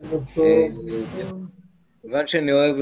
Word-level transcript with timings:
לכם. 0.00 0.58
כיוון 2.02 2.26
שאני 2.26 2.52
אוהב 2.52 2.76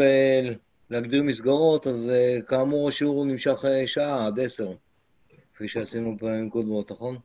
להגדיר 0.91 1.23
מסגרות, 1.23 1.87
אז 1.87 2.11
כאמור 2.49 2.89
השיעור 2.89 3.25
נמשך 3.25 3.65
שעה 3.87 4.27
עד 4.27 4.41
עשר, 4.41 4.73
כפי 5.55 5.69
שעשינו 5.69 6.17
פעמים 6.19 6.51
קודמות, 6.51 6.93
נכון? 6.93 7.19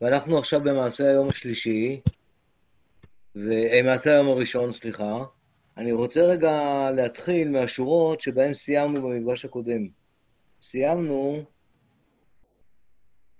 ואנחנו 0.00 0.38
עכשיו 0.38 0.60
במעשה 0.60 1.08
היום 1.08 1.28
השלישי, 1.28 2.00
מעשה 3.84 4.10
היום 4.10 4.28
הראשון, 4.28 4.72
סליחה. 4.72 5.24
אני 5.76 5.92
רוצה 5.92 6.20
רגע 6.20 6.52
להתחיל 6.96 7.48
מהשורות 7.48 8.20
שבהן 8.20 8.54
סיימנו 8.54 9.02
במפגש 9.02 9.44
הקודם. 9.44 9.88
סיימנו 10.62 11.42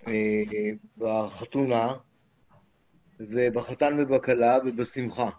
אה, 0.07 0.43
בחתונה, 0.99 1.95
ובחתן 3.21 4.01
ובכלה 4.01 4.59
ובשמחה. 4.65 5.31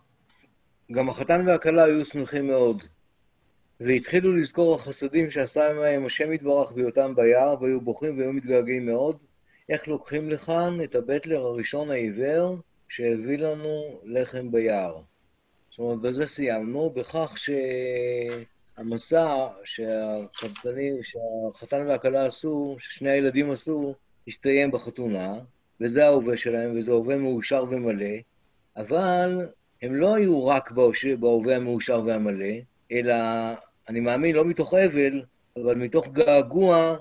גם 0.91 1.09
החתן 1.09 1.47
והכלה 1.47 1.83
היו 1.83 2.05
שמחים 2.05 2.47
מאוד, 2.47 2.83
והתחילו 3.79 4.35
לזכור 4.35 4.75
החסדים 4.75 5.31
שעשה 5.31 5.69
עמהם 5.69 6.05
השם 6.05 6.33
יתברך 6.33 6.71
בהיותם 6.71 7.15
ביער, 7.15 7.55
והיו 7.61 7.81
בוכים 7.81 8.19
והיו 8.19 8.33
מתגעגעים 8.33 8.85
מאוד, 8.85 9.17
איך 9.69 9.87
לוקחים 9.87 10.29
לכאן 10.29 10.83
את 10.83 10.95
הבטלר 10.95 11.45
הראשון 11.45 11.91
העיוור 11.91 12.57
שהביא 12.89 13.37
לנו 13.37 13.99
לחם 14.03 14.51
ביער. 14.51 15.01
זאת 15.69 15.79
אומרת, 15.79 15.99
בזה 15.99 16.25
סיימנו, 16.25 16.89
בכך 16.89 17.33
שהמסע 18.77 19.47
שהחתן 21.03 21.87
והכלה 21.87 22.25
עשו, 22.25 22.77
ששני 22.79 23.09
הילדים 23.09 23.51
עשו, 23.51 23.95
הסתיים 24.27 24.71
בחתונה, 24.71 25.39
וזה 25.81 26.05
ההווה 26.05 26.37
שלהם, 26.37 26.77
וזה 26.77 26.91
הווה 26.91 27.17
מאושר 27.17 27.65
ומלא, 27.69 28.15
אבל 28.77 29.47
הם 29.81 29.95
לא 29.95 30.15
היו 30.15 30.47
רק 30.47 30.71
בהווה 31.19 31.55
המאושר 31.55 32.01
והמלא, 32.05 32.55
אלא, 32.91 33.15
אני 33.89 33.99
מאמין, 33.99 34.35
לא 34.35 34.45
מתוך 34.45 34.73
אבל, 34.73 35.21
אבל 35.63 35.75
מתוך 35.75 36.07
געגוע 36.07 36.95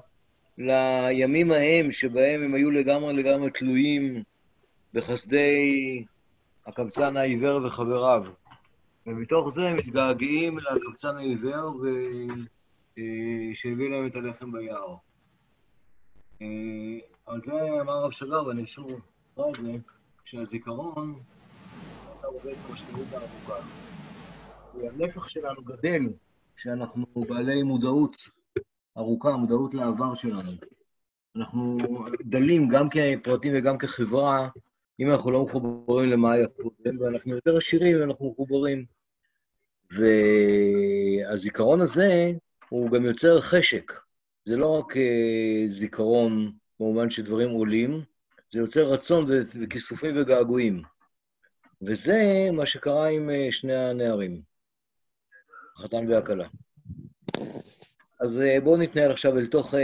לימים 0.58 1.52
ההם 1.52 1.92
שבהם 1.92 2.42
הם 2.42 2.54
היו 2.54 2.70
לגמרי 2.70 3.12
לגמרי 3.12 3.50
תלויים 3.50 4.22
בחסדי 4.94 6.04
הקבצן 6.66 7.16
העיוור 7.16 7.66
וחבריו. 7.66 8.24
ומתוך 9.06 9.48
זה 9.48 9.68
הם 9.68 9.76
מתגעגעים 9.76 10.58
לקבצן 10.58 11.16
העיוור 11.16 11.76
ו... 11.82 11.88
שהביא 13.54 13.90
להם 13.90 14.06
את 14.06 14.16
הלחם 14.16 14.52
ביער. 14.52 14.96
על 17.26 17.40
זה 17.46 17.80
אמר 17.80 17.92
הרב 17.92 18.10
שגר, 18.12 18.46
ואני 18.46 18.66
שוב 18.66 19.00
אקרא 19.32 19.50
את 19.50 19.54
זה, 19.62 19.72
שהזיכרון, 20.24 21.20
אתה 22.20 22.26
רואה 22.26 22.52
את 22.52 22.56
המשמעות 22.70 23.06
הארוכה. 23.12 23.66
והנפח 24.74 25.28
שלנו 25.28 25.62
גדל 25.64 26.02
כשאנחנו 26.56 27.06
בעלי 27.28 27.62
מודעות 27.62 28.16
ארוכה, 28.96 29.36
מודעות 29.36 29.74
לעבר 29.74 30.14
שלנו. 30.14 30.50
אנחנו 31.36 31.78
דלים 32.24 32.68
גם 32.68 32.88
כפרטים 32.90 33.52
וגם 33.56 33.78
כחברה, 33.78 34.48
אם 35.00 35.10
אנחנו 35.10 35.30
לא 35.30 35.44
מחוברים 35.44 36.10
למה 36.10 36.32
היה 36.32 36.46
קודם, 36.48 37.00
ואנחנו 37.00 37.34
יותר 37.34 37.56
עשירים 37.56 38.00
ואנחנו 38.00 38.30
מחוברים. 38.30 38.84
והזיכרון 39.90 41.80
הזה, 41.80 42.32
הוא 42.68 42.90
גם 42.90 43.04
יוצר 43.04 43.40
חשק. 43.40 43.92
זה 44.44 44.56
לא 44.56 44.78
רק 44.78 44.94
זיכרון 45.68 46.52
במובן 46.80 47.10
שדברים 47.10 47.50
עולים, 47.50 48.02
זה 48.50 48.58
יוצר 48.58 48.84
רצון 48.84 49.26
וכיסופים 49.62 50.20
וגעגועים. 50.20 50.82
וזה 51.82 52.48
מה 52.52 52.66
שקרה 52.66 53.08
עם 53.08 53.30
שני 53.50 53.74
הנערים, 53.74 54.42
החתן 55.76 56.10
והכלה. 56.10 56.48
אז 58.20 58.38
בואו 58.64 58.76
נתנהל 58.76 59.12
עכשיו 59.12 59.38
אל 59.38 59.46
תוך, 59.46 59.74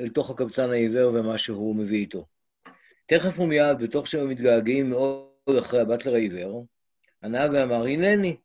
אל 0.00 0.08
תוך 0.08 0.30
הקבצן 0.30 0.70
העיוור 0.70 1.14
ומה 1.14 1.38
שהוא 1.38 1.76
מביא 1.76 1.98
איתו. 1.98 2.26
תכף 3.06 3.38
ומיד, 3.38 3.78
בתוך 3.78 4.08
שהם 4.08 4.28
מתגעגעים 4.28 4.90
מאוד 4.90 5.56
אחרי 5.58 5.80
הבטלר 5.80 6.14
העיוור, 6.14 6.66
ענה 7.22 7.46
ואמר, 7.52 7.84
הנני, 7.84 8.36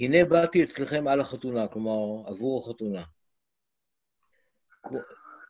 הנה 0.00 0.24
באתי 0.24 0.64
אצלכם 0.64 1.08
על 1.08 1.20
החתונה, 1.20 1.68
כלומר, 1.68 2.28
עבור 2.28 2.64
החתונה. 2.64 3.02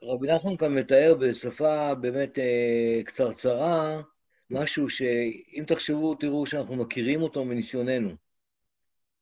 רבי 0.02 0.26
נחמן 0.26 0.56
כאן 0.56 0.74
מתאר 0.74 1.14
בשפה 1.20 1.94
באמת 1.94 2.38
אה, 2.38 3.00
קצרצרה, 3.04 4.02
משהו 4.50 4.90
שאם 4.90 5.64
תחשבו, 5.66 6.14
תראו 6.14 6.46
שאנחנו 6.46 6.76
מכירים 6.76 7.22
אותו 7.22 7.44
מניסיוננו. 7.44 8.10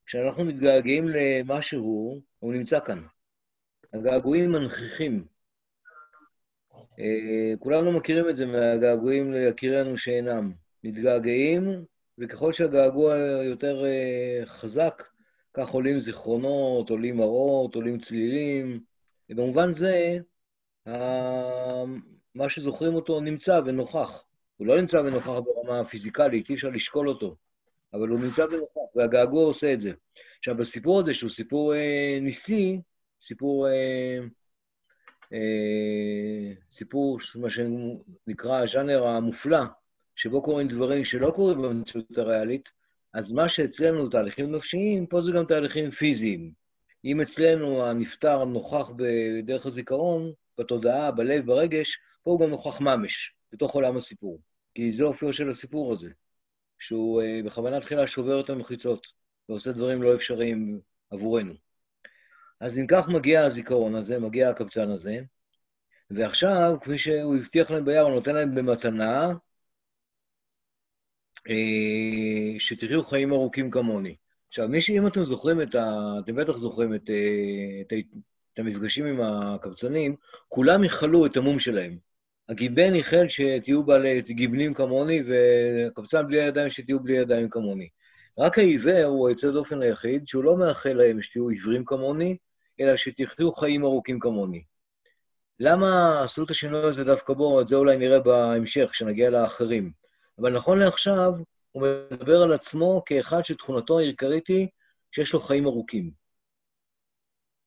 כשאנחנו 0.07 0.45
מתגעגעים 0.45 1.09
למשהו, 1.09 2.21
הוא 2.39 2.55
נמצא 2.55 2.81
כאן. 2.81 3.03
הגעגועים 3.93 4.53
מנכיחים. 4.53 5.25
אה, 6.99 7.53
כולנו 7.59 7.93
מכירים 7.93 8.29
את 8.29 8.37
זה 8.37 8.47
מהגעגועים 8.47 9.33
ליקירינו 9.33 9.99
שאינם. 9.99 10.53
מתגעגעים, 10.85 11.85
וככל 12.19 12.53
שהגעגוע 12.53 13.17
יותר 13.45 13.85
אה, 13.85 14.47
חזק, 14.47 15.03
כך 15.55 15.69
עולים 15.69 16.01
זיכרונות, 16.01 16.91
עולים 16.91 17.17
מראות, 17.17 17.75
עולים 17.75 17.99
צלילים. 17.99 18.81
ובמובן 19.31 19.73
זה, 19.73 20.19
מה 22.35 22.49
שזוכרים 22.49 22.95
אותו 22.95 23.21
נמצא 23.21 23.61
ונוכח. 23.67 24.25
הוא 24.57 24.67
לא 24.67 24.81
נמצא 24.81 24.97
ונוכח 24.97 25.29
ברמה 25.29 25.81
הפיזיקלית, 25.81 26.51
אי 26.51 26.55
אפשר 26.55 26.69
לשקול 26.69 27.09
אותו, 27.09 27.37
אבל 27.95 28.09
הוא 28.09 28.21
נמצא 28.21 28.43
ונוכח, 28.43 28.97
והגעגוע 28.97 29.45
עושה 29.45 29.73
את 29.73 29.81
זה. 29.81 29.93
עכשיו, 30.39 30.57
בסיפור 30.57 31.01
הזה, 31.01 31.15
שהוא 31.15 31.31
סיפור 31.31 31.75
אה, 31.75 32.19
ניסי, 32.21 32.81
סיפור, 33.23 33.69
אה, 33.69 34.19
אה, 35.33 36.53
סיפור, 36.73 37.19
מה 37.35 37.49
שנקרא 37.51 38.63
הז'אנר 38.63 39.07
המופלא, 39.07 39.65
שבו 40.17 40.43
קורים 40.43 40.69
דברים 40.69 41.05
שלא 41.05 41.33
קורים 41.37 41.63
במציאות 41.63 42.19
הריאלית, 42.19 42.69
אז 43.15 43.33
מה 43.33 43.49
שאצלנו 43.49 44.09
תהליכים 44.09 44.53
נפשיים, 44.53 45.07
פה 45.07 45.21
זה 45.21 45.33
גם 45.33 45.45
תהליכים 45.45 45.91
פיזיים. 45.91 46.53
אם 47.05 47.21
אצלנו 47.21 47.85
הנפטר 47.85 48.45
נוכח 48.45 48.91
בדרך 48.97 49.67
הזיכרון, 49.67 50.33
בתודעה, 50.59 51.11
בלב, 51.11 51.47
ברגש, 51.47 51.99
פה 52.23 52.31
הוא 52.31 52.41
גם 52.41 52.51
נוכח 52.51 52.81
ממש, 52.81 53.35
בתוך 53.53 53.73
עולם 53.73 53.97
הסיפור. 53.97 54.41
כי 54.75 54.91
זה 54.91 55.05
אופיו 55.05 55.33
של 55.33 55.51
הסיפור 55.51 55.93
הזה, 55.93 56.11
שהוא 56.79 57.23
uh, 57.23 57.47
בכוונה 57.47 57.81
תחילה 57.81 58.07
שובר 58.07 58.41
את 58.41 58.51
המחיצות 58.51 59.07
ועושה 59.49 59.73
דברים 59.73 60.03
לא 60.03 60.15
אפשריים 60.15 60.81
עבורנו. 61.11 61.55
אז 62.61 62.79
אם 62.79 62.87
כך 62.87 63.09
מגיע 63.09 63.45
הזיכרון 63.45 63.95
הזה, 63.95 64.19
מגיע 64.19 64.51
הקבצן 64.51 64.91
הזה, 64.91 65.21
ועכשיו, 66.11 66.77
כפי 66.81 66.99
שהוא 66.99 67.37
הבטיח 67.37 67.71
להם 67.71 67.85
ביער, 67.85 68.05
הוא 68.05 68.15
נותן 68.15 68.35
להם 68.35 68.55
במתנה, 68.55 69.33
uh, 71.39 72.59
שתחיו 72.59 73.05
חיים 73.05 73.33
ארוכים 73.33 73.71
כמוני. 73.71 74.17
עכשיו, 74.49 74.69
מי 74.69 74.81
שאם 74.81 75.07
אתם 75.07 75.25
זוכרים 75.25 75.63
את 75.63 75.75
ה... 75.75 75.85
אתם 76.25 76.37
בטח 76.37 76.57
זוכרים 76.57 76.95
את, 76.95 77.11
אה, 77.11 77.81
את, 77.81 78.05
את 78.55 78.59
המפגשים 78.59 79.07
עם 79.07 79.21
הקבצנים, 79.21 80.17
כולם 80.49 80.85
יכלו 80.85 81.27
את 81.27 81.37
המום 81.37 81.59
שלהם. 81.59 81.99
הגיבן 82.49 82.95
ייחל 82.95 83.29
שתהיו 83.29 83.83
בעלי 83.83 84.23
גיבנים 84.23 84.75
כמוני, 84.75 85.23
והקבצן 85.23 86.27
בלי 86.27 86.43
הידיים 86.43 86.71
שתהיו 86.71 87.01
בלי 87.01 87.17
ידיים 87.17 87.49
כמוני. 87.49 87.89
רק 88.39 88.59
העיוור 88.59 89.05
הוא 89.05 89.29
היוצא 89.29 89.51
דופן 89.51 89.83
היחיד, 89.83 90.29
שהוא 90.29 90.45
לא 90.45 90.57
מאחל 90.57 90.93
להם 90.93 91.23
שתהיו 91.23 91.49
עיוורים 91.49 91.85
כמוני, 91.85 92.37
אלא 92.81 92.97
שתחיו 92.97 93.53
חיים 93.53 93.85
ארוכים 93.85 94.19
כמוני. 94.19 94.63
למה 95.61 96.23
עשו 96.25 96.45
את 96.45 96.51
השינוי 96.51 96.83
הזה 96.83 97.05
דווקא 97.05 97.33
בו? 97.33 97.61
את 97.61 97.69
זה 97.69 97.77
אולי 97.77 97.97
נראה 97.97 98.21
בהמשך, 98.21 98.89
כשנגיע 98.93 99.31
לאחרים. 99.31 99.93
אבל 100.39 100.53
נכון 100.53 100.79
לעכשיו, 100.79 101.33
הוא 101.73 101.87
מדבר 102.11 102.43
על 102.43 102.53
עצמו 102.53 103.03
כאחד 103.07 103.45
שתכונתו 103.45 103.99
העיקרית 103.99 104.49
היא 104.49 104.69
שיש 105.13 105.33
לו 105.33 105.41
חיים 105.41 105.67
ארוכים. 105.67 106.24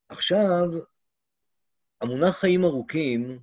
עכשיו, 0.09 0.69
המונח 2.01 2.37
חיים 2.37 2.63
ארוכים, 2.63 3.39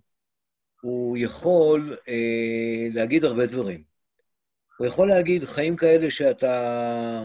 הוא 0.81 1.17
יכול 1.17 1.97
אה, 2.09 2.89
להגיד 2.95 3.25
הרבה 3.25 3.47
דברים. 3.47 3.85
הוא 4.79 4.87
יכול 4.87 5.09
להגיד 5.09 5.45
חיים 5.45 5.77
כאלה 5.77 6.11
שאתה 6.11 7.25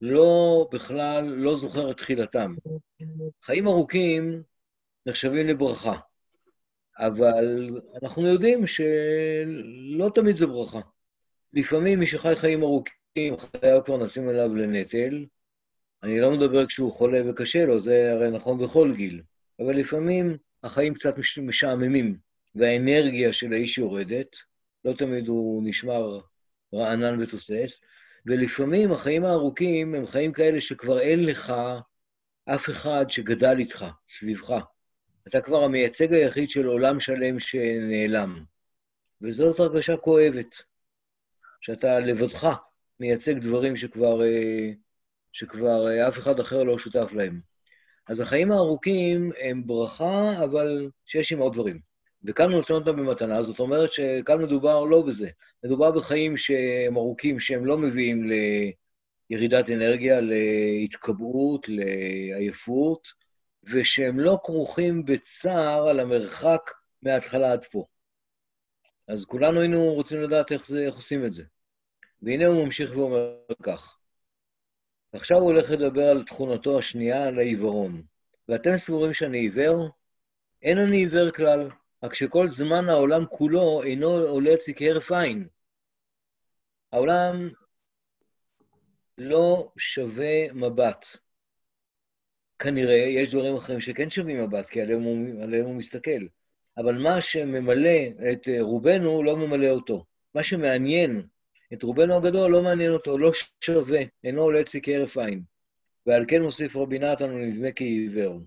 לא, 0.00 0.68
בכלל, 0.72 1.24
לא 1.24 1.56
זוכר 1.56 1.90
את 1.90 1.96
תחילתם. 1.96 2.54
חיים 3.42 3.66
ארוכים 3.66 4.42
נחשבים 5.06 5.46
לברכה, 5.46 5.98
אבל 6.98 7.70
אנחנו 8.02 8.26
יודעים 8.26 8.66
שלא 8.66 10.10
תמיד 10.14 10.36
זה 10.36 10.46
ברכה. 10.46 10.80
לפעמים 11.52 11.98
מי 11.98 12.06
שחי 12.06 12.36
חיים 12.36 12.62
ארוכים, 12.62 13.36
חייו 13.36 13.84
כבר 13.84 13.96
נשים 13.96 14.28
עליו 14.28 14.54
לנטל. 14.54 15.24
אני 16.02 16.20
לא 16.20 16.30
מדבר 16.30 16.66
כשהוא 16.66 16.92
חולה 16.92 17.30
וקשה 17.30 17.64
לו, 17.64 17.80
זה 17.80 18.12
הרי 18.12 18.30
נכון 18.30 18.58
בכל 18.58 18.92
גיל. 18.96 19.22
אבל 19.60 19.76
לפעמים 19.76 20.36
החיים 20.62 20.94
קצת 20.94 21.14
משעממים, 21.42 22.16
והאנרגיה 22.54 23.32
של 23.32 23.52
האיש 23.52 23.78
יורדת, 23.78 24.36
לא 24.84 24.92
תמיד 24.92 25.28
הוא 25.28 25.62
נשמר 25.64 26.20
רענן 26.74 27.22
ותוסס, 27.22 27.80
ולפעמים 28.26 28.92
החיים 28.92 29.24
הארוכים 29.24 29.94
הם 29.94 30.06
חיים 30.06 30.32
כאלה 30.32 30.60
שכבר 30.60 31.00
אין 31.00 31.24
לך 31.24 31.52
אף 32.44 32.70
אחד 32.70 33.04
שגדל 33.08 33.58
איתך, 33.58 33.84
סביבך. 34.08 34.52
אתה 35.28 35.40
כבר 35.40 35.64
המייצג 35.64 36.12
היחיד 36.12 36.50
של 36.50 36.66
עולם 36.66 37.00
שלם 37.00 37.40
שנעלם. 37.40 38.44
וזאת 39.22 39.60
הרגשה 39.60 39.96
כואבת, 39.96 40.54
שאתה 41.60 41.98
לבדך 41.98 42.46
מייצג 43.00 43.38
דברים 43.38 43.76
שכבר, 43.76 44.22
אה, 44.22 44.70
שכבר 45.32 45.88
אה, 45.88 46.08
אף 46.08 46.18
אחד 46.18 46.40
אחר 46.40 46.62
לא 46.62 46.78
שותף 46.78 47.12
להם. 47.12 47.40
אז 48.08 48.20
החיים 48.20 48.52
הארוכים 48.52 49.32
הם 49.40 49.66
ברכה, 49.66 50.44
אבל 50.44 50.90
שיש 51.06 51.32
עם 51.32 51.38
עוד 51.38 51.52
דברים. 51.52 51.80
וכאן 52.24 52.50
הוא 52.50 52.58
נותן 52.58 52.74
אותם 52.74 52.96
במתנה, 52.96 53.42
זאת 53.42 53.58
אומרת 53.60 53.92
שכאן 53.92 54.42
מדובר 54.42 54.84
לא 54.84 55.02
בזה. 55.02 55.28
מדובר 55.64 55.90
בחיים 55.90 56.36
שהם 56.36 56.96
ארוכים, 56.96 57.40
שהם 57.40 57.66
לא 57.66 57.78
מביאים 57.78 58.30
לירידת 59.30 59.70
אנרגיה, 59.70 60.20
להתקבעות, 60.20 61.66
לעייפות, 61.68 63.08
ושהם 63.64 64.20
לא 64.20 64.38
כרוכים 64.44 65.04
בצער 65.04 65.88
על 65.88 66.00
המרחק 66.00 66.70
מההתחלה 67.02 67.52
עד 67.52 67.64
פה. 67.64 67.86
אז 69.08 69.24
כולנו 69.24 69.60
היינו 69.60 69.94
רוצים 69.94 70.22
לדעת 70.22 70.52
איך, 70.52 70.66
זה, 70.66 70.78
איך 70.78 70.94
עושים 70.94 71.24
את 71.24 71.32
זה. 71.32 71.42
והנה 72.22 72.46
הוא 72.46 72.64
ממשיך 72.64 72.90
ואומר 72.96 73.34
כך: 73.62 73.97
עכשיו 75.12 75.36
הוא 75.36 75.44
הולך 75.44 75.70
לדבר 75.70 76.08
על 76.08 76.24
תכונתו 76.24 76.78
השנייה, 76.78 77.26
על 77.26 77.38
העיוורון. 77.38 78.02
ואתם 78.48 78.76
סבורים 78.76 79.14
שאני 79.14 79.38
עיוור? 79.38 79.88
אין 80.62 80.78
אני 80.78 80.96
עיוור 80.96 81.30
כלל, 81.30 81.70
רק 82.02 82.14
שכל 82.14 82.48
זמן 82.48 82.88
העולם 82.88 83.26
כולו 83.26 83.82
אינו 83.82 84.10
עולה 84.10 84.54
אצלי 84.54 84.74
כהרף 84.76 85.12
עין. 85.12 85.48
העולם 86.92 87.50
לא 89.18 89.72
שווה 89.78 90.52
מבט. 90.52 91.06
כנראה 92.58 92.94
יש 92.94 93.30
דברים 93.30 93.56
אחרים 93.56 93.80
שכן 93.80 94.10
שווים 94.10 94.44
מבט, 94.44 94.68
כי 94.68 94.80
עליהם 94.80 95.02
הוא, 95.02 95.42
עליהם 95.42 95.64
הוא 95.64 95.74
מסתכל. 95.74 96.26
אבל 96.76 96.94
מה 96.98 97.22
שממלא 97.22 98.30
את 98.32 98.48
רובנו 98.60 99.22
לא 99.22 99.36
ממלא 99.36 99.68
אותו. 99.68 100.04
מה 100.34 100.42
שמעניין 100.42 101.22
את 101.72 101.82
רובנו 101.82 102.16
הגדול 102.16 102.50
לא 102.50 102.62
מעניין 102.62 102.92
אותו, 102.92 103.18
לא 103.18 103.30
שווה, 103.60 104.00
אינו 104.24 104.42
עולה 104.42 104.60
אצלי 104.60 104.80
כהרף 104.82 105.18
עין. 105.18 105.42
ועל 106.06 106.24
כן 106.28 106.42
מוסיף 106.42 106.76
רבי 106.76 106.98
נתן, 106.98 107.30
הוא 107.30 107.40
נדמה 107.40 107.72
כעיוור. 107.72 108.40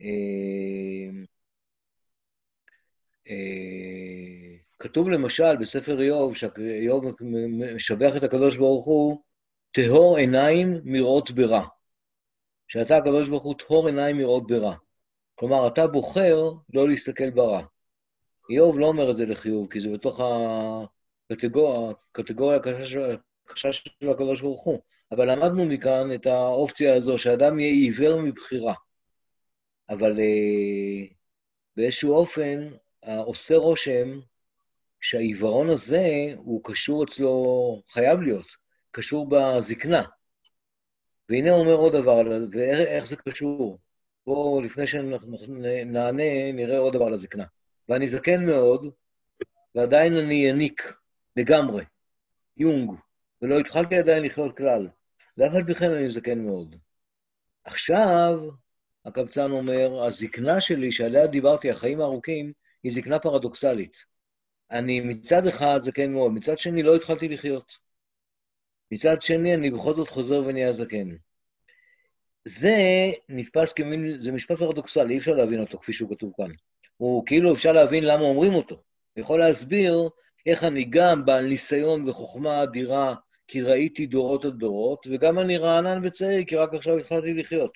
אה, 0.00 1.10
אה, 3.28 4.56
כתוב 4.78 5.08
למשל 5.08 5.56
בספר 5.56 6.00
איוב, 6.00 6.36
שאיוב 6.36 7.04
משבח 7.74 8.12
את 8.16 8.22
הקדוש 8.22 8.56
ברוך 8.56 8.86
הוא, 8.86 9.22
טהור 9.72 10.16
עיניים 10.16 10.80
מראות 10.84 11.30
ברע. 11.30 11.66
שאתה, 12.68 12.96
הקדוש 12.96 13.28
ברוך 13.28 13.42
הוא, 13.42 13.54
טהור 13.58 13.86
עיניים 13.86 14.18
מראות 14.18 14.46
ברע. 14.46 14.74
כלומר, 15.34 15.66
אתה 15.68 15.86
בוחר 15.86 16.52
לא 16.74 16.88
להסתכל 16.88 17.30
ברע. 17.30 17.62
איוב 18.50 18.78
לא 18.78 18.86
אומר 18.86 19.10
את 19.10 19.16
זה 19.16 19.26
לחיוב, 19.26 19.70
כי 19.70 19.80
זה 19.80 19.88
בתוך 19.88 20.20
הקטגוריה 21.30 22.56
הקשה 22.56 23.72
של 23.72 24.10
הקדוש 24.10 24.40
ברוך 24.40 24.62
הוא. 24.64 24.80
אבל 25.12 25.32
למדנו 25.32 25.64
מכאן 25.64 26.14
את 26.14 26.26
האופציה 26.26 26.96
הזו, 26.96 27.18
שאדם 27.18 27.58
יהיה 27.58 27.72
עיוור 27.72 28.20
מבחירה. 28.20 28.74
אבל 29.90 30.20
אה, 30.20 31.06
באיזשהו 31.76 32.12
אופן, 32.12 32.68
עושה 33.24 33.56
רושם 33.56 34.20
שהעיוורון 35.00 35.70
הזה 35.70 36.34
הוא 36.36 36.60
קשור 36.64 37.04
אצלו, 37.04 37.82
חייב 37.92 38.20
להיות, 38.20 38.46
קשור 38.90 39.28
בזקנה. 39.28 40.02
והנה 41.28 41.50
אומר 41.50 41.74
עוד 41.74 41.92
דבר, 41.92 42.20
ואיך 42.52 43.04
זה 43.04 43.16
קשור? 43.16 43.78
בואו, 44.26 44.62
לפני 44.62 44.86
שנענה, 44.86 46.52
נראה 46.52 46.78
עוד 46.78 46.94
דבר 46.94 47.06
על 47.06 47.14
הזקנה. 47.14 47.44
ואני 47.88 48.08
זקן 48.08 48.46
מאוד, 48.46 48.90
ועדיין 49.74 50.16
אני 50.16 50.34
יניק 50.34 50.92
לגמרי, 51.36 51.84
יונג, 52.56 52.90
ולא 53.42 53.58
התחלתי 53.58 53.96
עדיין 53.96 54.22
לחיות 54.22 54.56
כלל. 54.56 54.88
ואף 55.36 55.54
על 55.54 55.64
פי 55.64 55.74
כן 55.74 55.90
אני 55.90 56.08
זקן 56.08 56.38
מאוד. 56.38 56.76
עכשיו, 57.64 58.38
הקבצן 59.04 59.50
אומר, 59.50 60.04
הזקנה 60.06 60.60
שלי, 60.60 60.92
שעליה 60.92 61.26
דיברתי, 61.26 61.70
החיים 61.70 62.00
הארוכים, 62.00 62.52
היא 62.82 62.92
זקנה 62.92 63.18
פרדוקסלית. 63.18 63.96
אני 64.70 65.00
מצד 65.00 65.46
אחד 65.46 65.78
זקן 65.80 66.12
מאוד, 66.12 66.32
מצד 66.32 66.58
שני 66.58 66.82
לא 66.82 66.96
התחלתי 66.96 67.28
לחיות. 67.28 67.72
מצד 68.90 69.22
שני, 69.22 69.54
אני 69.54 69.70
בכל 69.70 69.94
זאת 69.94 70.08
חוזר 70.08 70.42
ונהיה 70.46 70.72
זקן. 70.72 71.08
זה 72.44 72.76
נתפס 73.28 73.72
כמין, 73.72 74.18
זה 74.18 74.32
משפט 74.32 74.58
פרדוקסלי, 74.58 75.14
אי 75.14 75.18
אפשר 75.18 75.32
להבין 75.32 75.60
אותו 75.60 75.78
כפי 75.78 75.92
שהוא 75.92 76.16
כתוב 76.16 76.32
כאן. 76.36 76.50
הוא 76.96 77.26
כאילו 77.26 77.54
אפשר 77.54 77.72
להבין 77.72 78.04
למה 78.04 78.22
אומרים 78.22 78.54
אותו. 78.54 78.82
יכול 79.16 79.38
להסביר 79.38 80.08
איך 80.46 80.64
אני 80.64 80.84
גם 80.84 81.24
בעל 81.24 81.46
ניסיון 81.46 82.08
וחוכמה 82.08 82.62
אדירה, 82.62 83.14
כי 83.48 83.62
ראיתי 83.62 84.06
דורות 84.06 84.44
על 84.44 84.50
דורות, 84.50 85.06
וגם 85.10 85.38
אני 85.38 85.58
רענן 85.58 86.06
וצעיר, 86.06 86.44
כי 86.44 86.56
רק 86.56 86.74
עכשיו 86.74 86.98
התחלתי 86.98 87.34
לחיות. 87.34 87.72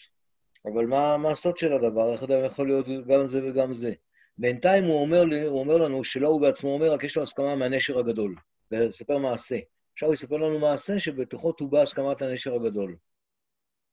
אבל 0.66 0.86
מה, 0.86 1.16
מה 1.16 1.30
הסוד 1.30 1.56
של 1.56 1.72
הדבר? 1.72 2.12
איך 2.12 2.22
אדם 2.22 2.44
יכול 2.44 2.66
להיות 2.66 2.86
גם 3.08 3.26
זה 3.26 3.40
וגם 3.44 3.74
זה? 3.74 3.92
בינתיים 4.38 4.84
הוא 4.84 5.00
אומר, 5.00 5.24
לי, 5.24 5.42
הוא 5.42 5.60
אומר 5.60 5.76
לנו, 5.76 6.04
שלא 6.04 6.28
הוא 6.28 6.40
בעצמו 6.40 6.74
אומר, 6.74 6.92
רק 6.92 7.04
יש 7.04 7.16
לו 7.16 7.22
הסכמה 7.22 7.56
מהנשר 7.56 7.98
הגדול, 7.98 8.34
ולספר 8.70 9.18
מעשה. 9.18 9.58
עכשיו 9.92 10.08
הוא 10.08 10.14
יספר 10.14 10.36
לנו 10.36 10.58
מעשה 10.58 11.00
שבתוכו 11.00 11.52
תובע 11.52 11.82
הסכמת 11.82 12.22
הנשר 12.22 12.54
הגדול. 12.54 12.96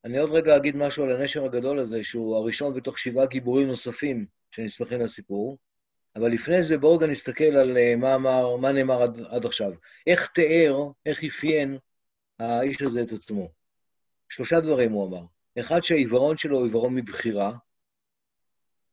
אני 0.06 0.18
עוד 0.18 0.32
רגע 0.32 0.58
אגיד 0.58 0.76
משהו 0.76 1.04
על 1.04 1.16
הנשר 1.16 1.46
הגדול 1.46 1.80
הזה, 1.80 2.04
שהוא 2.04 2.36
הראשון 2.36 2.74
בתוך 2.74 3.00
שבעה 3.00 3.26
גיבורים 3.26 3.68
נוספים 3.68 4.26
שנספחים 4.52 5.02
לסיפור, 5.02 5.58
אבל 6.16 6.32
לפני 6.32 6.64
זה 6.64 6.78
בואו 6.78 7.00
גם 7.00 7.12
נסתכל 7.12 7.44
על 7.44 7.78
אה, 7.78 7.96
מה, 7.96 8.16
אמר, 8.16 8.56
מה 8.58 8.72
נאמר 8.72 9.02
עד, 9.02 9.20
עד 9.30 9.46
עכשיו. 9.46 9.72
איך 10.08 10.28
תיאר, 10.28 10.92
איך 11.06 11.24
אפיין 11.24 11.78
האיש 12.40 12.82
הזה 12.82 13.02
את 13.02 13.12
עצמו. 13.12 13.52
שלושה 14.30 14.60
דברים 14.60 14.92
הוא 14.92 15.08
אמר. 15.08 15.26
אחד, 15.60 15.80
שהעיוורון 15.84 16.38
שלו 16.38 16.58
הוא 16.58 16.66
עיוורון 16.66 16.96
מבחירה, 16.96 17.54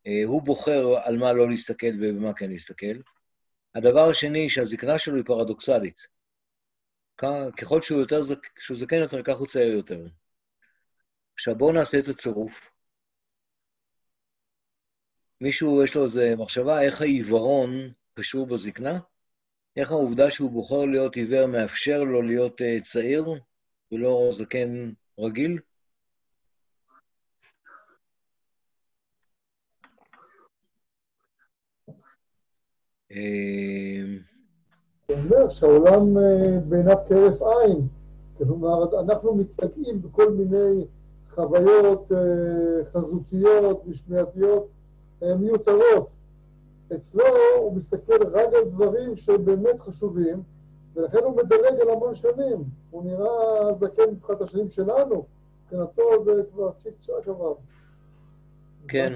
אה, 0.06 0.22
הוא 0.26 0.42
בוחר 0.42 0.96
על 1.04 1.16
מה 1.16 1.32
לא 1.32 1.50
להסתכל 1.50 1.94
ובמה 2.00 2.34
כן 2.34 2.50
להסתכל. 2.50 3.00
הדבר 3.74 4.10
השני, 4.10 4.50
שהזקנה 4.50 4.98
שלו 4.98 5.16
היא 5.16 5.24
פרדוקסלית. 5.24 6.00
ככל 7.56 7.82
שהוא 7.82 8.00
יותר, 8.00 8.20
שהוא 8.58 8.76
זקן 8.76 8.96
יותר, 8.96 9.22
כך 9.22 9.36
הוא 9.36 9.46
צעיר 9.46 9.72
יותר. 9.72 10.06
עכשיו 11.34 11.54
בואו 11.54 11.72
נעשה 11.72 11.98
את 11.98 12.08
הצירוף. 12.08 12.70
מישהו, 15.40 15.84
יש 15.84 15.94
לו 15.94 16.04
איזו 16.04 16.20
מחשבה 16.38 16.82
איך 16.82 17.00
העיוורון 17.00 17.70
קשור 18.14 18.46
בזקנה? 18.46 18.98
איך 19.76 19.90
העובדה 19.90 20.30
שהוא 20.30 20.50
בוחר 20.50 20.84
להיות 20.84 21.16
עיוור 21.16 21.46
מאפשר 21.46 22.04
לו 22.04 22.22
להיות 22.22 22.60
uh, 22.60 22.84
צעיר 22.84 23.24
ולא 23.92 24.30
זקן 24.32 24.92
רגיל? 25.18 25.58
אה, 33.12 33.16
הוא 35.06 35.16
אומר 35.16 35.50
שהעולם 35.50 36.18
אה, 36.18 36.60
בעיניו 36.68 36.96
כהרף 37.08 37.42
עין. 37.42 37.88
כלומר, 38.36 39.00
אנחנו 39.00 39.36
מתפגעים 39.36 40.02
בכל 40.02 40.30
מיני 40.30 40.86
חוויות 41.28 42.12
חזותיות 42.92 43.82
ושמיעתיות 43.88 44.77
מיותרות. 45.22 46.10
אצלו 46.94 47.24
הוא 47.56 47.76
מסתכל 47.76 48.22
רק 48.32 48.54
על 48.54 48.64
דברים 48.70 49.16
שבאמת 49.16 49.80
חשובים, 49.80 50.42
ולכן 50.96 51.18
הוא 51.18 51.36
מדלג 51.36 51.80
על 51.80 51.90
המון 51.90 52.14
שנים. 52.14 52.64
הוא 52.90 53.04
נראה 53.04 53.72
זקן 53.80 54.10
מבחינת 54.10 54.40
השנים 54.40 54.70
שלנו, 54.70 55.26
מבחינתו 55.64 56.24
זה 56.24 56.42
כבר 56.52 56.70
צ'יק 56.78 56.94
צ'אק 57.00 57.28
עבר. 57.28 57.54
כן. 58.88 59.12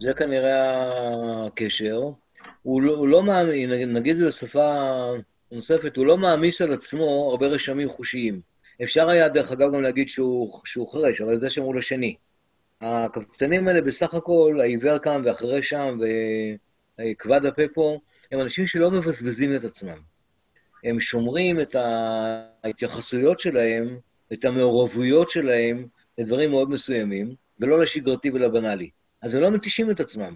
זה 0.00 0.12
כנראה 0.16 1.46
הקשר. 1.46 2.00
הוא 2.62 2.82
לא, 2.82 2.96
הוא 2.96 3.08
לא 3.08 3.22
מאמין, 3.22 3.94
נגיד 3.94 4.16
זה 4.16 4.26
בשפה 4.26 5.12
נוספת, 5.52 5.96
הוא 5.96 6.06
לא 6.06 6.16
מעמיס 6.16 6.60
על 6.60 6.74
עצמו 6.74 7.28
הרבה 7.30 7.46
רשמים 7.46 7.90
חושיים. 7.90 8.40
אפשר 8.82 9.08
היה, 9.08 9.28
דרך 9.28 9.52
אגב, 9.52 9.72
גם 9.74 9.82
להגיד 9.82 10.08
שהוא, 10.08 10.60
שהוא 10.64 10.92
חרש, 10.92 11.20
אבל 11.20 11.40
זה 11.40 11.60
הוא 11.60 11.74
לשני. 11.74 12.16
הקבצנים 12.80 13.68
האלה 13.68 13.80
בסך 13.80 14.14
הכל, 14.14 14.58
העיוור 14.60 14.98
קם 14.98 15.22
ואחרי 15.24 15.62
שם, 15.62 15.98
וכבד 17.00 17.46
הפה 17.46 17.62
פה, 17.74 17.98
הם 18.32 18.40
אנשים 18.40 18.66
שלא 18.66 18.90
מבזבזים 18.90 19.56
את 19.56 19.64
עצמם. 19.64 19.98
הם 20.84 21.00
שומרים 21.00 21.60
את 21.60 21.76
ההתייחסויות 22.64 23.40
שלהם, 23.40 23.98
את 24.32 24.44
המעורבויות 24.44 25.30
שלהם, 25.30 25.86
לדברים 26.18 26.50
מאוד 26.50 26.70
מסוימים, 26.70 27.34
ולא 27.60 27.82
לשגרתי 27.82 28.30
ולבנאלי. 28.30 28.90
אז 29.22 29.34
הם 29.34 29.40
לא 29.40 29.50
מתישים 29.50 29.90
את 29.90 30.00
עצמם. 30.00 30.34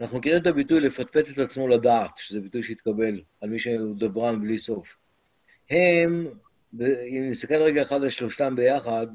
אנחנו 0.00 0.18
מכירים 0.18 0.42
את 0.42 0.46
הביטוי 0.46 0.80
לפטפט 0.80 1.30
את 1.30 1.38
עצמו 1.38 1.68
לדעת, 1.68 2.10
שזה 2.16 2.40
ביטוי 2.40 2.62
שהתקבל 2.62 3.20
על 3.40 3.48
מי 3.50 3.58
שהוא 3.58 3.96
דברן 3.98 4.40
בלי 4.40 4.58
סוף. 4.58 4.96
הם, 5.70 6.26
אם 6.80 7.28
נסתכל 7.30 7.54
רגע 7.54 7.82
אחד 7.82 8.02
על 8.02 8.10
שלושתם 8.10 8.56
ביחד, 8.56 9.06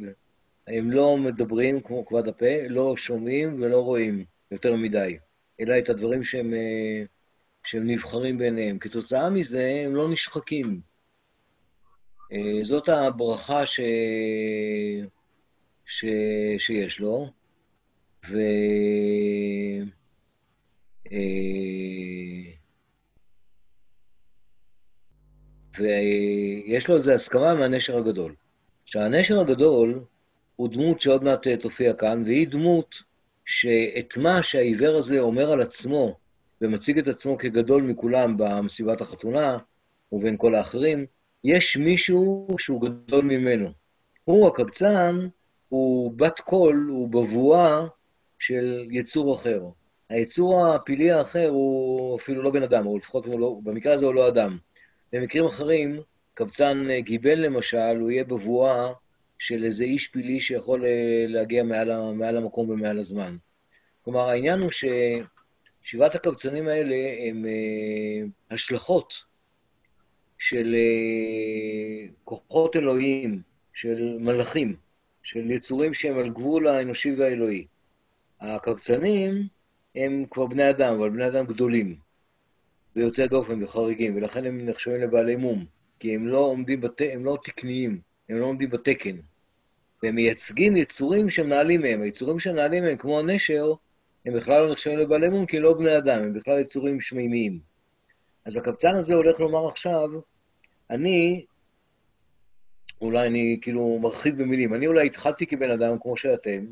הם 0.68 0.92
לא 0.92 1.18
מדברים 1.18 1.82
כמו 1.82 2.06
כבד 2.06 2.28
הפה, 2.28 2.68
לא 2.70 2.98
שומעים 2.98 3.62
ולא 3.62 3.82
רואים 3.82 4.26
יותר 4.52 4.76
מדי, 4.76 5.18
אלא 5.60 5.80
את 5.80 5.90
הדברים 5.90 6.24
שהם, 6.24 6.54
אה, 6.54 7.04
שהם 7.66 7.88
נבחרים 7.88 8.38
ביניהם. 8.38 8.80
כתוצאה 8.80 9.30
מזה 9.30 9.84
הם 9.86 9.96
לא 9.96 10.10
נשחקים. 10.10 10.82
אה, 12.32 12.64
זאת 12.64 12.90
הברכה 12.90 13.66
ש... 13.66 13.80
ש... 15.86 16.06
שיש 16.58 17.00
לו, 17.00 17.30
ו... 18.30 18.38
אה, 21.12 22.56
ויש 25.80 26.88
לו 26.88 26.96
איזו 26.96 27.12
הסכמה 27.12 27.54
מהנשר 27.54 27.98
הגדול. 27.98 28.36
עכשיו, 28.84 29.02
הנשר 29.02 29.40
הגדול 29.40 30.06
הוא 30.56 30.70
דמות 30.70 31.02
שעוד 31.02 31.24
מעט 31.24 31.48
תופיע 31.48 31.94
כאן, 31.94 32.24
והיא 32.26 32.48
דמות 32.48 32.96
שאת 33.46 34.18
מה 34.18 34.44
שהעיוור 34.44 34.98
הזה 34.98 35.20
אומר 35.20 35.52
על 35.52 35.62
עצמו, 35.62 36.18
ומציג 36.62 37.00
את 37.00 37.08
עצמו 37.08 37.38
כגדול 37.38 37.82
מכולם 37.82 38.38
במסיבת 38.38 39.02
החתונה, 39.02 39.58
ובין 40.12 40.38
כל 40.38 40.56
האחרים, 40.56 41.06
יש 41.44 41.78
מישהו 41.78 42.48
שהוא 42.60 42.82
גדול 42.82 43.26
ממנו. 43.26 43.70
הוא, 44.24 44.48
הקבצן, 44.48 45.28
הוא 45.70 46.14
בת 46.16 46.40
קול, 46.40 46.88
הוא 46.90 47.10
בבואה 47.10 47.86
של 48.40 48.88
יצור 48.92 49.36
אחר. 49.36 49.62
היצור 50.10 50.68
הפילי 50.68 51.12
האחר 51.12 51.48
הוא 51.50 52.20
אפילו 52.20 52.44
לא 52.44 52.50
בן 52.50 52.64
אדם, 52.64 52.86
או 52.88 52.98
לפחות 52.98 53.28
לא, 53.28 53.60
במקרה 53.64 53.94
הזה 53.94 54.06
הוא 54.06 54.14
לא 54.14 54.28
אדם. 54.28 54.58
במקרים 55.14 55.46
אחרים, 55.46 56.00
קבצן 56.34 56.88
גיבל 57.00 57.40
למשל, 57.40 57.98
הוא 58.00 58.12
יהיה 58.12 58.24
בבואה 58.24 58.94
של 59.40 59.64
איזה 59.64 59.84
איש 59.84 60.08
פילי 60.08 60.42
שיכול 60.42 60.86
אה, 60.86 61.26
להגיע 61.28 61.64
מעל, 61.64 62.12
מעל 62.14 62.38
המקום 62.38 62.70
ומעל 62.70 63.00
הזמן. 63.00 63.38
כלומר, 64.02 64.30
העניין 64.30 64.60
הוא 64.60 64.72
ששבעת 64.72 66.16
הקבצנים 66.16 66.68
האלה 66.68 66.96
הם 67.30 67.46
אה, 67.46 68.28
השלכות 68.52 69.14
של 70.40 70.76
אה, 70.76 72.08
כוחות 72.24 72.76
אלוהיים, 72.76 73.42
של 73.74 74.18
מלאכים, 74.20 74.76
של 75.24 75.52
יצורים 75.52 75.94
שהם 75.94 76.18
על 76.18 76.30
גבול 76.30 76.68
האנושי 76.68 77.16
והאלוהי. 77.16 77.66
הקבצנים 78.42 79.48
הם 79.96 80.26
כבר 80.32 80.46
בני 80.46 80.70
אדם, 80.70 80.94
אבל 80.94 81.10
בני 81.10 81.28
אדם 81.28 81.46
גדולים, 81.46 81.96
ויוצאי 82.96 83.28
דופן 83.28 83.64
וחריגים, 83.64 84.16
ולכן 84.16 84.46
הם 84.46 84.70
נחשבים 84.70 85.02
לבעלי 85.02 85.36
מום, 85.36 85.66
כי 86.00 86.16
הם 86.16 86.28
לא 86.28 86.38
עומדים, 86.38 86.82
בת... 86.82 87.02
הם 87.14 87.26
לא 87.26 87.38
תקניים, 87.44 88.02
הם 88.30 88.38
לא 88.38 88.46
עומדים 88.46 88.70
בתקן. 88.70 89.16
והם 90.04 90.16
מייצגים 90.16 90.78
יצורים 90.78 91.30
שמנהלים 91.30 91.82
מהם. 91.82 92.02
היצורים 92.02 92.40
שמנהלים 92.40 92.84
מהם, 92.84 92.98
כמו 92.98 93.20
הנשר, 93.20 93.74
הם 94.26 94.34
בכלל 94.34 94.62
לא 94.62 94.72
נחשבים 94.72 94.98
לבעלי 94.98 95.30
מום, 95.30 95.46
כי 95.46 95.60
לא 95.60 95.74
בני 95.74 95.98
אדם, 95.98 96.24
הם 96.24 96.34
בכלל 96.34 96.60
יצורים 96.60 97.02
שמימיים. 97.02 97.60
אז 98.46 98.56
הקבצן 98.56 98.96
הזה 98.96 99.14
הולך 99.14 99.40
לומר 99.40 99.68
עכשיו, 99.68 100.10
אני, 100.90 101.46
אולי 103.02 103.28
אני 103.28 103.60
כאילו 103.62 104.00
מרחיב 104.02 104.42
במילים, 104.42 104.74
אני 104.74 104.88
אולי 104.88 105.06
התחלתי 105.06 105.48
כבן 105.48 105.72
אדם 105.72 106.00
כמו 106.02 106.18
שאתם, 106.18 106.66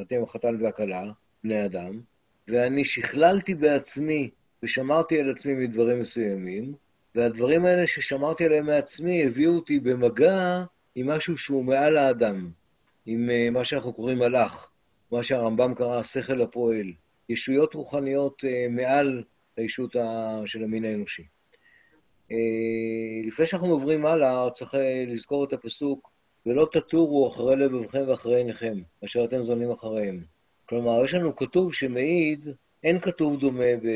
אתם 0.00 0.22
החתן 0.22 0.62
והכלה, 0.62 1.10
בני 1.44 1.64
אדם, 1.64 2.00
ואני 2.48 2.84
שכללתי 2.84 3.54
בעצמי 3.54 4.30
ושמרתי 4.62 5.20
על 5.20 5.30
עצמי 5.30 5.54
מדברים 5.54 6.00
מסוימים, 6.00 6.74
והדברים 7.14 7.64
האלה 7.64 7.86
ששמרתי 7.86 8.44
עליהם 8.44 8.66
מעצמי 8.66 9.26
הביאו 9.26 9.52
אותי 9.52 9.80
במגע 9.80 10.64
עם 10.94 11.06
משהו 11.10 11.38
שהוא 11.38 11.64
מעל 11.64 11.96
האדם, 11.96 12.50
עם 13.06 13.30
אה, 13.30 13.50
מה 13.50 13.64
שאנחנו 13.64 13.92
קוראים 13.92 14.18
מלאך, 14.18 14.70
מה 15.12 15.22
שהרמב"ם 15.22 15.74
קרא 15.74 15.98
השכל 15.98 16.42
הפועל, 16.42 16.92
ישויות 17.28 17.74
רוחניות 17.74 18.42
אה, 18.44 18.66
מעל 18.70 19.22
הישות 19.56 19.96
של 20.46 20.64
המין 20.64 20.84
האנושי. 20.84 21.22
אה, 22.32 22.36
לפני 23.26 23.46
שאנחנו 23.46 23.68
עוברים 23.68 24.06
הלאה, 24.06 24.50
צריך 24.50 24.74
לזכור 25.06 25.44
את 25.44 25.52
הפסוק, 25.52 26.10
ולא 26.46 26.68
תטורו 26.72 27.28
אחרי 27.28 27.56
לבבכם 27.56 28.02
ואחרי 28.08 28.36
עיניכם, 28.36 28.78
אשר 29.04 29.24
אתם 29.24 29.42
זונים 29.42 29.70
אחריהם. 29.70 30.24
כלומר, 30.66 31.04
יש 31.04 31.14
לנו 31.14 31.36
כתוב 31.36 31.74
שמעיד, 31.74 32.48
אין 32.82 33.00
כתוב 33.00 33.40
דומה, 33.40 33.76
ב... 33.82 33.86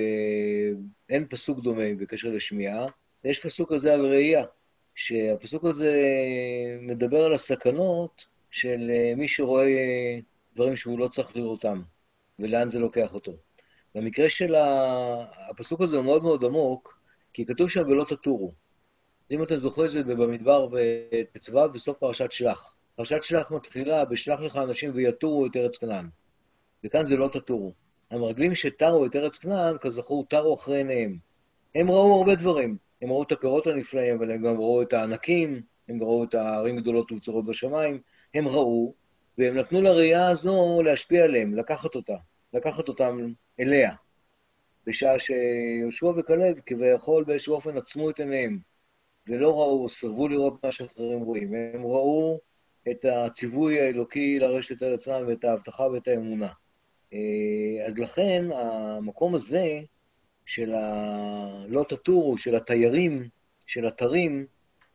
אין 1.08 1.26
פסוק 1.28 1.60
דומה 1.60 1.84
בקשר 1.98 2.28
לשמיעה, 2.28 2.86
יש 3.24 3.40
פסוק 3.40 3.72
כזה 3.72 3.94
על 3.94 4.06
ראייה, 4.06 4.44
שהפסוק 4.94 5.64
הזה 5.64 6.02
מדבר 6.80 7.24
על 7.24 7.34
הסכנות 7.34 8.24
של 8.50 8.90
מי 9.16 9.28
שרואה 9.28 9.66
דברים 10.54 10.76
שהוא 10.76 10.98
לא 10.98 11.08
צריך 11.08 11.36
לראותם, 11.36 11.82
ולאן 12.38 12.70
זה 12.70 12.78
לוקח 12.78 13.14
אותו. 13.14 13.32
במקרה 13.94 14.28
של 14.28 14.54
הפסוק 15.50 15.80
הזה 15.80 15.96
הוא 15.96 16.04
מאוד 16.04 16.22
מאוד 16.22 16.44
עמוק, 16.44 17.00
כי 17.32 17.46
כתוב 17.46 17.70
שם 17.70 17.80
ולא 17.80 18.04
תטורו. 18.04 18.52
אם 19.30 19.42
אתה 19.42 19.56
זוכר 19.56 19.86
את 19.86 19.90
זה 19.90 20.02
במדבר 20.02 20.66
בט"ו, 20.66 21.68
בסוף 21.72 21.98
פרשת 21.98 22.32
שלח. 22.32 22.74
פרשת 22.96 23.22
שלח 23.22 23.50
מתחילה, 23.50 24.04
בשלח 24.04 24.40
לך 24.40 24.56
אנשים 24.56 24.90
ויתורו 24.94 25.46
את 25.46 25.56
ארץ 25.56 25.76
כנען. 25.76 26.08
וכאן 26.84 27.06
זה 27.06 27.16
לא 27.16 27.28
תטורו. 27.28 27.72
המרגלים 28.10 28.54
שתרו 28.54 29.06
את 29.06 29.16
ארץ 29.16 29.38
כנען, 29.38 29.78
כזכור, 29.78 30.26
תרו 30.30 30.54
אחרי 30.54 30.76
עיניהם. 30.76 31.18
הם 31.74 31.90
ראו 31.90 32.18
הרבה 32.18 32.34
דברים. 32.34 32.76
הם 33.02 33.08
ראו 33.08 33.22
את 33.22 33.32
הפירות 33.32 33.66
הנפלאים, 33.66 34.16
אבל 34.16 34.30
הם 34.30 34.42
גם 34.42 34.56
ראו 34.56 34.82
את 34.82 34.92
הענקים, 34.92 35.62
הם 35.88 36.02
ראו 36.02 36.24
את 36.24 36.34
הערים 36.34 36.76
גדולות 36.76 37.12
ובצורות 37.12 37.44
בשמיים. 37.44 38.00
הם 38.34 38.48
ראו, 38.48 38.94
והם 39.38 39.58
נתנו 39.58 39.82
לראייה 39.82 40.30
הזו 40.30 40.82
להשפיע 40.84 41.24
עליהם, 41.24 41.54
לקחת 41.54 41.94
אותה, 41.94 42.16
לקחת 42.52 42.88
אותם 42.88 43.32
אליה. 43.60 43.90
בשעה 44.86 45.18
שיהושע 45.18 46.06
וכלב 46.06 46.60
כביכול 46.66 47.24
באיזשהו 47.24 47.54
אופן 47.54 47.76
עצמו 47.76 48.10
את 48.10 48.20
עיניהם, 48.20 48.58
ולא 49.28 49.60
ראו, 49.60 49.88
סירבו 49.88 50.28
לראות 50.28 50.64
מה 50.64 50.72
שאחרים 50.72 51.20
רואים. 51.20 51.54
הם 51.54 51.82
ראו 51.82 52.40
את 52.90 53.04
הציווי 53.04 53.80
האלוקי 53.80 54.38
לרשת 54.38 54.82
את 54.82 55.00
עצמם 55.00 55.24
ואת 55.26 55.44
ההבטחה 55.44 55.82
ואת 55.82 56.08
האמונה. 56.08 56.48
אה, 57.12 57.86
אז 57.86 57.98
לכן, 57.98 58.44
המקום 58.54 59.34
הזה 59.34 59.80
של 60.46 60.74
הלא 60.74 61.84
תטורו, 61.88 62.38
של 62.38 62.56
התיירים, 62.56 63.28
של 63.66 63.88
אתרים, 63.88 64.46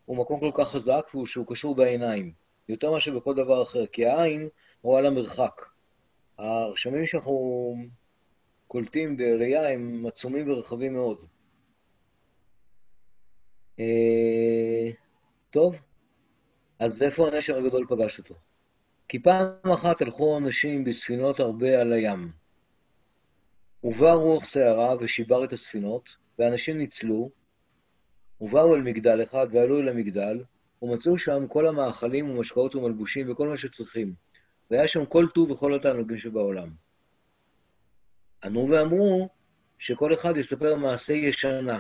הוא 0.06 0.18
מקום 0.18 0.40
כל 0.40 0.52
כך 0.54 0.72
חזק 0.72 1.06
שהוא 1.26 1.46
קשור 1.48 1.76
בעיניים, 1.76 2.32
יותר 2.70 2.92
מאשר 2.92 3.20
בכל 3.20 3.36
דבר 3.36 3.64
אחר, 3.64 3.86
כי 3.86 4.06
העין 4.06 4.50
רואה 4.82 5.02
למרחק. 5.02 5.62
הרשמים 6.38 7.08
שאנחנו 7.08 7.76
קולטים 8.68 9.18
בראייה 9.18 9.70
הם 9.70 10.06
עצומים 10.08 10.52
ורחבים 10.52 10.94
מאוד. 10.94 11.26
אה, 13.80 14.90
טוב, 15.50 15.76
אז 16.80 17.04
איפה 17.04 17.28
הנשר 17.28 17.58
הגדול 17.58 17.86
פגש 17.90 18.20
אותו? 18.20 18.36
כי 19.08 19.20
פעם 19.20 19.72
אחת 19.74 20.02
הלכו 20.02 20.38
אנשים 20.38 20.84
בספינות 20.84 21.40
הרבה 21.40 21.82
על 21.82 21.94
הים. 21.94 22.32
ובא 23.84 24.12
רוח 24.12 24.46
סערה 24.46 24.96
ושיבר 25.00 25.44
את 25.44 25.54
הספינות, 25.54 26.10
ואנשים 26.40 26.78
ניצלו, 26.78 27.30
ובאו 28.42 28.76
אל 28.76 28.82
מגדל 28.82 29.24
אחד 29.24 29.48
ועלו 29.52 29.80
אל 29.80 29.90
המגדל, 29.90 30.44
ומצאו 30.82 31.20
שם 31.20 31.48
כל 31.48 31.68
המאכלים 31.68 32.30
ומשקאות 32.30 32.76
ומלבושים 32.76 33.32
וכל 33.32 33.48
מה 33.48 33.58
שצריכים. 33.58 34.14
והיה 34.72 34.88
שם 34.88 35.06
כל 35.06 35.28
טוב 35.36 35.52
וכל 35.52 35.76
התענוגים 35.76 36.18
שבעולם. 36.18 36.70
ענו 38.44 38.70
ואמרו 38.70 39.30
שכל 39.80 40.14
אחד 40.14 40.38
יספר 40.38 40.76
מעשה 40.76 41.14
ישנה, 41.14 41.80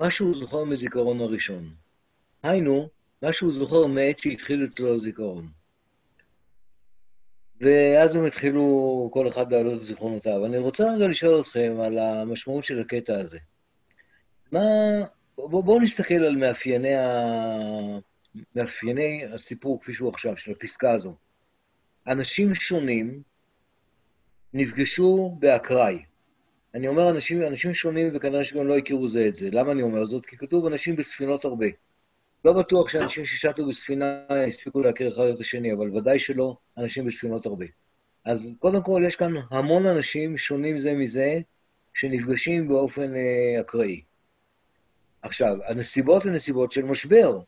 מה 0.00 0.10
שהוא 0.10 0.38
זוכר 0.38 0.64
מזיכרון 0.64 1.20
הראשון. 1.20 1.74
היינו, 2.42 2.88
מה 3.22 3.32
שהוא 3.32 3.52
זוכר 3.52 3.86
מעת 3.86 4.18
שהתחיל 4.18 4.68
אצלו 4.72 4.94
הזיכרון. 4.94 5.48
ואז 7.62 8.16
הם 8.16 8.24
התחילו 8.24 9.10
כל 9.12 9.28
אחד 9.28 9.52
להעלות 9.52 9.80
את 9.80 9.86
זיכרונותיו. 9.86 10.46
אני 10.46 10.58
רוצה 10.58 10.84
רגע 10.94 11.06
לשאול 11.06 11.40
אתכם 11.40 11.76
על 11.84 11.98
המשמעות 11.98 12.64
של 12.64 12.80
הקטע 12.80 13.18
הזה. 13.18 13.38
מה... 14.52 14.60
בואו 15.36 15.62
בוא 15.62 15.80
נסתכל 15.80 16.14
על 16.14 16.36
מאפייני, 16.36 16.94
ה... 16.94 17.98
מאפייני 18.56 19.24
הסיפור 19.34 19.80
כפי 19.80 19.94
שהוא 19.94 20.08
עכשיו, 20.08 20.36
של 20.36 20.52
הפסקה 20.52 20.92
הזו. 20.92 21.14
אנשים 22.06 22.54
שונים 22.54 23.22
נפגשו 24.54 25.36
באקראי. 25.38 25.98
אני 26.74 26.88
אומר 26.88 27.10
אנשים, 27.10 27.42
אנשים 27.42 27.74
שונים 27.74 28.10
וכנראה 28.14 28.44
שגם 28.44 28.66
לא 28.66 28.78
הכירו 28.78 29.08
זה 29.08 29.26
את 29.28 29.34
זה. 29.34 29.48
למה 29.52 29.72
אני 29.72 29.82
אומר 29.82 30.04
זאת? 30.04 30.26
כי 30.26 30.36
כתוב 30.36 30.66
אנשים 30.66 30.96
בספינות 30.96 31.44
הרבה. 31.44 31.66
לא 32.44 32.52
בטוח 32.52 32.88
שאנשים 32.88 33.26
ששטו 33.26 33.66
בספינה 33.66 34.22
הספיקו 34.48 34.80
להכיר 34.80 35.14
אחד 35.14 35.22
את 35.34 35.40
השני, 35.40 35.72
אבל 35.72 35.96
ודאי 35.96 36.18
שלא 36.18 36.56
אנשים 36.78 37.06
בספינות 37.06 37.46
הרבה. 37.46 37.66
אז 38.24 38.52
קודם 38.58 38.82
כל, 38.82 39.02
יש 39.06 39.16
כאן 39.16 39.32
המון 39.50 39.86
אנשים 39.86 40.38
שונים 40.38 40.80
זה 40.80 40.92
מזה, 40.92 41.40
שנפגשים 41.94 42.68
באופן 42.68 43.14
אה, 43.14 43.60
אקראי. 43.60 44.02
עכשיו, 45.22 45.56
הנסיבות 45.66 46.24
הן 46.24 46.34
נסיבות 46.34 46.72
של 46.72 46.84
משבר. 46.84 47.40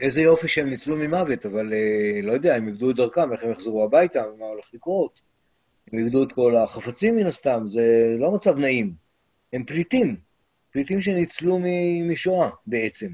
איזה 0.00 0.20
יופי 0.20 0.48
שהם 0.48 0.70
ניצלו 0.70 0.96
ממוות, 0.96 1.46
אבל 1.46 1.72
אה, 1.72 2.20
לא 2.22 2.32
יודע, 2.32 2.54
הם 2.54 2.68
איבדו 2.68 2.90
את 2.90 2.96
דרכם, 2.96 3.32
איך 3.32 3.42
הם 3.42 3.50
יחזרו 3.50 3.84
הביתה, 3.84 4.22
מה 4.38 4.46
הולך 4.46 4.64
לקרות. 4.74 5.20
הם 5.92 5.98
איבדו 5.98 6.22
את 6.22 6.32
כל 6.32 6.56
החפצים 6.56 7.16
מן 7.16 7.26
הסתם, 7.26 7.62
זה 7.66 8.16
לא 8.18 8.30
מצב 8.30 8.58
נעים. 8.58 8.92
הם 9.52 9.64
פליטים, 9.64 10.16
פליטים 10.72 11.00
שניצלו 11.00 11.58
משואה 12.08 12.50
בעצם. 12.66 13.08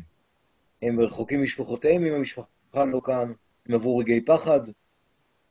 הם 0.84 1.00
רחוקים 1.00 1.40
ממשפחותיהם, 1.40 2.06
אם 2.06 2.14
המשפחה 2.14 2.84
לא 2.84 3.00
כאן, 3.04 3.32
הם 3.68 3.74
עברו 3.74 3.98
רגעי 3.98 4.20
פחד. 4.20 4.60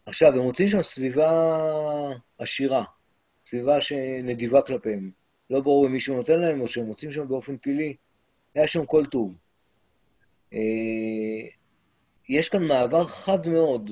עכשיו, 0.05 0.33
הם 0.33 0.39
מוצאים 0.39 0.69
שם 0.69 0.83
סביבה 0.83 1.59
עשירה, 2.37 2.83
סביבה 3.49 3.81
שנדיבה 3.81 4.61
כלפיהם. 4.61 5.11
לא 5.49 5.61
ברור 5.61 5.87
אם 5.87 5.91
מישהו 5.91 6.15
נותן 6.15 6.39
להם 6.39 6.61
או 6.61 6.67
שהם 6.67 6.85
מוצאים 6.85 7.11
שם 7.11 7.27
באופן 7.27 7.57
פלאי. 7.57 7.95
היה 8.55 8.67
שם 8.67 8.85
כל 8.85 9.05
טוב. 9.05 9.35
אה, 10.53 10.59
יש 12.29 12.49
כאן 12.49 12.63
מעבר 12.63 13.07
חד 13.07 13.47
מאוד 13.47 13.91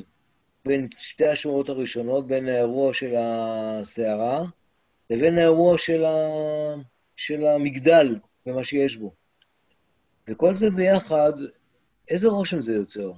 בין 0.65 0.87
שתי 0.97 1.27
השורות 1.27 1.69
הראשונות, 1.69 2.27
בין 2.27 2.49
האירוע 2.49 2.93
של 2.93 3.15
הסערה 3.17 4.43
לבין 5.09 5.37
האירוע 5.37 5.77
של, 5.77 6.05
ה... 6.05 6.17
של 7.15 7.45
המגדל 7.45 8.19
ומה 8.45 8.63
שיש 8.63 8.97
בו. 8.97 9.20
וכל 10.29 10.55
זה 10.55 10.69
ביחד, 10.69 11.33
איזה 12.07 12.27
רושם 12.27 12.61
זה 12.61 12.73
יוצר? 12.73 13.11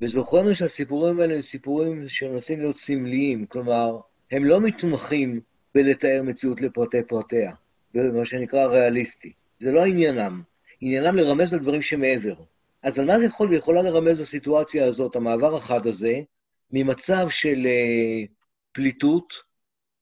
וזוכרנו 0.00 0.54
שהסיפורים 0.54 1.20
האלה 1.20 1.34
הם 1.34 1.42
סיפורים 1.42 2.08
שמנסים 2.08 2.60
להיות 2.60 2.78
סמליים, 2.78 3.46
כלומר, 3.46 3.98
הם 4.30 4.44
לא 4.44 4.60
מתמחים 4.60 5.40
בלתאר 5.74 6.22
מציאות 6.22 6.60
לפרטי 6.60 7.02
פרטיה, 7.08 7.52
במה 7.94 8.24
שנקרא 8.24 8.66
ריאליסטי. 8.66 9.32
זה 9.60 9.72
לא 9.72 9.84
עניינם. 9.84 10.42
עניינם 10.80 11.16
לרמז 11.16 11.54
על 11.54 11.60
דברים 11.60 11.82
שמעבר. 11.82 12.34
אז 12.82 12.98
על 12.98 13.04
מה 13.04 13.18
זה 13.18 13.24
יכול 13.24 13.48
ויכולה 13.48 13.82
לרמז 13.82 14.20
הסיטואציה 14.20 14.86
הזאת, 14.86 15.16
המעבר 15.16 15.56
החד 15.56 15.86
הזה, 15.86 16.20
ממצב 16.72 17.26
של 17.30 17.66
uh, 17.66 18.28
פליטות, 18.72 19.34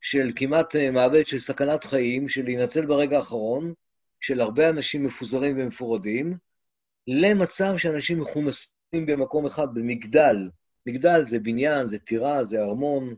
של 0.00 0.30
כמעט 0.37 0.75
uh, 0.75 0.90
מעבד 0.92 1.26
של 1.26 1.38
סכנת 1.38 1.85
חיים, 1.85 2.28
של 2.28 2.44
להינצל 2.44 2.87
ברגע 2.87 3.16
האחרון, 3.16 3.73
של 4.23 4.41
הרבה 4.41 4.69
אנשים 4.69 5.05
מפוזרים 5.05 5.61
ומפורדים, 5.61 6.37
למצב 7.07 7.75
שאנשים 7.76 8.21
מכונסים 8.21 9.07
במקום 9.07 9.47
אחד, 9.47 9.67
במגדל. 9.75 10.37
מגדל 10.87 11.25
זה 11.31 11.38
בניין, 11.38 11.88
זה 11.88 11.99
טירה, 11.99 12.45
זה 12.45 12.61
ארמון. 12.62 13.14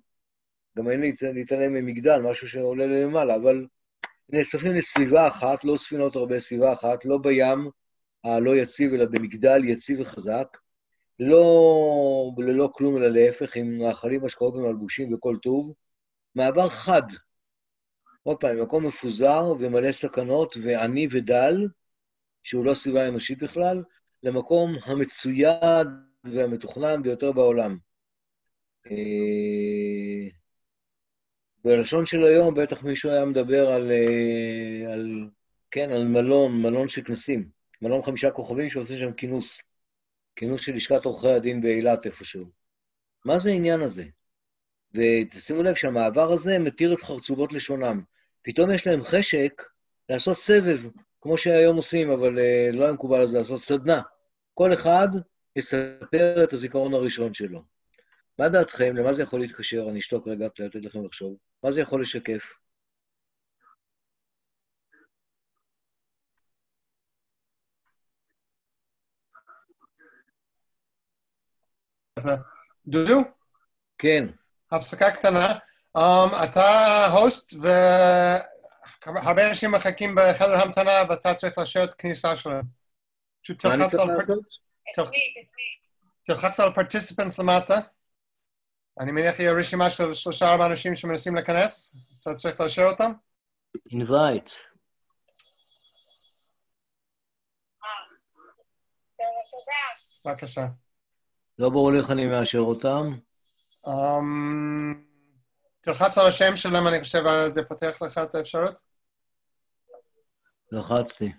גם 0.79 0.91
אין 0.91 1.01
להתעלם 1.35 1.75
ממגדל, 1.75 2.21
משהו 2.21 2.49
שעולה 2.49 2.87
למעלה, 2.87 3.37
אבל 3.37 3.67
נאספים 4.29 4.75
לסביבה 4.75 5.29
אחת, 5.29 5.65
לא 5.65 5.77
ספינות 5.77 6.17
הרבה, 6.17 6.41
סביבה 6.41 6.73
אחת, 6.73 7.05
לא 7.05 7.19
בים 7.19 7.71
הלא 8.25 8.57
יציב, 8.57 8.93
אלא 8.93 9.05
במגדל 9.05 9.65
יציב 9.65 10.01
וחזק, 10.01 10.57
לא 11.21 12.31
ללא 12.39 12.71
כלום, 12.73 12.97
אלא 12.97 13.09
להפך, 13.09 13.57
עם 13.57 13.79
מאכלים, 13.79 14.25
השקעות 14.25 14.55
ומלבושים 14.55 15.15
וכל 15.15 15.37
טוב. 15.43 15.75
מעבר 16.35 16.69
חד, 16.69 17.03
עוד 18.25 18.41
פעם, 18.41 18.63
מקום 18.63 18.87
מפוזר 18.87 19.55
ומלא 19.59 19.93
סכנות 19.93 20.57
ועני 20.65 21.09
ודל, 21.11 21.69
שהוא 22.43 22.65
לא 22.65 22.75
סביבה 22.75 23.09
אנושית 23.09 23.43
בכלל, 23.43 23.83
למקום 24.23 24.77
המצויד 24.85 25.87
והמתוכנן 26.25 27.03
ביותר 27.03 27.33
בעולם. 27.33 27.79
אה, 28.87 30.29
בלשון 31.65 32.07
של 32.07 32.25
היום 32.25 32.55
בטח 32.55 32.83
מישהו 32.83 33.11
היה 33.11 33.25
מדבר 33.25 33.69
על, 33.69 33.91
אה, 33.91 34.93
על, 34.93 35.29
כן, 35.71 35.91
על 35.91 36.05
מלון, 36.05 36.63
מלון 36.63 36.89
של 36.89 37.03
כנסים, 37.05 37.49
מלון 37.83 38.03
חמישה 38.03 38.31
כוכבים 38.31 38.71
שעושה 38.71 38.99
שם 38.99 39.13
כינוס, 39.13 39.61
כינוס 40.37 40.61
של 40.61 40.75
לשכת 40.75 41.05
עורכי 41.05 41.29
הדין 41.29 41.61
באילת 41.61 42.07
איפשהו. 42.07 42.45
מה 43.25 43.39
זה 43.39 43.51
העניין 43.51 43.81
הזה? 43.81 44.05
ותשימו 44.95 45.63
לב 45.63 45.75
שהמעבר 45.75 46.33
הזה 46.33 46.59
מתיר 46.59 46.95
את 46.95 47.03
חרצובות 47.03 47.53
לשונם. 47.53 48.14
פתאום 48.45 48.71
יש 48.71 48.87
להם 48.87 49.05
חשק 49.05 49.63
לעשות 50.09 50.39
סבב, 50.39 50.79
כמו 51.21 51.39
שהיום 51.39 51.77
עושים, 51.77 52.11
אבל 52.11 52.39
uh, 52.39 52.77
לא 52.77 52.85
היה 52.85 52.93
מקובל 52.93 53.21
על 53.21 53.29
זה 53.29 53.39
לעשות 53.39 53.61
סדנה. 53.61 54.03
כל 54.55 54.75
אחד 54.75 55.09
יספר 55.57 56.45
את 56.45 56.53
הזיכרון 56.53 56.95
הראשון 56.95 57.35
שלו. 57.35 57.63
מה 58.39 58.49
דעתכם? 58.49 58.97
למה 58.97 59.15
זה 59.15 59.23
יכול 59.23 59.41
להתקשר? 59.41 59.87
אני 59.91 60.01
אשתוק 60.01 60.29
רגע 60.29 60.49
כדי 60.55 60.67
לתת 60.67 60.81
לכם 60.83 61.05
לחשוב. 61.05 61.37
מה 61.63 61.73
זה 61.73 61.81
יכול 61.81 62.03
לשקף? 62.03 62.43
דודו? 72.87 73.21
כן. 73.99 74.27
הפסקה 74.71 75.11
קטנה. 75.11 75.47
Um, 75.99 76.45
אתה 76.45 77.07
הוסט 77.07 77.55
והרבה 79.07 79.51
אנשים 79.51 79.73
מחכים 79.73 80.15
בחדר 80.15 80.57
המתנה 80.63 80.93
ואתה 81.09 81.35
צריך 81.35 81.59
לאשר 81.59 81.85
את 81.85 81.93
הכניסה 81.93 82.37
שלהם. 82.37 82.65
פשוט 83.43 83.67
תלחץ 86.25 86.61
על 86.61 86.73
פרטיסיפנטס 86.75 87.39
למטה. 87.39 87.75
אני 89.01 89.13
מניח 89.13 89.41
יהיה 89.41 89.53
רשימה 89.53 89.91
של 89.91 90.13
שלושה 90.13 90.53
ארבעה 90.53 90.67
אנשים 90.67 90.95
שמנסים 90.95 91.35
להיכנס, 91.35 91.95
אתה 92.21 92.35
צריך 92.35 92.61
לאשר 92.61 92.85
אותם? 92.85 93.13
invite. 93.89 94.51
בבקשה. 100.27 100.67
לא 101.59 101.69
ברור 101.69 101.93
לי 101.93 101.99
איך 102.01 102.11
אני 102.11 102.27
מאשר 102.27 102.59
אותם. 102.59 103.19
Um, 103.87 105.14
תלחץ 105.85 106.19
על 106.19 106.27
השם 106.27 106.57
שלהם, 106.57 106.87
אני 106.87 107.01
חושב 107.01 107.23
שזה 107.27 107.63
פותח 107.63 108.03
לך 108.03 108.19
את 108.19 108.35
האפשרות. 108.35 108.81
לחצתי. 110.73 111.33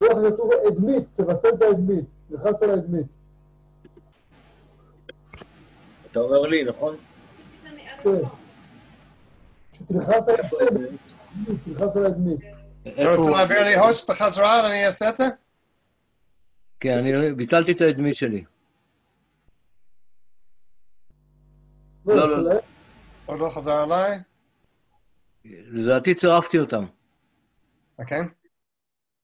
לא, 0.00 0.08
כתוב 0.08 0.50
אדמית, 0.68 1.04
תבטל 1.14 1.48
את 1.48 1.62
האדמית. 1.62 2.04
לחץ 2.30 2.62
על 2.62 2.70
האדמית. 2.70 3.06
אתה 6.10 6.20
אומר 6.20 6.40
לי, 6.40 6.64
נכון? 6.64 6.96
כן. 8.02 8.10
שתלחץ 9.72 10.28
על 10.28 10.34
האדמית, 10.60 11.00
תלחץ 11.64 11.96
על 11.96 12.06
האדמית. 12.06 12.40
אתה 12.82 13.14
רוצה 13.16 13.30
להעביר 13.30 13.62
לי 13.64 13.74
הוסט 13.74 14.10
בחזרה 14.10 14.60
ואני 14.64 14.86
אעשה 14.86 15.08
את 15.08 15.16
זה? 15.16 15.24
כן, 16.80 16.98
אני 16.98 17.34
ביטלתי 17.34 17.72
את 17.72 17.80
האדמית 17.80 18.16
שלי. 18.16 18.44
לא, 22.08 22.44
לא. 22.44 22.60
עוד 23.26 23.38
לא 23.38 23.48
חזר 23.48 23.84
אליי? 23.84 24.18
לדעתי 25.44 26.14
צירפתי 26.14 26.58
אותם. 26.58 26.84
אוקיי. 27.98 28.20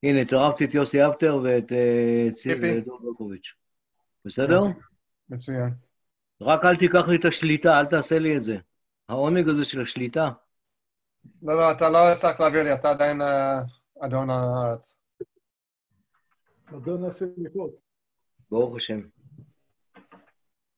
הנה, 0.02 0.28
צירפתי 0.28 0.64
את 0.64 0.74
יוסי 0.74 1.06
אפטר 1.06 1.40
ואת 1.44 1.72
דור 2.84 3.00
ברקוביץ'. 3.02 3.54
בסדר? 4.24 4.60
מצוין. 5.28 5.74
רק 6.40 6.64
אל 6.64 6.76
תיקח 6.76 7.08
לי 7.08 7.16
את 7.16 7.24
השליטה, 7.24 7.80
אל 7.80 7.86
תעשה 7.86 8.18
לי 8.18 8.36
את 8.36 8.44
זה. 8.44 8.56
העונג 9.08 9.48
הזה 9.48 9.64
של 9.64 9.82
השליטה. 9.82 10.30
לא, 11.42 11.56
לא, 11.56 11.72
אתה 11.72 11.88
לא 11.88 11.98
צריך 12.20 12.40
להעביר 12.40 12.62
לי, 12.62 12.74
אתה 12.74 12.90
עדיין 12.90 13.20
אדון 14.00 14.30
הארץ. 14.30 15.00
אדון 16.66 17.04
הסליחות. 17.04 17.70
ברוך 18.50 18.76
השם. 18.76 19.00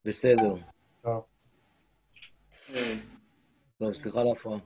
בסדר. 0.05 0.55
טוב. 1.03 1.36
טוב, 3.79 3.95
סליחה 3.95 4.21
על 4.21 4.27
ההפרעה. 4.29 4.59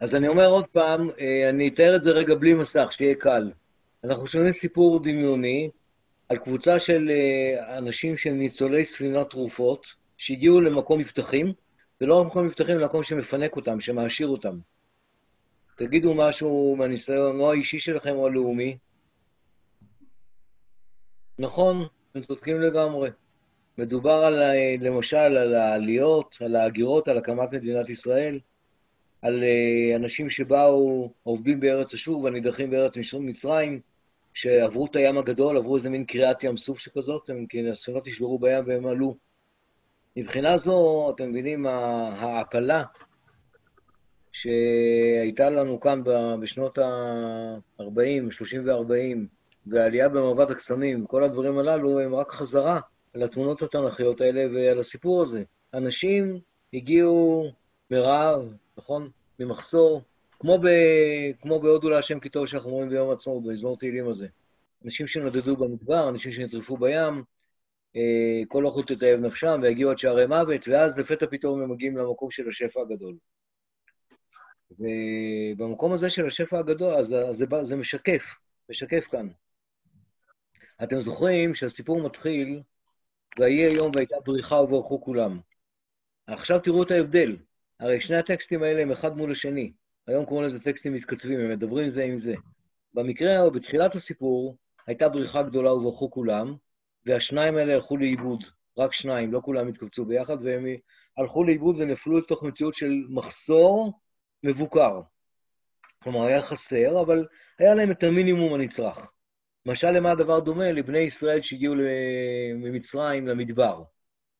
אז 0.00 0.14
אני 0.14 0.28
אומר 0.28 0.46
עוד 0.46 0.66
פעם, 0.66 1.10
אני 1.50 1.68
אתאר 1.68 1.96
את 1.96 2.02
זה 2.02 2.10
רגע 2.10 2.34
בלי 2.34 2.54
מסך, 2.54 2.88
שיהיה 2.90 3.14
קל. 3.14 3.52
אנחנו 4.04 4.26
שומעים 4.26 4.52
סיפור 4.52 5.02
דמיוני 5.02 5.70
על 6.28 6.38
קבוצה 6.38 6.78
של 6.78 7.10
אנשים 7.78 8.16
שהם 8.16 8.38
ניצולי 8.38 8.84
ספינת 8.84 9.30
תרופות, 9.30 9.86
שהגיעו 10.18 10.60
למקום 10.60 11.00
מבטחים, 11.00 11.52
ולא 12.00 12.20
למקום 12.20 12.46
מבטחים, 12.46 12.78
למקום 12.78 13.02
שמפנק 13.02 13.56
אותם, 13.56 13.80
שמעשיר 13.80 14.28
אותם. 14.28 14.58
תגידו 15.76 16.14
משהו 16.14 16.76
מהניסיון, 16.78 17.40
או 17.40 17.52
האישי 17.52 17.78
שלכם 17.78 18.10
או 18.10 18.26
הלאומי. 18.26 18.76
נכון, 21.38 21.86
אתם 22.10 22.22
צודקים 22.22 22.60
לגמרי. 22.60 23.10
מדובר 23.78 24.24
על, 24.24 24.42
למשל 24.80 25.16
על 25.16 25.54
העליות, 25.54 26.36
על 26.40 26.56
ההגירות, 26.56 27.08
על 27.08 27.18
הקמת 27.18 27.52
מדינת 27.52 27.88
ישראל, 27.88 28.38
על 29.22 29.44
אנשים 29.96 30.30
שבאו, 30.30 31.12
עובדים 31.22 31.60
בארץ 31.60 31.94
אשור 31.94 32.22
והנידחים 32.22 32.70
בארץ 32.70 32.94
מצרים, 33.20 33.80
שעברו 34.34 34.86
את 34.86 34.96
הים 34.96 35.18
הגדול, 35.18 35.56
עברו 35.56 35.76
איזה 35.76 35.90
מין 35.90 36.04
קריעת 36.04 36.44
ים 36.44 36.56
סוף 36.56 36.78
שכזאת, 36.78 37.30
הם, 37.30 37.46
כי 37.46 37.70
הספינות 37.70 38.06
נשברו 38.06 38.38
בים 38.38 38.64
והם 38.66 38.86
עלו. 38.86 39.16
מבחינה 40.16 40.56
זו, 40.56 41.10
אתם 41.14 41.30
מבינים, 41.30 41.66
ההעפלה 41.66 42.84
שהייתה 44.32 45.50
לנו 45.50 45.80
כאן 45.80 46.02
בשנות 46.40 46.78
ה-40, 46.78 48.30
30 48.30 48.68
ו-40, 48.68 49.18
והעלייה 49.66 50.08
במרבד 50.08 50.50
הקסמים, 50.50 51.06
כל 51.06 51.24
הדברים 51.24 51.58
הללו 51.58 52.00
הם 52.00 52.14
רק 52.14 52.30
חזרה 52.30 52.80
על 53.16 53.22
התמונות 53.22 53.62
התנ"כיות 53.62 54.20
האלה 54.20 54.46
ועל 54.54 54.78
הסיפור 54.78 55.22
הזה. 55.22 55.42
אנשים 55.74 56.40
הגיעו 56.74 57.44
מרעב, 57.90 58.54
נכון? 58.76 59.10
ממחסור, 59.38 60.02
כמו, 60.30 60.58
ב, 60.58 60.66
כמו 61.42 61.60
בהודו 61.60 61.90
להשם 61.90 62.20
כי 62.20 62.28
טוב 62.28 62.46
שאנחנו 62.46 62.70
רואים 62.70 62.88
ביום 62.88 63.10
עצמו, 63.10 63.40
במזמור 63.40 63.78
תהילים 63.78 64.08
הזה. 64.08 64.28
אנשים 64.84 65.06
שנדדו 65.06 65.56
במדבר, 65.56 66.08
אנשים 66.08 66.32
שנטרפו 66.32 66.76
בים, 66.76 67.24
אה, 67.96 68.42
כל 68.48 68.66
אוכל 68.66 68.82
תתאהב 68.82 69.20
נפשם 69.20 69.60
ויגיעו 69.62 69.90
עד 69.90 69.98
שערי 69.98 70.26
מוות, 70.26 70.68
ואז 70.68 70.98
לפתע 70.98 71.26
פתאום 71.30 71.62
הם 71.62 71.72
מגיעים 71.72 71.96
למקום 71.96 72.30
של 72.30 72.48
השפע 72.48 72.80
הגדול. 72.80 73.14
ובמקום 74.70 75.92
הזה 75.92 76.10
של 76.10 76.26
השפע 76.26 76.58
הגדול, 76.58 76.94
אז 76.94 77.06
זה, 77.06 77.46
זה 77.62 77.76
משקף, 77.76 78.22
משקף 78.70 79.04
כאן. 79.10 79.28
אתם 80.82 81.00
זוכרים 81.00 81.54
שהסיפור 81.54 82.02
מתחיל, 82.02 82.60
ויהי 83.38 83.64
היום 83.64 83.90
והייתה 83.94 84.16
בריחה 84.24 84.54
וברכו 84.54 85.00
כולם. 85.00 85.38
עכשיו 86.26 86.60
תראו 86.60 86.82
את 86.82 86.90
ההבדל. 86.90 87.36
הרי 87.80 88.00
שני 88.00 88.16
הטקסטים 88.16 88.62
האלה 88.62 88.82
הם 88.82 88.92
אחד 88.92 89.16
מול 89.16 89.32
השני. 89.32 89.72
היום 90.06 90.24
קוראים 90.24 90.46
לזה 90.48 90.60
טקסטים 90.60 90.94
מתכתבים, 90.94 91.40
הם 91.40 91.50
מדברים 91.50 91.90
זה 91.90 92.04
עם 92.04 92.18
זה. 92.18 92.34
במקרה, 92.94 93.40
או 93.40 93.50
בתחילת 93.50 93.94
הסיפור, 93.94 94.56
הייתה 94.86 95.08
בריחה 95.08 95.42
גדולה 95.42 95.72
וברכו 95.72 96.10
כולם, 96.10 96.54
והשניים 97.06 97.56
האלה 97.56 97.74
הלכו 97.74 97.96
לאיבוד. 97.96 98.44
רק 98.78 98.92
שניים, 98.92 99.32
לא 99.32 99.40
כולם 99.44 99.68
התקבצו 99.68 100.04
ביחד, 100.04 100.36
והם 100.42 100.66
הלכו 101.18 101.44
לאיבוד 101.44 101.76
ונפלו 101.78 102.18
לתוך 102.18 102.42
מציאות 102.42 102.74
של 102.74 102.92
מחסור 103.08 103.92
מבוקר. 104.42 105.00
כלומר, 106.02 106.22
היה 106.22 106.42
חסר, 106.42 107.00
אבל 107.00 107.26
היה 107.58 107.74
להם 107.74 107.90
את 107.90 108.02
המינימום 108.02 108.54
הנצרך. 108.54 108.98
משל 109.66 109.90
למה 109.90 110.10
הדבר 110.10 110.40
דומה? 110.40 110.72
לבני 110.72 110.98
ישראל 110.98 111.42
שהגיעו 111.42 111.74
ממצרים 112.54 113.28
למדבר, 113.28 113.82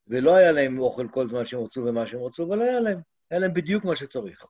ולא 0.08 0.34
היה 0.34 0.52
להם 0.52 0.78
אוכל 0.78 1.08
כל 1.10 1.28
זמן 1.28 1.46
שהם 1.46 1.60
רצו 1.60 1.80
ומה 1.80 2.06
שהם 2.06 2.20
רצו, 2.20 2.44
אבל 2.44 2.62
היה 2.62 2.80
להם, 2.80 3.00
היה 3.30 3.40
להם 3.40 3.54
בדיוק 3.54 3.84
מה 3.84 3.96
שצריך. 3.96 4.44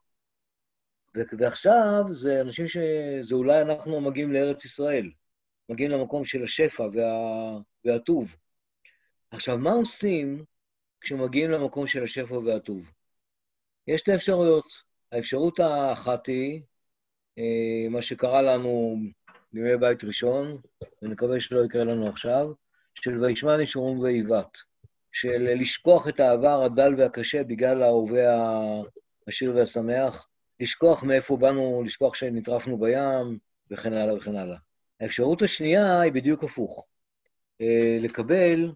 ועכשיו 1.39 2.05
זה 2.11 2.41
אנשים 2.41 2.69
ש... 2.69 2.77
זה 3.23 3.35
אולי 3.35 3.62
אנחנו 3.62 4.01
מגיעים 4.01 4.33
לארץ 4.33 4.65
ישראל, 4.65 5.11
מגיעים 5.69 5.91
למקום 5.91 6.25
של 6.25 6.45
השפע 6.45 6.83
וה... 6.83 7.59
והטוב. 7.85 8.37
עכשיו, 9.31 9.59
מה 9.59 9.73
עושים 9.73 10.45
כשמגיעים 11.01 11.51
למקום 11.51 11.87
של 11.87 12.05
השפע 12.05 12.35
והטוב? 12.35 12.91
יש 13.89 14.01
שתי 14.01 14.15
אפשרויות. 14.15 14.67
האפשרות 15.12 15.61
האחת 15.61 16.27
היא, 16.27 16.62
אה, 17.39 17.89
מה 17.91 18.03
שקרה 18.03 18.43
לנו 18.43 18.97
בימי 19.57 19.77
בית 19.77 20.05
ראשון, 20.05 20.59
ונקווה 21.03 21.40
שלא 21.40 21.64
יקרה 21.64 21.85
לנו 21.85 22.09
עכשיו, 22.09 22.53
של 22.95 23.25
וישמן 23.25 23.61
ישורון 23.61 23.99
ואיבת, 23.99 24.51
של 25.12 25.55
לשכוח 25.61 26.09
את 26.09 26.21
העבר 26.21 26.62
הדל 26.62 26.95
והקשה 26.99 27.45
בגלל 27.45 27.83
ההווה 27.83 28.23
העשיר 29.27 29.57
והשמח, 29.57 30.29
לשכוח 30.61 31.03
מאיפה 31.03 31.37
באנו, 31.37 31.83
לשכוח 31.87 32.14
שנטרפנו 32.14 32.79
בים, 32.79 33.38
וכן 33.71 33.92
הלאה 33.92 34.14
וכן 34.14 34.37
הלאה. 34.37 34.57
האפשרות 35.01 35.42
השנייה 35.42 36.01
היא 36.01 36.12
בדיוק 36.12 36.45
הפוך. 36.45 36.87
אה, 37.61 37.99
לקבל 38.01 38.73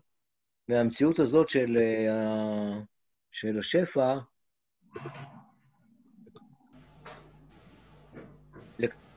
מהמציאות 0.69 1.19
הזאת 1.19 1.49
של, 1.49 1.79
אה, 1.81 2.81
של 3.33 3.59
השפע, 3.59 4.19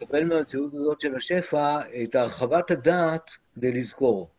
לקבל 0.03 0.25
מהמציאות 0.25 0.73
הזאת 0.73 1.01
של 1.01 1.15
השפע 1.15 1.79
את 2.03 2.15
הרחבת 2.15 2.71
הדעת 2.71 3.31
כדי 3.55 3.71
לזכור. 3.71 4.29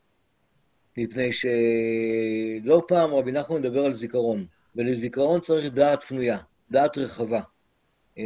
מפני 0.97 1.31
שלא 1.33 2.83
פעם 2.89 3.15
רבי 3.15 3.33
נחמן 3.33 3.57
מדבר 3.57 3.85
על 3.85 3.95
זיכרון, 3.95 4.47
ולזיכרון 4.77 5.41
צריך 5.41 5.75
דעת 5.75 6.05
פנויה, 6.09 6.39
דעת 6.71 6.99
רחבה. 6.99 7.41
אה, 8.19 8.25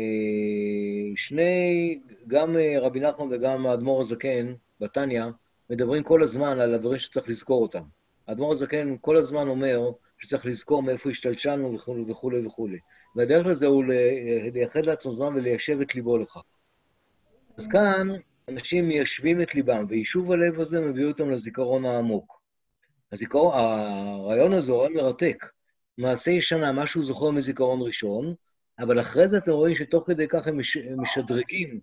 שני, 1.17 2.01
גם 2.27 2.57
רבי 2.81 3.01
נחמן 3.01 3.27
וגם 3.31 3.67
האדמו"ר 3.67 4.01
הזקן, 4.01 4.55
בתניא, 4.81 5.25
מדברים 5.71 6.03
כל 6.03 6.23
הזמן 6.23 6.61
על 6.61 6.75
הדברים 6.75 6.99
שצריך 6.99 7.29
לזכור 7.29 7.63
אותם. 7.63 7.83
האדמו"ר 8.29 8.53
הזקן 8.53 8.97
כל 9.01 9.17
הזמן 9.17 9.49
אומר 9.49 9.91
שצריך 10.19 10.47
לזכור 10.47 10.83
מאיפה 10.83 11.11
השתלשלנו 11.11 11.75
וכולי 11.75 12.05
וכולי 12.09 12.47
וכולי. 12.47 12.79
והדרך 13.17 13.47
לזה 13.47 13.67
הוא 13.67 13.85
לייחד 14.55 14.87
לעצמו 14.87 15.15
זמן 15.15 15.35
וליישב 15.35 15.81
את 15.81 15.95
ליבו 15.95 16.19
לכך. 16.19 16.43
אז 17.59 17.67
כאן 17.69 18.09
אנשים 18.49 18.89
מיישבים 18.89 19.43
את 19.43 19.55
ליבם, 19.55 19.85
ויישוב 19.89 20.33
הלב 20.33 20.61
הזה 20.61 20.81
מביא 20.81 21.05
אותם 21.05 21.31
לזיכרון 21.31 21.85
העמוק. 21.85 22.41
הזיכרון, 23.13 23.55
הרעיון 23.55 24.53
הזה 24.53 24.73
הוא 24.73 24.83
רעיון 24.83 24.97
מרתק. 24.97 25.47
מעשה 25.99 26.31
ישנה, 26.31 26.73
משהו 26.73 27.05
זוכר 27.05 27.31
מזיכרון 27.31 27.81
ראשון, 27.83 28.35
אבל 28.79 29.01
אחרי 29.01 29.29
זה 29.29 29.39
אתם 29.39 29.51
רואים 29.51 29.75
שתוך 29.75 30.07
כדי 30.07 30.29
כך 30.29 30.47
הם 30.47 30.59
משדרגים 30.97 31.81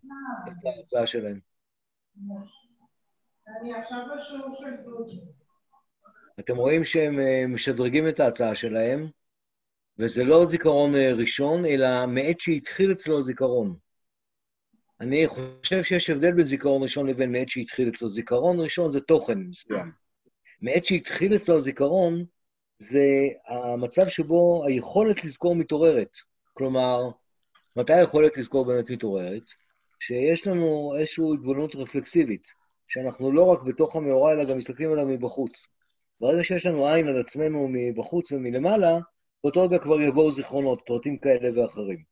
את 0.47 0.65
ההרצאה 0.65 1.07
שלהם. 1.07 1.39
אתם 6.39 6.55
רואים 6.55 6.85
שהם 6.85 7.19
אה, 7.19 7.47
משדרגים 7.47 8.09
את 8.09 8.19
ההצעה 8.19 8.55
שלהם, 8.55 9.07
וזה 9.99 10.23
לא 10.23 10.45
זיכרון 10.45 10.95
אה, 10.95 11.13
ראשון, 11.13 11.65
אלא 11.65 12.05
מעת 12.05 12.39
שהתחיל 12.39 12.91
אצלו 12.91 13.23
זיכרון. 13.23 13.84
אני 15.01 15.27
חושב 15.27 15.83
שיש 15.83 16.09
הבדל 16.09 16.31
בין 16.31 16.45
זיכרון 16.45 16.83
ראשון 16.83 17.07
לבין 17.07 17.31
מעת 17.31 17.49
שהתחיל 17.49 17.89
אצלו. 17.89 18.09
זיכרון 18.09 18.59
ראשון 18.59 18.91
זה 18.91 19.01
תוכן 19.01 19.37
מסוים. 19.37 19.91
מעת 20.61 20.85
שהתחיל 20.85 21.35
אצלו 21.35 21.61
זיכרון, 21.61 22.25
זה 22.79 23.05
המצב 23.47 24.09
שבו 24.09 24.65
היכולת 24.67 25.23
לזכור 25.23 25.55
מתעוררת. 25.55 26.11
כלומר, 26.53 27.09
מתי 27.75 27.93
היכולת 27.93 28.37
לזכור 28.37 28.65
באמת 28.65 28.89
מתעוררת? 28.89 29.43
שיש 29.99 30.47
לנו 30.47 30.95
איזושהי 30.99 31.23
התבוננות 31.33 31.75
רפלקסיבית, 31.75 32.47
שאנחנו 32.87 33.31
לא 33.31 33.43
רק 33.43 33.63
בתוך 33.63 33.95
המאורע, 33.95 34.31
אלא 34.31 34.43
גם 34.43 34.57
מסתכלים 34.57 34.91
עליו 34.91 35.05
מבחוץ. 35.05 35.51
ברגע 36.21 36.43
שיש 36.43 36.65
לנו 36.65 36.87
עין 36.87 37.07
על 37.07 37.21
עצמנו 37.21 37.67
מבחוץ 37.71 38.31
ומלמעלה, 38.31 38.99
באותו 39.43 39.63
רגע 39.63 39.79
כבר 39.79 40.01
יבואו 40.01 40.31
זיכרונות, 40.31 40.81
פרטים 40.85 41.17
כאלה 41.17 41.61
ואחרים. 41.61 42.03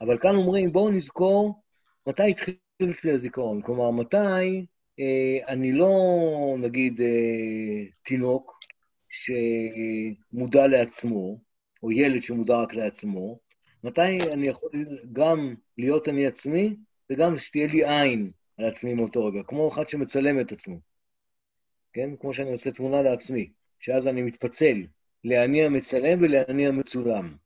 אבל 0.00 0.18
כאן 0.18 0.34
אומרים, 0.34 0.72
בואו 0.72 0.90
נזכור 0.90 1.63
מתי 2.06 2.30
התחיל 2.30 2.56
אצלי 2.90 3.12
הזיכרון. 3.12 3.62
כלומר, 3.62 3.90
מתי 3.90 4.66
אה, 5.00 5.38
אני 5.48 5.72
לא, 5.72 5.94
נגיד, 6.58 7.00
אה, 7.00 7.84
תינוק 8.02 8.60
שמודע 9.08 10.66
לעצמו, 10.66 11.38
או 11.82 11.92
ילד 11.92 12.22
שמודע 12.22 12.56
רק 12.56 12.74
לעצמו, 12.74 13.38
מתי 13.84 14.18
אני 14.34 14.46
יכול 14.46 14.70
גם 15.12 15.54
להיות 15.78 16.08
אני 16.08 16.26
עצמי, 16.26 16.76
וגם 17.10 17.38
שתהיה 17.38 17.66
לי 17.66 17.84
עין 17.84 18.30
על 18.58 18.68
עצמי 18.68 18.94
מאותו 18.94 19.26
רגע, 19.26 19.42
כמו 19.42 19.72
אחד 19.72 19.88
שמצלם 19.88 20.40
את 20.40 20.52
עצמו. 20.52 20.78
כן? 21.92 22.16
כמו 22.20 22.34
שאני 22.34 22.52
עושה 22.52 22.70
תמונה 22.70 23.02
לעצמי, 23.02 23.50
שאז 23.80 24.06
אני 24.06 24.22
מתפצל 24.22 24.82
לאני 25.24 25.64
המצלם 25.64 26.22
ולאני 26.22 26.66
המצולם. 26.66 27.36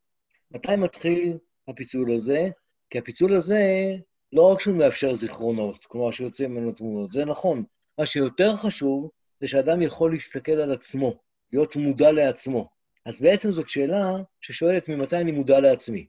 מתי 0.51 0.77
מתחיל 0.77 1.39
הפיצול 1.69 2.13
הזה? 2.13 2.49
כי 2.91 2.99
הפיצול 2.99 3.37
הזה, 3.37 3.95
לא 4.33 4.43
רק 4.43 4.61
שהוא 4.61 4.77
מאפשר 4.77 5.15
זיכרונות, 5.15 5.85
כלומר 5.85 6.11
שיוצאים 6.11 6.55
ממנו 6.55 6.73
תמונות, 6.73 7.11
זה 7.11 7.25
נכון. 7.25 7.65
מה 7.99 8.07
שיותר 8.07 8.57
חשוב, 8.57 9.11
זה 9.41 9.49
שאדם 9.49 9.83
יכול 9.83 10.13
להסתכל 10.13 10.53
על 10.53 10.73
עצמו, 10.73 11.15
להיות 11.53 11.77
מודע 11.77 12.13
לעצמו. 12.13 12.69
אז 13.07 13.21
בעצם 13.21 13.53
זאת 13.53 13.69
שאלה 13.69 14.17
ששואלת 14.41 14.89
ממתי 14.89 15.17
אני 15.17 15.33
מודע 15.33 15.61
לעצמי. 15.61 16.07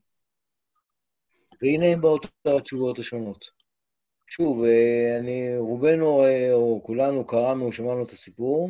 והנה 1.61 1.85
הם 1.85 2.01
באות 2.01 2.27
התשובות 2.45 2.99
השונות. 2.99 3.45
שוב, 4.27 4.63
אה, 4.63 5.19
אני, 5.19 5.57
רובנו 5.57 6.23
אה, 6.23 6.53
או 6.53 6.81
כולנו 6.83 7.27
קראנו, 7.27 7.73
שמענו 7.73 8.03
את 8.03 8.11
הסיפור, 8.11 8.69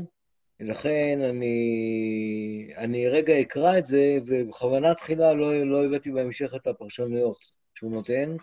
לכן 0.60 1.20
אני, 1.30 2.74
אני 2.78 3.08
רגע 3.08 3.42
אקרא 3.42 3.78
את 3.78 3.86
זה, 3.86 4.18
ובכוונה 4.26 4.96
תחילה 4.96 5.34
לא, 5.34 5.66
לא 5.66 5.86
הבאתי 5.86 6.12
בהמשך 6.12 6.52
את 6.56 6.68
הפרשנויות 6.68 7.38
שהוא 7.76 7.92
נותן. 7.92 8.36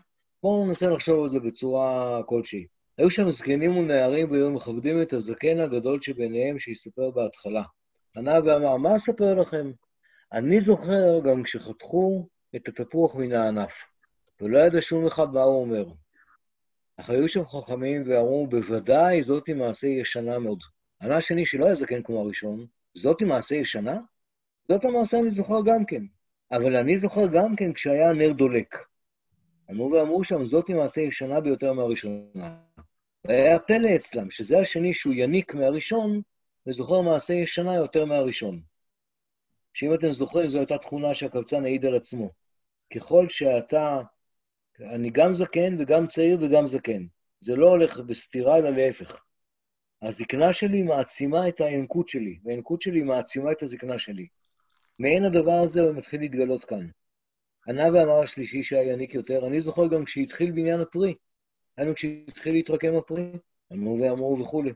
בואו 0.42 0.66
ננסה 0.66 0.86
לחשוב 0.86 1.22
על 1.22 1.30
זה 1.30 1.40
בצורה 1.40 2.20
כלשהי. 2.26 2.66
היו 2.98 3.10
שם 3.10 3.30
זקנים 3.30 3.76
ונערים 3.76 4.30
והיו 4.30 4.50
מכבדים 4.50 5.02
את 5.02 5.12
הזקן 5.12 5.60
הגדול 5.60 5.98
שביניהם 6.02 6.58
שהסתפר 6.58 7.10
בהתחלה. 7.10 7.62
ענה 8.16 8.38
ואמר, 8.44 8.76
מה 8.76 8.96
אספר 8.96 9.34
לכם? 9.34 9.70
אני 10.32 10.60
זוכר 10.60 11.20
גם 11.24 11.42
כשחתכו 11.42 12.28
את 12.56 12.68
התפוח 12.68 13.14
מן 13.14 13.32
הענף, 13.32 13.72
ולא 14.40 14.58
ידע 14.58 14.80
שום 14.80 15.06
אחד 15.06 15.32
מה 15.32 15.42
הוא 15.42 15.60
אומר. 15.60 15.84
אך 16.96 17.10
היו 17.10 17.28
שם 17.28 17.46
חכמים 17.46 18.02
ואמרו, 18.06 18.46
בוודאי 18.46 19.22
זאתי 19.22 19.52
מעשה 19.52 19.86
ישנה 19.86 20.38
מאוד. 20.38 20.58
ענה 21.02 21.16
השני 21.16 21.46
שלא 21.46 21.64
היה 21.64 21.74
זקן 21.74 22.02
כמו 22.02 22.20
הראשון, 22.20 22.66
זאתי 22.94 23.24
מעשה 23.24 23.54
ישנה? 23.54 23.98
זאת 24.68 24.84
המעשה 24.84 25.18
אני 25.18 25.30
זוכר 25.30 25.58
גם 25.66 25.84
כן. 25.84 26.02
אבל 26.52 26.76
אני 26.76 26.96
זוכר 26.96 27.26
גם 27.26 27.56
כן 27.56 27.72
כשהיה 27.72 28.12
נר 28.12 28.32
דולק. 28.32 28.76
אמרו 29.70 29.90
ואמרו 29.90 30.24
שם, 30.24 30.44
זאת 30.44 30.70
למעשה 30.70 31.00
ישנה 31.00 31.40
ביותר 31.40 31.72
מהראשונה. 31.72 32.56
והיה 33.24 33.58
פלא 33.58 33.96
אצלם, 33.96 34.30
שזה 34.30 34.58
השני 34.58 34.94
שהוא 34.94 35.14
יניק 35.14 35.54
מהראשון, 35.54 36.20
וזוכר 36.66 37.00
מעשה 37.00 37.32
ישנה 37.32 37.74
יותר 37.74 38.04
מהראשון. 38.04 38.60
שאם 39.74 39.94
אתם 39.94 40.12
זוכרים, 40.12 40.48
זו 40.48 40.58
הייתה 40.58 40.78
תכונה 40.78 41.14
שהקבצן 41.14 41.64
העיד 41.64 41.84
על 41.84 41.96
עצמו. 41.96 42.30
ככל 42.94 43.28
שאתה, 43.28 44.00
אני 44.80 45.10
גם 45.10 45.34
זקן 45.34 45.76
וגם 45.78 46.06
צעיר 46.06 46.38
וגם 46.40 46.66
זקן. 46.66 47.06
זה 47.40 47.56
לא 47.56 47.68
הולך 47.68 47.98
בסתירה, 47.98 48.56
אלא 48.56 48.70
להפך. 48.70 49.20
הזקנה 50.02 50.52
שלי 50.52 50.82
מעצימה 50.82 51.48
את 51.48 51.60
הינקות 51.60 52.08
שלי, 52.08 52.38
והינקות 52.44 52.82
שלי 52.82 53.02
מעצימה 53.02 53.52
את 53.52 53.62
הזקנה 53.62 53.98
שלי. 53.98 54.26
מעין 54.98 55.24
הדבר 55.24 55.60
הזה 55.64 55.80
הוא 55.80 55.94
מתחיל 55.94 56.20
להתגלות 56.20 56.64
כאן. 56.64 56.88
ענה 57.68 57.84
ואמר 57.92 58.22
השלישי 58.22 58.62
שהיה 58.62 58.92
יניק 58.92 59.14
יותר, 59.14 59.46
אני 59.46 59.60
זוכר 59.60 59.86
גם 59.86 60.04
כשהתחיל 60.04 60.50
בניין 60.50 60.80
הפרי. 60.80 61.14
היינו 61.76 61.94
כשהתחיל 61.94 62.52
להתרקם 62.52 62.94
הפרי, 62.94 63.32
אמרו 63.72 63.98
ואמרו 64.00 64.38
וכולי. 64.40 64.72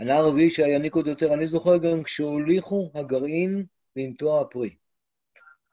ענה 0.00 0.14
הרביעי 0.14 0.50
שהיה 0.50 0.74
יניק 0.74 0.94
עוד 0.94 1.06
יותר, 1.06 1.34
אני 1.34 1.46
זוכר 1.46 1.76
גם 1.76 2.02
כשהוליכו 2.02 2.90
הגרעין 2.94 3.64
לנטוע 3.96 4.40
הפרי. 4.40 4.74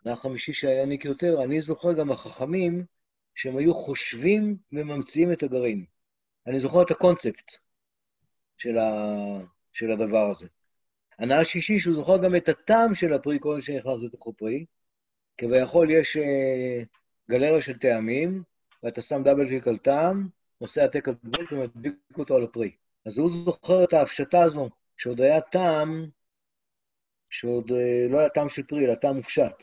ענה 0.05 0.13
החמישי 0.13 0.53
שהיה 0.53 0.81
יניק 0.81 1.05
יותר, 1.05 1.43
אני 1.43 1.61
זוכר 1.61 1.93
גם 1.93 2.11
החכמים 2.11 2.85
שהם 3.35 3.57
היו 3.57 3.73
חושבים 3.73 4.57
וממציאים 4.71 5.31
את 5.31 5.43
הגרעין. 5.43 5.85
אני 6.47 6.59
זוכר 6.59 6.81
את 6.81 6.91
הקונספט 6.91 7.51
של, 8.57 8.77
ה... 8.77 8.91
של 9.73 9.91
הדבר 9.91 10.29
הזה. 10.31 10.45
הנאה 11.19 11.39
השישי, 11.39 11.79
שהוא 11.79 11.95
זוכר 11.95 12.17
גם 12.17 12.35
את 12.35 12.49
הטעם 12.49 12.95
של 12.95 13.13
הפרי 13.13 13.37
כל 13.39 13.61
שנכנס 13.61 14.03
לתוך 14.03 14.27
הפרי. 14.27 14.65
כביכול 15.41 15.91
יש 15.91 16.17
uh, 16.17 16.85
גלריה 17.29 17.61
של 17.61 17.77
טעמים, 17.77 18.43
ואתה 18.83 19.01
שם 19.01 19.23
דאבל 19.23 19.47
קליק 19.47 19.67
על 19.67 19.77
טעם, 19.77 20.27
עושה 20.57 20.81
העתק 20.81 21.07
על 21.07 21.15
גבול 21.25 21.47
ומדביק 21.51 21.95
אותו 22.17 22.35
על 22.35 22.43
הפרי. 22.43 22.71
אז 23.05 23.17
הוא 23.17 23.29
זוכר 23.29 23.83
את 23.83 23.93
ההפשטה 23.93 24.43
הזו, 24.43 24.69
שעוד 24.97 25.21
היה 25.21 25.41
טעם, 25.41 26.05
שעוד 27.29 27.71
uh, 27.71 27.73
לא 28.09 28.19
היה 28.19 28.29
טעם 28.29 28.49
של 28.49 28.63
פרי, 28.63 28.85
אלא 28.85 28.95
טעם 28.95 29.17
מופשט. 29.17 29.55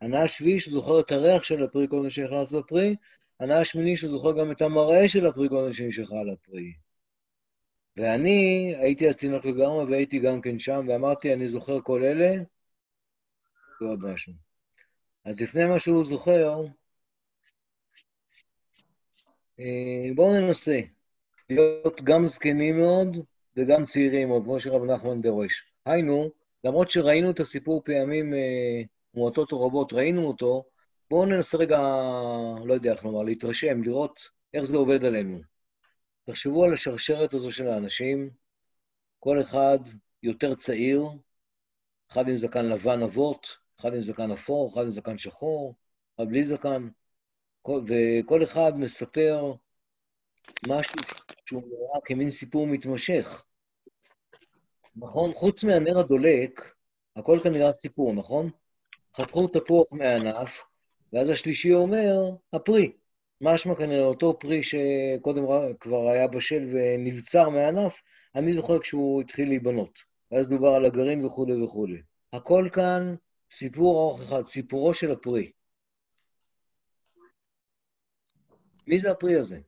הנאה 0.00 0.22
השביעי, 0.22 0.60
שזוכר 0.60 1.00
את 1.00 1.12
הריח 1.12 1.42
של 1.42 1.64
הפרי 1.64 1.88
כל 1.88 2.10
שנכנס 2.10 2.52
לפרי, 2.52 2.96
הנאה 3.40 3.60
השמיני, 3.60 3.96
שזוכר 3.96 4.32
גם 4.32 4.52
את 4.52 4.62
המראה 4.62 5.08
של 5.08 5.26
הפרי 5.26 5.48
כל 5.48 5.72
שנשאר 5.72 6.18
על 6.18 6.30
הפרי. 6.30 6.72
ואני 7.96 8.74
הייתי 8.76 9.08
אז 9.08 9.16
תינוק 9.16 9.44
לגמרי 9.44 9.84
והייתי 9.84 10.18
גם 10.18 10.40
כן 10.40 10.58
שם, 10.58 10.86
ואמרתי, 10.88 11.34
אני 11.34 11.48
זוכר 11.48 11.80
כל 11.80 12.02
אלה, 12.04 12.42
ועוד 13.80 14.00
משהו. 14.04 14.47
אז 15.24 15.40
לפני 15.40 15.64
מה 15.64 15.80
שהוא 15.80 16.04
זוכר, 16.04 16.64
אה, 19.60 20.14
בואו 20.14 20.40
ננסה 20.40 20.80
להיות 21.50 22.00
גם 22.04 22.26
זקנים 22.26 22.78
מאוד 22.78 23.16
וגם 23.56 23.86
צעירים 23.86 24.28
מאוד, 24.28 24.42
כמו 24.44 24.60
שרב 24.60 24.84
נחמן 24.84 25.22
דורש. 25.22 25.52
היינו, 25.86 26.30
למרות 26.64 26.90
שראינו 26.90 27.30
את 27.30 27.40
הסיפור 27.40 27.82
פעמים 27.84 28.34
אה, 28.34 28.82
מועטות 29.14 29.52
או 29.52 29.66
רבות, 29.66 29.92
ראינו 29.92 30.26
אותו, 30.26 30.64
בואו 31.10 31.26
ננסה 31.26 31.58
רגע, 31.58 31.78
לא 32.64 32.74
יודע 32.74 32.92
איך 32.92 33.04
לומר, 33.04 33.22
להתרשם, 33.22 33.82
לראות 33.82 34.20
איך 34.54 34.64
זה 34.64 34.76
עובד 34.76 35.04
עלינו. 35.04 35.38
תחשבו 36.26 36.64
על 36.64 36.74
השרשרת 36.74 37.34
הזו 37.34 37.52
של 37.52 37.68
האנשים, 37.68 38.30
כל 39.18 39.40
אחד 39.40 39.78
יותר 40.22 40.54
צעיר, 40.54 41.04
אחד 42.12 42.28
עם 42.28 42.36
זקן 42.36 42.66
לבן 42.66 43.02
אבות, 43.02 43.46
אחד 43.80 43.94
עם 43.94 44.02
זקן 44.02 44.30
אפור, 44.30 44.72
אחד 44.72 44.82
עם 44.82 44.90
זקן 44.90 45.18
שחור, 45.18 45.74
אחד 46.16 46.28
בלי 46.28 46.44
זקן, 46.44 46.88
וכל 47.66 48.42
אחד 48.42 48.72
מספר 48.76 49.52
משהו 50.68 51.00
שהוא 51.46 51.62
נראה 51.62 52.00
כמין 52.04 52.30
סיפור 52.30 52.66
מתמשך. 52.66 53.44
נכון? 54.96 55.32
חוץ 55.32 55.64
מהנר 55.64 55.98
הדולק, 55.98 56.74
הכל 57.16 57.38
כאן 57.42 57.52
נראה 57.52 57.72
סיפור, 57.72 58.12
נכון? 58.12 58.50
חתכו 59.16 59.48
תפוח 59.48 59.92
מהענף, 59.92 60.50
ואז 61.12 61.28
השלישי 61.28 61.74
אומר, 61.74 62.30
הפרי. 62.52 62.92
משמע 63.40 63.74
כנראה 63.74 64.04
אותו 64.04 64.38
פרי 64.38 64.62
שקודם 64.62 65.44
כבר 65.80 66.08
היה 66.08 66.26
בשל 66.26 66.70
ונבצר 66.72 67.48
מהענף, 67.48 68.00
אני 68.34 68.52
זוכר 68.52 68.78
כשהוא 68.78 69.20
התחיל 69.22 69.48
להיבנות. 69.48 69.98
ואז 70.30 70.48
דובר 70.48 70.68
על 70.68 70.84
הגרעין 70.84 71.24
וכולי 71.24 71.62
וכולי. 71.62 72.02
הכל 72.32 72.68
כאן 72.72 73.14
סיפור 73.50 74.00
ארוך 74.00 74.20
אחד, 74.20 74.46
סיפורו 74.46 74.94
של 74.94 75.12
הפרי. 75.12 75.52
מי 78.86 78.98
זה 78.98 79.10
הפרי 79.10 79.38
הזה? 79.38 79.60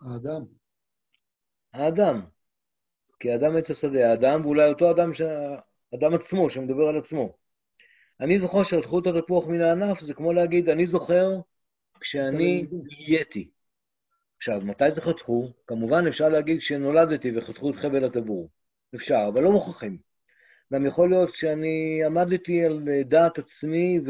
האדם. 0.00 0.44
האדם. 1.72 2.20
כי 3.20 3.30
האדם 3.30 3.56
עץ 3.56 3.70
השדה, 3.70 4.10
האדם, 4.10 4.44
ואולי 4.44 4.68
אותו 4.68 4.90
אדם, 4.90 5.14
ש... 5.14 5.20
אדם 5.94 6.14
עצמו, 6.14 6.50
שמדבר 6.50 6.88
על 6.88 6.98
עצמו. 6.98 7.36
אני 8.20 8.38
זוכר 8.38 8.62
שחתכו 8.62 8.98
את 8.98 9.06
התפוח 9.06 9.46
מן 9.46 9.60
הענף, 9.60 10.00
זה 10.00 10.14
כמו 10.14 10.32
להגיד, 10.32 10.68
אני 10.68 10.86
זוכר 10.86 11.28
כשאני 12.00 12.62
נהייתי. 12.72 13.50
עכשיו, 14.36 14.60
מתי 14.60 14.90
זה 14.90 15.00
חתכו? 15.00 15.52
כמובן, 15.66 16.06
אפשר 16.08 16.28
להגיד 16.28 16.58
כשנולדתי 16.58 17.38
וחתכו 17.38 17.70
את 17.70 17.76
חבל 17.76 18.04
הטבור. 18.04 18.50
אפשר, 18.94 19.28
אבל 19.32 19.42
לא 19.42 19.52
מוכרחים. 19.52 19.98
גם 20.72 20.86
יכול 20.86 21.10
להיות 21.10 21.30
שאני 21.34 22.02
עמדתי 22.06 22.64
על 22.64 22.88
דעת 23.04 23.38
עצמי 23.38 24.00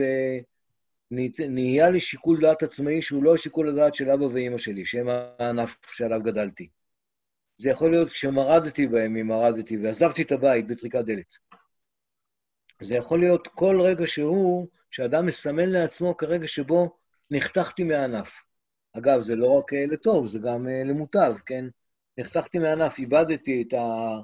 ונהיה 1.11 1.91
לי 1.91 2.01
שיקול 2.01 2.41
דעת 2.41 2.63
עצמאי 2.63 3.03
שהוא 3.03 3.23
לא 3.23 3.37
שיקול 3.37 3.69
הדעת 3.69 3.95
של 3.95 4.11
אבא 4.11 4.25
ואימא 4.25 4.59
שלי, 4.59 4.87
שהם 4.87 5.09
הענף 5.09 5.71
שעליו 5.93 6.23
גדלתי. 6.23 6.69
זה 7.59 7.71
יכול 7.71 7.91
להיות 7.91 8.09
כשמרדתי 8.09 8.87
בהם, 8.87 9.17
אם 9.17 9.27
מרדתי, 9.27 9.77
ועזבתי 9.77 10.23
את 10.23 10.33
הבית 10.33 10.67
בטריקת 10.67 11.05
דלת. 11.05 11.35
זה 12.83 12.95
יכול 12.95 13.21
להיות 13.21 13.49
כל 13.49 13.81
רגע 13.81 14.07
שהוא, 14.07 14.69
שאדם 14.91 15.27
מסמן 15.27 15.69
לעצמו 15.69 16.17
כרגע 16.17 16.49
שבו 16.49 16.97
נחתכתי 17.31 17.85
מהענף. 17.85 18.29
אגב, 18.93 19.21
זה 19.21 19.37
לא 19.37 19.59
רק 19.59 19.73
אה, 19.73 19.87
לטוב, 19.87 20.27
זה 20.27 20.39
גם 20.39 20.69
אה, 20.69 20.83
למוטב, 20.85 21.35
כן? 21.47 21.65
נחתכתי 22.19 22.59
מהענף, 22.59 22.99
איבדתי 22.99 23.65
את, 23.69 23.73
ה, 23.73 24.17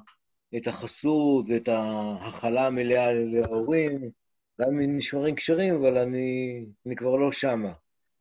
את 0.57 0.67
החסות 0.67 1.47
ואת 1.49 1.69
ההכלה 1.69 2.67
המלאה 2.67 3.13
להורים, 3.13 4.11
גם 4.61 4.81
אם 4.81 4.97
נשמרים 4.97 5.35
קשרים, 5.35 5.75
אבל 5.75 5.99
אני, 5.99 6.65
אני 6.87 6.97
כבר 6.97 7.17
לא 7.17 7.33
שמה. 7.33 7.73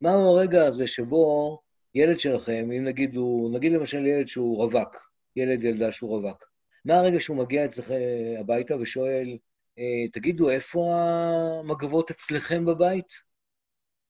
מהו 0.01 0.37
הרגע 0.37 0.65
הזה 0.65 0.87
שבו 0.87 1.59
ילד 1.95 2.19
שלכם, 2.19 2.69
אם 2.77 2.83
נגיד 2.83 3.15
הוא, 3.15 3.55
נגיד 3.55 3.71
למשל 3.71 4.05
ילד 4.05 4.27
שהוא 4.27 4.57
רווק, 4.57 4.95
ילד 5.35 5.63
ילדה 5.63 5.91
שהוא 5.91 6.09
רווק, 6.09 6.43
מה 6.85 6.95
הרגע 6.95 7.19
שהוא 7.19 7.37
מגיע 7.37 7.65
אצלכם 7.65 7.95
הביתה 8.39 8.75
ושואל, 8.77 9.37
אה, 9.79 10.09
תגידו, 10.13 10.49
איפה 10.49 10.95
המגבות 10.95 12.11
אצלכם 12.11 12.65
בבית? 12.65 13.07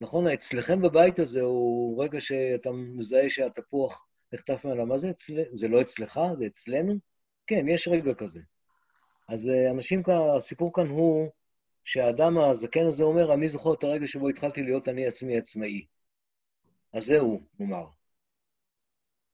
נכון, 0.02 0.28
אצלכם 0.28 0.82
בבית 0.82 1.20
הזה 1.20 1.42
הוא 1.42 2.04
רגע 2.04 2.22
שאתה 2.22 2.70
מזהה 2.72 3.30
שהתפוח 3.30 4.06
נחטף 4.34 4.66
ממנו. 4.66 4.86
מה 4.86 4.98
זה 5.00 5.10
אצלנו? 5.10 5.58
זה 5.58 5.68
לא 5.68 5.82
אצלך, 5.82 6.20
זה 6.38 6.46
אצלנו? 6.46 6.96
כן, 7.48 7.68
יש 7.68 7.88
רגע 7.88 8.14
כזה. 8.14 8.40
אז 9.28 9.50
אה, 9.50 9.72
אנשים 9.72 10.04
הסיפור 10.38 10.74
כאן 10.74 10.88
הוא 10.88 11.32
שהאדם 11.84 12.38
הזקן 12.38 12.86
הזה 12.88 13.04
אומר, 13.04 13.34
אני 13.34 13.50
זוכר 13.50 13.74
את 13.74 13.84
הרגע 13.84 14.08
שבו 14.08 14.30
התחלתי 14.30 14.62
להיות 14.62 14.88
אני 14.88 15.08
עצמי 15.08 15.38
עצמאי. 15.38 15.86
אז 16.94 17.06
זהו, 17.06 17.42
נאמר. 17.60 17.86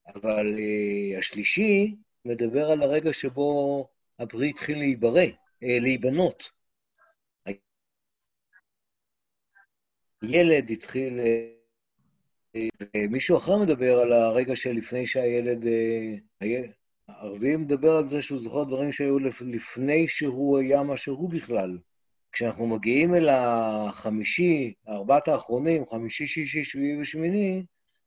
אבל 0.08 0.56
uh, 0.56 1.20
השלישי 1.20 1.96
מדבר 2.26 2.72
על 2.72 2.84
הרגע 2.84 3.14
שבו 3.14 3.88
הפרי 4.20 4.50
התחיל 4.50 4.78
להיברא. 4.78 5.26
אה, 5.64 5.80
להיבנות. 5.80 6.44
ילד 10.24 10.72
התחיל, 10.72 11.20
אה, 11.20 11.50
אה, 12.56 13.08
מישהו 13.10 13.38
אחר 13.38 13.58
מדבר 13.58 14.00
על 14.00 14.14
הרגע 14.14 14.56
שלפני 14.56 15.08
שהילד, 15.08 15.64
הרביעי 17.18 17.56
מדבר 17.56 17.92
על 17.92 18.10
זה 18.10 18.22
שהוא 18.22 18.40
זוכר 18.40 18.64
דברים 18.64 18.92
שהיו 18.92 19.20
לפני 19.42 20.08
שהוא 20.08 20.60
היה 20.60 20.84
מה 20.84 20.98
שהוא 20.98 21.30
בכלל. 21.30 21.78
כשאנחנו 22.32 22.68
מגיעים 22.68 23.16
אל 23.16 23.30
החמישי, 23.30 24.74
ארבעת 24.88 25.28
האחרונים, 25.28 25.86
חמישי, 25.90 26.28
שישי, 26.28 26.66
שביעי 26.66 27.02
ושמיני, 27.02 27.64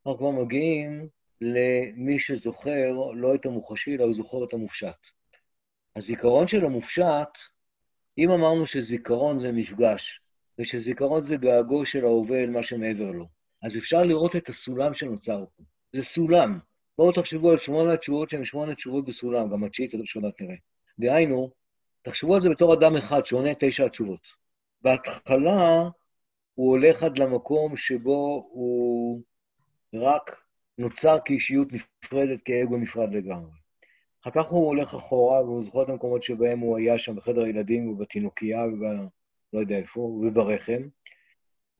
אנחנו 0.07 0.19
כבר 0.19 0.31
מגיעים 0.31 1.09
למי 1.41 2.19
שזוכר 2.19 2.93
לא 3.15 3.35
את 3.35 3.47
המוחשי, 3.47 3.95
אלא 3.95 4.05
הוא 4.05 4.15
זוכר 4.15 4.45
את 4.45 4.53
המופשט. 4.53 4.97
הזיכרון 5.97 6.47
של 6.47 6.65
המופשט, 6.65 7.29
אם 8.19 8.31
אמרנו 8.31 8.67
שזיכרון 8.67 9.39
זה 9.39 9.53
מפגש, 9.53 10.21
ושזיכרון 10.59 11.27
זה 11.27 11.37
געגוע 11.37 11.87
של 11.87 12.05
ההווה 12.05 12.43
אל 12.43 12.51
מה 12.51 12.63
שמעבר 12.63 13.13
לו, 13.13 13.27
אז 13.63 13.77
אפשר 13.77 14.03
לראות 14.03 14.37
את 14.37 14.49
הסולם 14.49 14.95
שנוצר 14.95 15.45
פה. 15.57 15.63
זה 15.93 16.03
סולם. 16.03 16.59
בואו 16.99 17.13
תחשבו 17.13 17.51
על 17.51 17.59
שמונה 17.59 17.93
התשובות 17.93 18.31
שהן 18.31 18.45
שמונה 18.45 18.75
תשובות 18.75 19.05
בסולם, 19.05 19.51
גם 19.51 19.65
התשיעית 19.65 19.95
הראשונה 19.95 20.31
תראה. 20.31 20.55
דהיינו, 20.99 21.51
תחשבו 22.03 22.35
על 22.35 22.41
זה 22.41 22.51
בתור 22.51 22.75
אדם 22.75 22.97
אחד 22.97 23.27
שעונה 23.27 23.51
תשע 23.59 23.85
התשובות. 23.85 24.21
בהתחלה, 24.83 25.89
הוא 26.55 26.71
הולך 26.71 27.03
עד 27.03 27.19
למקום 27.19 27.77
שבו 27.77 28.49
הוא 28.53 29.23
רק 29.95 30.37
נוצר 30.79 31.19
כאישיות 31.25 31.69
נפרדת, 31.73 32.41
כאגו 32.45 32.77
נפרד 32.77 33.13
לגמרי. 33.13 33.51
אחר 34.23 34.31
כך 34.31 34.51
הוא 34.51 34.67
הולך 34.67 34.95
אחורה, 34.95 35.45
והוא 35.45 35.65
זוכר 35.65 35.83
את 35.83 35.89
המקומות 35.89 36.23
שבהם 36.23 36.59
הוא 36.59 36.79
היה 36.79 36.99
שם 36.99 37.17
בחדר 37.17 37.43
הילדים 37.43 37.89
ובתינוקייה 37.89 38.65
וב... 38.65 38.83
לא 39.53 39.61
יודע 39.61 39.77
איפה, 39.77 40.01
וברחם. 40.01 40.83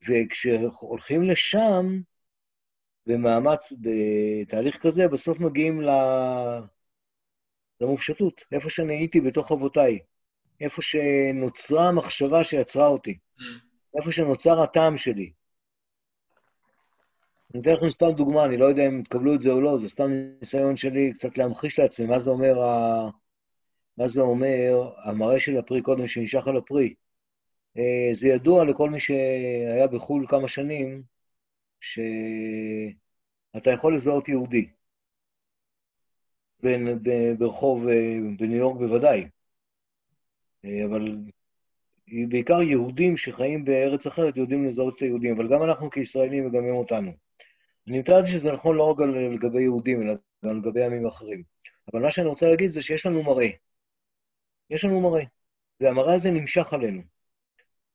וכשהולכים 0.09 1.23
לשם, 1.23 2.01
במאמץ, 3.07 3.73
בתהליך 3.81 4.77
כזה, 4.83 5.09
בסוף 5.09 5.41
מגיעים 5.41 5.83
ל... 5.83 5.91
למופשטות, 7.81 8.41
איפה 8.53 8.71
שאני 8.71 8.95
הייתי 8.95 9.21
בתוך 9.21 9.53
אבותיי, 9.53 9.99
איפה 10.61 10.83
שנוצרה 10.83 11.89
המחשבה 11.89 12.45
שיצרה 12.45 12.87
אותי, 12.87 13.19
איפה 13.99 14.13
שנוצר 14.13 14.63
הטעם 14.63 14.99
שלי. 14.99 15.33
אני 17.55 17.63
אתן 17.63 17.73
לכם 17.73 17.91
סתם 17.91 18.13
דוגמה, 18.17 18.45
אני 18.45 18.57
לא 18.57 18.65
יודע 18.65 18.87
אם 18.87 19.03
תקבלו 19.03 19.35
את 19.35 19.43
זה 19.43 19.51
או 19.51 19.61
לא, 19.61 19.79
זה 19.79 19.89
סתם 19.89 20.11
ניסיון 20.41 20.77
שלי 20.77 21.13
קצת 21.19 21.39
להמחיש 21.39 21.79
לעצמי 21.79 22.07
מה 22.07 22.21
זה 22.21 22.31
אומר, 22.31 22.63
ה... 22.63 23.11
מה 23.99 24.09
זה 24.09 24.21
אומר 24.21 24.91
המראה 25.05 25.41
של 25.41 25.59
הפרי 25.59 25.83
קודם 25.83 26.07
שנשאר 26.07 26.49
על 26.49 26.57
הפרי. 26.57 26.95
אה, 27.77 28.15
זה 28.15 28.29
ידוע 28.29 28.65
לכל 28.65 28.91
מי 28.91 29.01
שהיה 29.01 29.87
בחו"ל 29.93 30.27
כמה 30.29 30.49
שנים, 30.49 31.03
שאתה 31.81 33.71
יכול 33.71 33.97
לזהות 33.97 34.29
יהודי. 34.29 34.69
בין, 36.63 36.99
ברחוב, 37.39 37.89
אה, 37.89 38.19
בניו 38.39 38.57
יורק 38.57 38.79
בוודאי. 38.79 39.29
אה, 40.65 40.85
אבל 40.85 41.17
בעיקר 42.29 42.63
יהודים 42.63 43.17
שחיים 43.17 43.65
בארץ 43.65 44.07
אחרת 44.07 44.37
יודעים 44.37 44.65
לזהות 44.67 44.97
את 44.97 45.03
היהודים, 45.03 45.35
אבל 45.35 45.49
גם 45.49 45.63
אנחנו 45.63 45.91
כישראלים 45.91 46.47
הם 46.47 46.75
אותנו. 46.75 47.13
אני 47.89 47.99
מתאר 47.99 48.25
שזה 48.25 48.53
נכון 48.53 48.77
לא 48.77 48.91
רק 48.91 48.99
לגבי 49.35 49.63
יהודים, 49.63 50.03
אלא 50.03 50.15
גם 50.45 50.59
לגבי 50.59 50.85
עמים 50.85 51.07
אחרים. 51.07 51.43
אבל 51.93 52.03
מה 52.03 52.11
שאני 52.11 52.27
רוצה 52.27 52.49
להגיד 52.49 52.71
זה 52.71 52.83
שיש 52.83 53.07
לנו 53.07 53.23
מראה. 53.23 53.49
יש 54.71 54.85
לנו 54.85 55.01
מראה, 55.01 55.25
והמראה 55.81 56.15
הזה 56.15 56.31
נמשך 56.31 56.73
עלינו. 56.73 57.03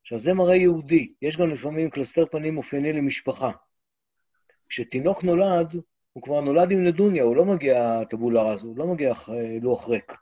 עכשיו, 0.01 0.17
זה 0.17 0.33
מראה 0.33 0.55
יהודי. 0.55 1.13
יש 1.21 1.37
גם 1.37 1.49
לפעמים 1.49 1.89
קלסתר 1.89 2.25
פנים 2.25 2.57
אופייני 2.57 2.93
למשפחה. 2.93 3.51
כשתינוק 4.69 5.23
נולד, 5.23 5.75
הוא 6.13 6.23
כבר 6.23 6.41
נולד 6.41 6.71
עם 6.71 6.83
נדוניה, 6.83 7.23
הוא 7.23 7.35
לא 7.35 7.45
מגיע 7.45 8.03
טבולה 8.09 8.43
רז, 8.43 8.63
הוא 8.63 8.77
לא 8.77 8.87
מגיע 8.87 9.13
לוח 9.61 9.89
ריק. 9.89 10.13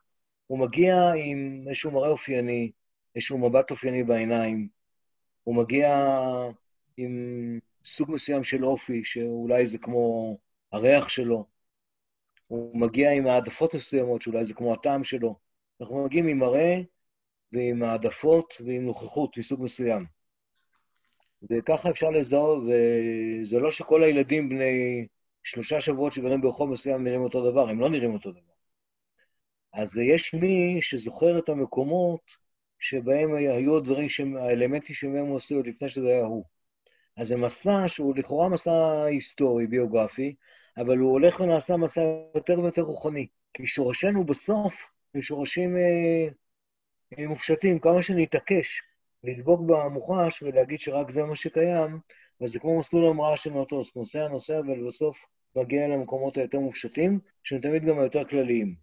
הוא 0.48 0.60
מגיע 0.60 0.96
עם 1.16 1.64
איזשהו 1.68 1.92
מראה 1.92 2.10
אופייני, 2.10 2.72
איזשהו 3.16 3.38
מבט 3.38 3.72
אופייני 3.72 4.04
בעיניים. 4.04 4.68
הוא 5.44 5.56
מגיע 5.56 6.18
עם 6.98 7.14
סוג 7.86 8.12
מסוים 8.12 8.44
של 8.44 8.66
אופי, 8.66 9.02
שאולי 9.06 9.68
זה 9.68 9.78
כמו 9.78 10.38
הריח 10.72 11.10
שלו. 11.10 11.46
הוא 12.48 12.78
מגיע 12.78 13.12
עם 13.12 13.28
העדפות 13.28 13.74
מסוימות, 13.74 14.22
שאולי 14.22 14.46
זה 14.46 14.54
כמו 14.54 14.74
הטעם 14.74 15.04
שלו. 15.04 15.36
אנחנו 15.82 16.06
מגיעים 16.06 16.28
עם 16.28 16.40
מראה 16.40 16.82
ועם 17.52 17.84
העדפות 17.84 18.54
ועם 18.66 18.86
נוכחות 18.86 19.38
מסוג 19.38 19.64
מסוים. 19.64 20.17
וככה 21.50 21.90
אפשר 21.90 22.10
לזהות, 22.10 22.64
וזה 22.64 23.60
לא 23.60 23.72
שכל 23.72 24.04
הילדים 24.04 24.50
בני 24.50 25.08
שלושה 25.44 25.82
שבועות 25.82 26.14
שגרים 26.14 26.42
ברחוב 26.42 26.70
מסוים 26.70 27.04
נראים 27.04 27.22
אותו 27.22 27.52
דבר, 27.52 27.70
הם 27.70 27.80
לא 27.80 27.90
נראים 27.90 28.14
אותו 28.14 28.32
דבר. 28.32 28.42
אז 29.74 29.98
יש 29.98 30.34
מי 30.34 30.78
שזוכר 30.82 31.40
את 31.40 31.50
המקומות 31.50 32.22
שבהם 32.80 33.36
היו 33.36 33.78
הדברים, 33.78 34.08
האלמנטים 34.38 34.96
שמהם 34.96 35.26
הוא 35.26 35.38
עשו 35.38 35.56
עוד 35.56 35.68
לפני 35.68 35.90
שזה 35.90 36.08
היה 36.08 36.26
הוא. 36.26 36.46
אז 37.18 37.28
זה 37.28 37.36
מסע 37.36 37.84
שהוא 37.88 38.16
לכאורה 38.16 38.50
מסע 38.50 39.04
היסטורי, 39.04 39.68
ביוגרפי, 39.68 40.36
אבל 40.78 40.98
הוא 40.98 41.12
הולך 41.12 41.40
ונעשה 41.40 41.78
מסע 41.78 42.02
יותר 42.36 42.60
ויותר 42.60 42.82
רוחני. 42.82 43.28
כי 43.54 43.68
שורשינו 43.68 44.24
בסוף 44.24 44.74
הם 45.16 45.22
שורשים 45.22 45.78
אה, 45.78 46.28
אה, 47.20 47.28
מופשטים. 47.28 47.80
כמה 47.80 48.02
שנתעקש 48.02 48.82
לדבוק 49.24 49.62
במוחש 49.62 50.44
ולהגיד 50.44 50.80
שרק 50.80 51.10
זה 51.12 51.24
מה 51.24 51.36
שקיים, 51.36 52.00
וזה 52.42 52.60
כמו 52.60 52.80
מסלול 52.80 53.10
המראה 53.10 53.38
של 53.38 53.54
מטוס, 53.54 53.96
נוסע, 53.96 54.28
נוסע, 54.28 54.60
ולבסוף 54.60 55.18
מגיע 55.56 55.88
למקומות 55.88 56.38
היותר 56.38 56.60
מופשטים, 56.60 57.20
שהם 57.44 57.60
תמיד 57.62 57.86
גם 57.86 58.00
היותר 58.00 58.26
כלליים. 58.26 58.76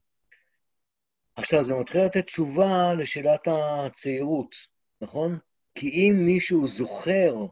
עכשיו, 1.36 1.64
זה 1.64 1.74
מתחיל 1.74 2.04
לתת 2.04 2.26
תשובה 2.26 2.94
לשאלת 2.94 3.40
הצעירות, 3.46 4.54
נכון? 5.00 5.38
כי 5.74 5.88
אם 5.88 6.26
מישהו 6.26 6.66
זוכר 6.66 7.46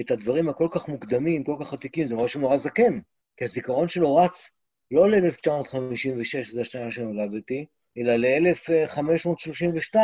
את 0.00 0.10
הדברים 0.10 0.48
הכל 0.48 0.68
כך 0.70 0.88
מוקדמים, 0.88 1.44
כל 1.44 1.56
כך 1.60 1.72
עתיקים, 1.72 2.06
זה 2.06 2.14
משהו 2.16 2.40
נורא 2.40 2.56
זקן, 2.56 3.00
כי 3.36 3.44
הזיכרון 3.44 3.88
שלו 3.88 4.16
רץ 4.16 4.48
לא 4.90 5.10
ל-1956, 5.10 6.52
זו 6.52 6.60
השנה 6.60 6.92
שנולדתי, 6.92 7.66
אלא 7.98 8.16
ל-1532, 8.16 9.96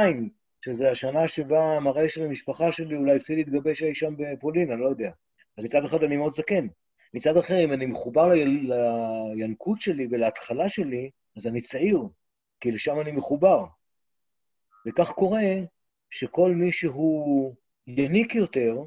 שזו 0.64 0.86
השנה 0.86 1.28
שבה 1.28 1.76
המראה 1.76 2.08
של 2.08 2.22
המשפחה 2.24 2.72
שלי 2.72 2.96
אולי 2.96 3.16
התחיל 3.16 3.36
להתגבש 3.38 3.82
אי 3.82 3.94
שם 3.94 4.14
בפולין, 4.18 4.72
אני 4.72 4.80
לא 4.80 4.86
יודע. 4.86 5.10
אז 5.58 5.64
מצד 5.64 5.84
אחד 5.84 6.02
אני 6.02 6.16
מאוד 6.16 6.32
זקן. 6.32 6.66
מצד 7.14 7.36
אחר, 7.36 7.64
אם 7.64 7.72
אני 7.72 7.86
מחובר 7.86 8.28
לינקות 9.34 9.80
שלי 9.80 10.06
ולהתחלה 10.10 10.68
שלי, 10.68 11.10
אז 11.36 11.46
אני 11.46 11.60
צעיר, 11.60 12.02
כי 12.60 12.70
לשם 12.70 13.00
אני 13.00 13.12
מחובר. 13.12 13.64
וכך 14.86 15.10
קורה 15.10 15.42
שכל 16.10 16.50
מי 16.50 16.72
שהוא 16.72 17.54
יניק 17.86 18.34
יותר, 18.34 18.82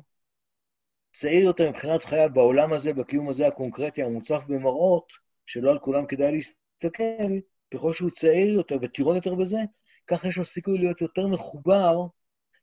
צעיר 1.13 1.43
יותר 1.43 1.69
מבחינת 1.69 2.03
חייו 2.03 2.29
בעולם 2.33 2.73
הזה, 2.73 2.93
בקיום 2.93 3.29
הזה 3.29 3.47
הקונקרטי 3.47 4.03
המוצף 4.03 4.41
במראות, 4.47 5.11
שלא 5.45 5.71
על 5.71 5.79
כולם 5.79 6.05
כדאי 6.05 6.31
להסתכל, 6.31 7.39
ככל 7.73 7.93
שהוא 7.93 8.09
צעיר 8.09 8.53
יותר 8.53 8.77
וטירון 8.81 9.15
יותר 9.15 9.35
בזה, 9.35 9.57
ככה 10.11 10.27
יש 10.27 10.37
לו 10.37 10.45
סיכוי 10.45 10.77
להיות 10.77 11.01
יותר 11.01 11.27
מחובר 11.27 11.95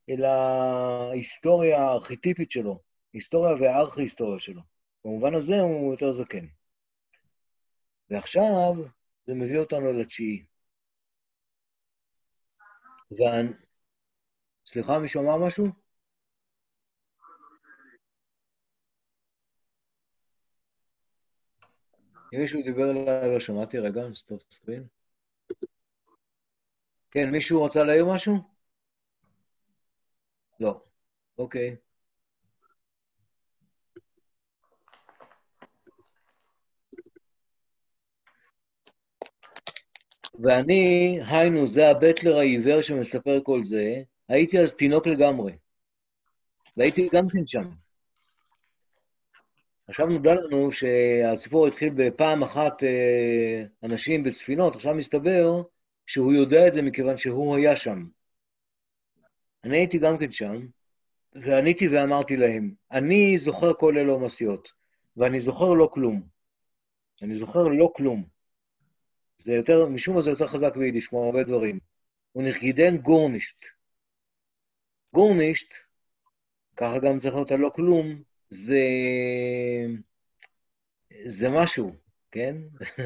אל 0.09 0.25
ההיסטוריה 0.25 1.81
הארכיטיפית 1.81 2.51
שלו, 2.51 2.79
ההיסטוריה 3.13 3.53
והארכי-היסטוריה 3.53 4.39
שלו. 4.39 4.61
במובן 5.05 5.35
הזה 5.35 5.53
הוא 5.55 5.93
יותר 5.93 6.13
זקן. 6.13 6.45
ועכשיו 8.09 8.73
זה 9.27 9.33
מביא 9.33 9.59
אותנו 9.59 9.93
לתשיעי. 9.93 10.45
ואני... 13.11 13.49
סליחה, 14.65 14.99
מישהו 14.99 15.21
אמר 15.21 15.47
משהו? 15.47 15.65
אם 22.33 22.39
מישהו 22.39 22.61
דיבר 22.63 22.91
אליי, 22.91 23.33
לא 23.33 23.39
שמעתי, 23.39 23.79
רגע, 23.79 24.01
stop 24.13 24.41
screen. 24.51 24.98
כן, 27.11 27.29
מישהו 27.31 27.63
רצה 27.63 27.83
להעיר 27.83 28.05
משהו? 28.05 28.33
לא. 30.59 30.81
אוקיי. 31.37 31.75
ואני, 40.43 41.19
היינו, 41.27 41.67
זה 41.67 41.87
הבטלר 41.89 42.37
העיוור 42.37 42.81
שמספר 42.81 43.39
כל 43.43 43.63
זה, 43.63 44.03
הייתי 44.29 44.59
אז 44.59 44.71
תינוק 44.71 45.07
לגמרי. 45.07 45.53
והייתי 46.77 47.09
גם 47.13 47.29
כן 47.29 47.47
שם. 47.47 47.69
עכשיו 49.87 50.05
נודע 50.05 50.33
לנו 50.33 50.71
שהסיפור 50.71 51.67
התחיל 51.67 51.89
בפעם 51.95 52.43
אחת 52.43 52.83
אה, 52.83 53.63
אנשים 53.83 54.23
בספינות, 54.23 54.75
עכשיו 54.75 54.93
מסתבר 54.93 55.61
שהוא 56.09 56.33
יודע 56.33 56.67
את 56.67 56.73
זה 56.73 56.81
מכיוון 56.81 57.17
שהוא 57.17 57.55
היה 57.55 57.75
שם. 57.75 58.05
אני 59.63 59.77
הייתי 59.77 59.97
גם 59.97 60.17
כן 60.17 60.31
שם, 60.31 60.67
ועניתי 61.33 61.87
ואמרתי 61.87 62.37
להם, 62.37 62.73
אני 62.91 63.37
זוכר 63.37 63.73
כל 63.73 63.97
אלו 63.97 64.15
המעשיות, 64.15 64.71
ואני 65.17 65.39
זוכר 65.39 65.73
לא 65.73 65.89
כלום. 65.93 66.21
אני 67.23 67.35
זוכר 67.35 67.63
לא 67.63 67.91
כלום. 67.95 68.23
זה 69.39 69.53
יותר, 69.53 69.85
משום 69.85 70.15
מה 70.15 70.21
זה 70.21 70.29
יותר 70.29 70.47
חזק 70.47 70.75
ביידיש, 70.75 71.07
כמו 71.07 71.25
הרבה 71.25 71.43
דברים. 71.43 71.79
הוא 72.31 72.43
נכגידן 72.43 72.97
גורנישט. 72.97 73.65
גורנישט, 75.13 75.73
ככה 76.77 76.99
גם 76.99 77.19
צריך 77.19 77.35
להיות 77.35 77.51
הלא 77.51 77.71
כלום, 77.75 78.21
זה, 78.49 78.81
זה 81.25 81.49
משהו, 81.49 81.95
כן? 82.31 82.55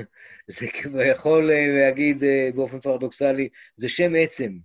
זה 0.48 1.04
יכול 1.12 1.52
להגיד 1.54 2.24
אה, 2.24 2.50
באופן 2.56 2.80
פרדוקסלי, 2.80 3.50
זה 3.78 3.90
שם 3.90 4.12
עצם. 4.18 4.58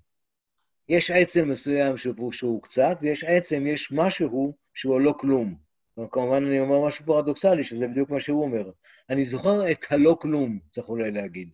יש 0.89 1.11
עצם 1.11 1.49
מסוים 1.49 1.97
שהוא, 1.97 2.33
שהוא 2.33 2.63
קצת, 2.63 2.99
ויש 3.01 3.25
עצם, 3.25 3.67
יש 3.67 3.93
משהו 3.93 4.55
שהוא 4.75 5.01
לא 5.01 5.15
כלום. 5.21 5.55
כמובן 6.11 6.45
אני 6.45 6.61
אומר 6.61 6.87
משהו 6.87 7.05
פרדוקסלי, 7.05 7.65
שזה 7.65 7.89
בדיוק 7.89 8.11
מה 8.11 8.21
שהוא 8.21 8.43
אומר. 8.43 8.71
אני 9.11 9.25
זוכר 9.25 9.71
את 9.71 9.85
הלא 9.91 10.17
כלום, 10.21 10.59
צריך 10.71 10.89
אולי 10.89 11.11
להגיד. 11.11 11.51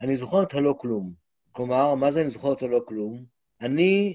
אני 0.00 0.16
זוכר 0.16 0.42
את 0.42 0.54
הלא 0.54 0.74
כלום. 0.78 1.12
כלומר, 1.52 1.94
מה 1.94 2.12
זה 2.12 2.20
אני 2.20 2.30
זוכר 2.30 2.52
את 2.52 2.62
הלא 2.62 2.80
כלום? 2.86 3.24
אני 3.60 4.14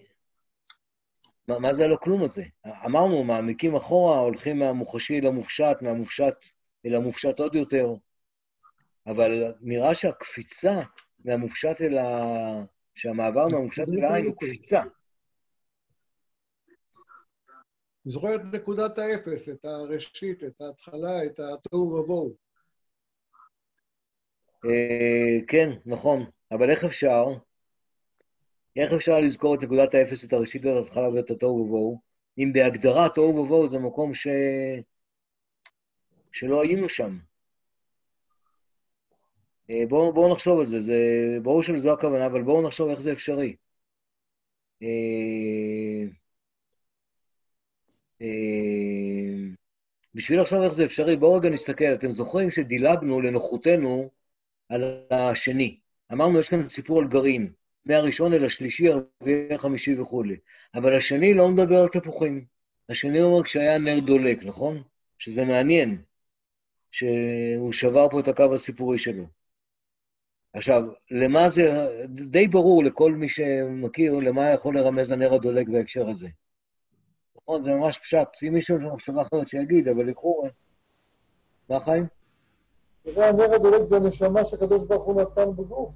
מה, 1.47 1.59
מה 1.59 1.73
זה 1.73 1.83
הלא 1.83 1.95
כלום 1.95 2.23
הזה? 2.23 2.43
אמרנו, 2.85 3.23
מעמיקים 3.23 3.75
אחורה, 3.75 4.19
הולכים 4.19 4.59
מהמוחשי 4.59 5.21
למופשט, 5.21 5.81
מהמופשט 5.81 6.35
אל 6.85 6.95
המופשט 6.95 7.39
עוד 7.39 7.55
יותר, 7.55 7.93
אבל 9.07 9.53
נראה 9.61 9.95
שהקפיצה 9.95 10.81
מהמופשט 11.25 11.81
אל 11.81 11.97
ה... 11.97 12.05
שהמעבר 12.95 13.45
מהמופשט 13.51 13.87
אל 13.89 14.03
העין 14.05 14.25
הוא 14.25 14.35
קפיצה. 14.35 14.81
זוכר 18.05 18.35
את 18.35 18.41
נקודת 18.53 18.97
האפס, 18.97 19.49
את 19.49 19.65
הראשית, 19.65 20.43
את 20.43 20.61
ההתחלה, 20.61 21.25
את 21.25 21.39
התוהו 21.39 21.93
ובוהו. 21.93 22.35
אה, 24.65 25.45
כן, 25.47 25.69
נכון, 25.85 26.25
אבל 26.51 26.69
איך 26.69 26.83
אפשר? 26.83 27.25
איך 28.75 28.93
אפשר 28.93 29.19
לזכור 29.19 29.55
את 29.55 29.59
נקודת 29.61 29.93
האפס, 29.93 30.23
את 30.23 30.33
הראשית 30.33 30.65
ואת 30.65 30.75
ההתחלה 30.77 31.09
ואת 31.09 31.31
התוהו 31.31 31.55
ובוהו, 31.55 32.01
אם 32.37 32.53
בהגדרה 32.53 33.09
תוהו 33.15 33.35
ובוהו 33.35 33.67
זה 33.67 33.79
מקום 33.79 34.13
ש... 34.13 34.27
שלא 36.31 36.61
היינו 36.61 36.89
שם. 36.89 37.17
אה, 39.69 39.85
בואו 39.89 40.13
בוא 40.13 40.33
נחשוב 40.33 40.59
על 40.59 40.65
זה, 40.65 40.81
זה 40.81 40.93
ברור 41.43 41.63
שזו 41.63 41.93
הכוונה, 41.93 42.25
אבל 42.25 42.41
בואו 42.43 42.67
נחשוב 42.67 42.89
איך 42.89 42.99
זה 42.99 43.11
אפשרי. 43.11 43.55
אה, 44.83 44.87
אה, 48.21 48.27
בשביל 50.15 50.41
לחשוב 50.41 50.61
איך 50.61 50.73
זה 50.73 50.85
אפשרי, 50.85 51.15
בואו 51.17 51.33
רגע 51.33 51.49
נסתכל, 51.49 51.93
אתם 51.93 52.11
זוכרים 52.11 52.51
שדילגנו 52.51 53.21
לנוחותנו 53.21 54.09
על 54.69 54.83
השני. 55.11 55.79
אמרנו, 56.11 56.39
יש 56.39 56.49
כאן 56.49 56.67
סיפור 56.67 56.99
על 56.99 57.07
גרעין, 57.07 57.53
מהראשון 57.85 58.33
אל 58.33 58.45
השלישי, 58.45 58.87
הרביעי, 58.89 59.53
החמישי 59.55 59.99
וכולי. 59.99 60.37
אבל 60.75 60.97
השני 60.97 61.33
לא 61.33 61.49
מדבר 61.49 61.81
על 61.81 61.87
תפוחים. 61.87 62.45
השני 62.89 63.21
אומר 63.21 63.43
כשהיה 63.43 63.77
נר 63.77 63.99
דולק, 63.99 64.43
נכון? 64.43 64.83
שזה 65.19 65.45
מעניין, 65.45 66.01
שהוא 66.91 67.71
שבר 67.71 68.09
פה 68.09 68.19
את 68.19 68.27
הקו 68.27 68.53
הסיפורי 68.53 68.99
שלו. 68.99 69.42
עכשיו, 70.53 70.83
למה 71.11 71.49
זה, 71.49 71.87
די 72.07 72.47
ברור 72.47 72.83
לכל 72.83 73.11
מי 73.11 73.29
שמכיר 73.29 74.13
למה 74.13 74.53
יכול 74.53 74.79
לרמז 74.79 75.11
הנר 75.11 75.33
הדולק 75.33 75.67
בהקשר 75.67 76.09
הזה. 76.09 76.27
נכון, 77.37 77.63
זה 77.63 77.69
ממש 77.69 77.99
פשט. 78.03 78.27
אם 78.47 78.53
מישהו 78.53 78.77
יש 78.77 78.81
לו 78.81 78.95
מחשבה 78.95 79.21
אחרת 79.21 79.49
שיגיד, 79.49 79.87
אבל 79.87 80.05
לקחו... 80.05 80.43
מה 81.69 81.79
חיים? 81.79 82.05
תראה, 83.03 83.29
הנר 83.29 83.53
הדולק 83.55 83.81
זה 83.83 83.95
הנשמה 83.95 84.45
שהקדוש 84.45 84.87
ברוך 84.87 85.03
הוא 85.03 85.21
נתן 85.21 85.51
בגוף. 85.55 85.95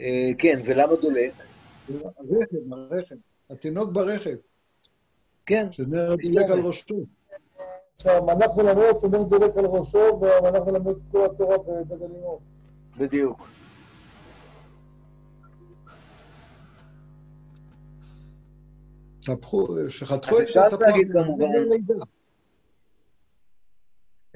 אה, 0.00 0.30
כן, 0.38 0.60
ולמה 0.64 0.96
דולק? 0.96 1.32
הרחם, 1.88 2.72
הרחם. 2.72 3.16
התינוק 3.50 3.90
ברחם. 3.92 4.36
כן. 5.46 5.72
שנר 5.72 6.14
דולק 6.16 6.50
על 6.50 6.60
ראשו. 6.60 7.04
עכשיו, 7.96 8.30
המלאך 8.30 8.50
מלמד 8.56 8.82
אותו 8.92 9.08
נר 9.08 9.22
דולק 9.22 9.56
על 9.56 9.64
ראשו, 9.64 10.20
והמלאך 10.20 10.68
מלמד 10.68 10.86
את 10.88 10.96
כל 11.12 11.24
התורה 11.24 11.58
בבית 11.58 12.02
הלימוד. 12.02 12.49
בדיוק. 13.00 13.48
שחתכו 19.88 20.40
את 20.40 20.48
התפוח. 20.56 20.88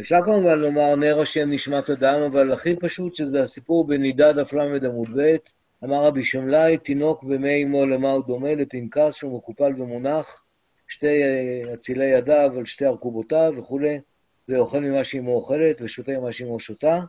אפשר 0.00 0.18
כמובן 0.24 0.58
לומר 0.58 0.96
נר 0.96 1.20
השם 1.20 1.50
נשמת 1.50 1.90
אדם, 1.90 2.20
אבל 2.20 2.52
הכי 2.52 2.76
פשוט 2.76 3.14
שזה 3.14 3.42
הסיפור 3.42 3.86
בנידה 3.86 4.32
דף 4.32 4.52
ל' 4.52 4.86
עמוד 4.86 5.08
ב', 5.16 5.36
אמר 5.84 6.04
רבי 6.04 6.24
שמלאי, 6.24 6.78
תינוק 6.78 7.22
במי 7.22 7.64
אמו 7.64 7.86
למה 7.86 8.10
הוא 8.10 8.24
דומה? 8.26 8.54
לפנקס 8.54 9.14
שהוא 9.14 9.38
מקופל 9.38 9.82
ומונח, 9.82 10.42
שתי 10.88 11.22
אה, 11.22 11.74
אצילי 11.74 12.04
ידיו 12.04 12.52
על 12.58 12.66
שתי 12.66 12.86
ארכובותיו 12.86 13.52
וכולי, 13.56 14.00
ואוכל 14.48 14.80
ממה 14.80 15.04
שאמו 15.04 15.34
אוכלת 15.34 15.76
ושותה 15.80 16.12
ממה 16.12 16.32
שאמו 16.32 16.60
שותה, 16.60 17.00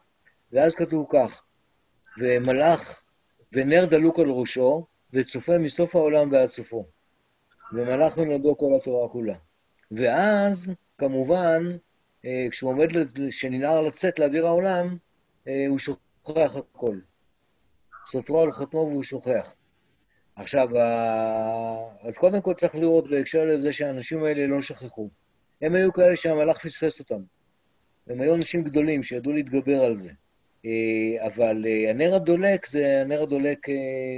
ואז 0.52 0.76
כתוב 0.76 1.08
כך, 1.10 1.45
ומלאך 2.18 3.02
ונר 3.54 3.86
דלוק 3.86 4.20
על 4.20 4.30
ראשו, 4.30 4.86
וצופה 5.14 5.58
מסוף 5.58 5.96
העולם 5.96 6.32
ועד 6.32 6.52
סופו. 6.52 6.86
ומלאך 7.74 8.18
מנדו 8.18 8.58
כל 8.58 8.76
התורה 8.82 9.10
כולה. 9.10 9.36
ואז, 9.92 10.74
כמובן, 10.98 11.64
אה, 12.26 12.48
כשהוא 12.52 12.72
עומד, 12.72 12.88
שננער 13.30 13.82
לצאת 13.82 14.20
לאוויר 14.20 14.48
העולם, 14.48 14.98
אה, 15.48 15.66
הוא 15.70 15.80
שוכח 15.80 16.56
הכל. 16.56 16.98
סופרו 18.12 18.42
על 18.42 18.52
חותמו 18.52 18.80
והוא 18.80 19.04
שוכח. 19.04 19.56
עכשיו, 20.36 20.70
אז 22.02 22.16
קודם 22.16 22.42
כל 22.42 22.54
צריך 22.54 22.76
לראות 22.76 23.10
בהקשר 23.10 23.46
לזה 23.46 23.74
שהאנשים 23.74 24.24
האלה 24.24 24.48
לא 24.48 24.62
שכחו. 24.62 25.10
הם 25.62 25.76
היו 25.76 25.94
כאלה 25.94 26.16
שהמלאך 26.16 26.66
פספס 26.66 27.00
אותם. 27.00 27.22
הם 28.08 28.22
היו 28.22 28.36
אנשים 28.36 28.64
גדולים 28.64 29.04
שידעו 29.04 29.34
להתגבר 29.34 29.84
על 29.84 30.02
זה. 30.02 30.10
אה, 30.66 31.26
אבל 31.26 31.66
הנר 31.90 32.16
הדולק, 32.16 32.70
זה 32.70 33.02
הנר 33.02 33.24
הדולק, 33.24 33.68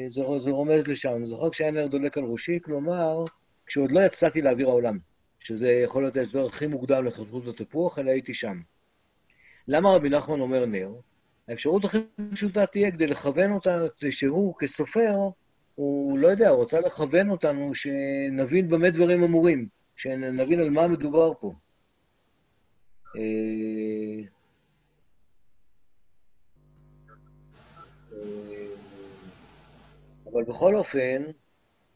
זה, 0.09 0.21
זה 0.39 0.51
רומז 0.51 0.87
לשם. 0.87 1.13
אני 1.15 1.25
זוכר 1.25 1.49
כשהיה 1.49 1.71
נר 1.71 1.87
דולק 1.87 2.17
על 2.17 2.23
ראשי, 2.23 2.59
כלומר, 2.63 3.25
כשעוד 3.65 3.91
לא 3.91 3.99
יצאתי 3.99 4.41
לאוויר 4.41 4.67
העולם. 4.69 4.97
שזה 5.47 5.71
יכול 5.71 6.03
להיות 6.03 6.17
ההסבר 6.17 6.45
הכי 6.45 6.67
מוקדם 6.67 7.05
לחתכות 7.05 7.47
התפוח, 7.47 7.99
אלא 7.99 8.11
הייתי 8.11 8.33
שם. 8.33 8.59
למה 9.67 9.95
רבי 9.95 10.09
נחמן 10.09 10.39
אומר 10.39 10.65
נר? 10.65 10.91
האפשרות 11.47 11.85
הכי 11.85 11.97
פשוטה 12.31 12.65
תהיה 12.65 12.91
כדי 12.91 13.07
לכוון 13.07 13.51
אותנו, 13.51 13.85
שהוא 14.11 14.55
כסופר, 14.59 15.29
הוא 15.75 16.19
לא 16.19 16.27
יודע, 16.27 16.49
הוא 16.49 16.57
רוצה 16.57 16.79
לכוון 16.79 17.29
אותנו 17.29 17.71
שנבין 17.75 18.69
במה 18.69 18.89
דברים 18.89 19.23
אמורים, 19.23 19.67
שנבין 19.95 20.59
על 20.59 20.69
מה 20.69 20.87
מדובר 20.87 21.33
פה. 21.39 21.53
אבל 30.31 30.43
בכל 30.43 30.75
אופן, 30.75 31.23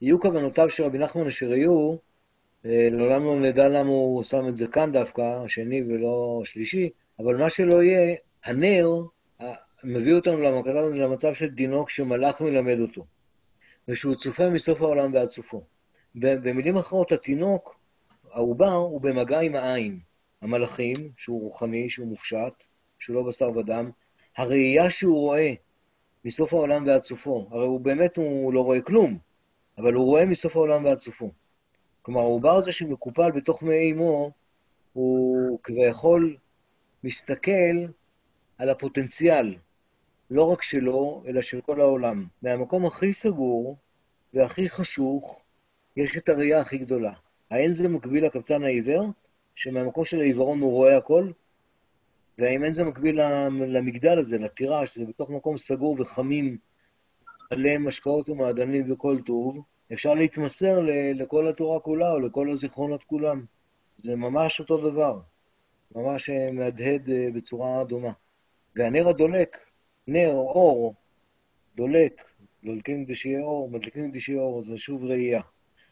יהיו 0.02 0.20
כוונותיו 0.20 0.70
של 0.70 0.84
רבי 0.84 0.98
נחמן 0.98 1.28
אשר 1.28 1.54
יהיו, 1.54 1.96
אה, 2.66 2.88
לעולם 2.92 3.24
לא 3.24 3.40
נדע 3.40 3.68
למה 3.68 3.90
הוא 3.90 4.24
שם 4.24 4.48
את 4.48 4.58
זה 4.58 4.68
כאן 4.68 4.92
דווקא, 4.92 5.22
השני 5.22 5.84
ולא 5.84 6.42
השלישי, 6.44 6.90
אבל 7.20 7.36
מה 7.38 7.50
שלא 7.50 7.84
יהיה, 7.84 8.16
הנר 8.46 8.88
מביא 9.84 10.14
אותנו 10.14 10.38
למצב 10.94 11.34
של 11.34 11.50
דינו 11.50 11.86
כשמלאך 11.86 12.42
מלמד 12.42 12.80
אותו, 12.80 13.06
ושהוא 13.88 14.16
צופה 14.16 14.50
מסוף 14.50 14.82
העולם 14.82 15.14
ועד 15.14 15.32
סופו. 15.32 15.64
במילים 16.16 16.78
אחרות, 16.78 17.12
התינוק, 17.12 17.80
העובר, 18.32 18.74
הוא 18.74 19.02
במגע 19.02 19.40
עם 19.40 19.56
העין. 19.56 20.00
המלאכים, 20.42 20.94
שהוא 21.18 21.42
רוחני, 21.42 21.90
שהוא 21.90 22.08
מופשט, 22.08 22.64
שהוא 23.00 23.16
לא 23.16 23.24
בשר 23.24 23.58
ודם, 23.58 23.90
הראייה 24.38 24.90
שהוא 24.90 25.20
רואה 25.20 25.54
מסוף 26.26 26.54
העולם 26.54 26.88
ועד 26.88 27.04
סופו, 27.04 27.48
הרי 27.52 27.66
הוא 27.66 27.82
באמת, 27.82 28.18
הוא 28.18 28.54
לא 28.54 28.62
רואה 28.62 28.82
כלום, 28.82 29.18
אבל 29.78 29.94
הוא 29.94 30.06
רואה 30.06 30.26
מסוף 30.26 30.56
העולם 30.56 30.86
ועד 30.86 31.00
סופו. 31.00 31.32
כלומר, 32.02 32.22
העובר 32.22 32.58
הזה 32.58 32.72
שמקופל 32.72 33.32
בתוך 33.32 33.64
מעי 33.64 33.92
אמו, 33.92 34.32
הוא 34.94 35.60
כביכול 35.64 36.36
מסתכל 37.04 37.86
על 38.58 38.70
הפוטנציאל, 38.70 39.56
לא 40.32 40.44
רק 40.44 40.64
שלו, 40.64 41.24
אלא 41.28 41.42
של 41.42 41.62
כל 41.62 41.82
העולם. 41.82 42.26
מהמקום 42.42 42.86
הכי 42.86 43.14
סגור 43.14 43.78
והכי 44.34 44.70
חשוך, 44.70 45.42
יש 45.98 46.18
את 46.18 46.30
הראייה 46.30 46.62
הכי 46.62 46.78
גדולה. 46.78 47.14
האין 47.52 47.74
זה 47.74 47.88
מקביל 47.88 48.26
לקבצן 48.26 48.64
העיוור, 48.64 49.10
שמהמקום 49.56 50.06
של 50.06 50.20
העיוורון 50.20 50.62
הוא 50.62 50.72
רואה 50.72 50.98
הכל, 50.98 51.32
והאם 52.42 52.64
אין 52.64 52.74
זה 52.74 52.84
מקביל 52.84 53.22
למגדל 53.68 54.20
הזה, 54.20 54.38
לטירה, 54.38 54.88
שזה 54.88 55.06
בתוך 55.06 55.30
מקום 55.30 55.58
סגור 55.58 55.98
וחמים, 56.00 56.58
מלא 57.52 57.78
משקאות 57.78 58.30
ומעדנים 58.30 58.92
וכל 58.92 59.18
טוב, 59.26 59.64
אפשר 59.94 60.14
להתמסר 60.14 60.80
לכל 61.16 61.48
התורה 61.48 61.80
כולה 61.80 62.12
או 62.12 62.20
לכל 62.20 62.52
הזיכרונות 62.52 63.04
כולם. 63.04 63.46
זה 64.04 64.16
ממש 64.16 64.60
אותו 64.60 64.90
דבר, 64.92 65.20
ממש 65.96 66.30
אה, 66.30 66.52
מהדהד 66.52 67.10
אה, 67.10 67.28
בצורה 67.34 67.84
דומה. 67.84 68.12
והנר 68.76 69.10
הדולק, 69.10 69.58
נר, 70.08 70.32
אור, 70.32 70.96
דולק, 71.76 72.22
דולקים 72.64 73.06
כדי 73.06 73.16
שיהיה 73.16 73.42
אור, 73.42 73.70
מדליקים 73.70 74.12
כדי 74.12 74.22
שיהיה 74.22 74.42
אור, 74.42 74.64
זה 74.64 74.78
שוב 74.78 75.04
ראייה. 75.04 75.42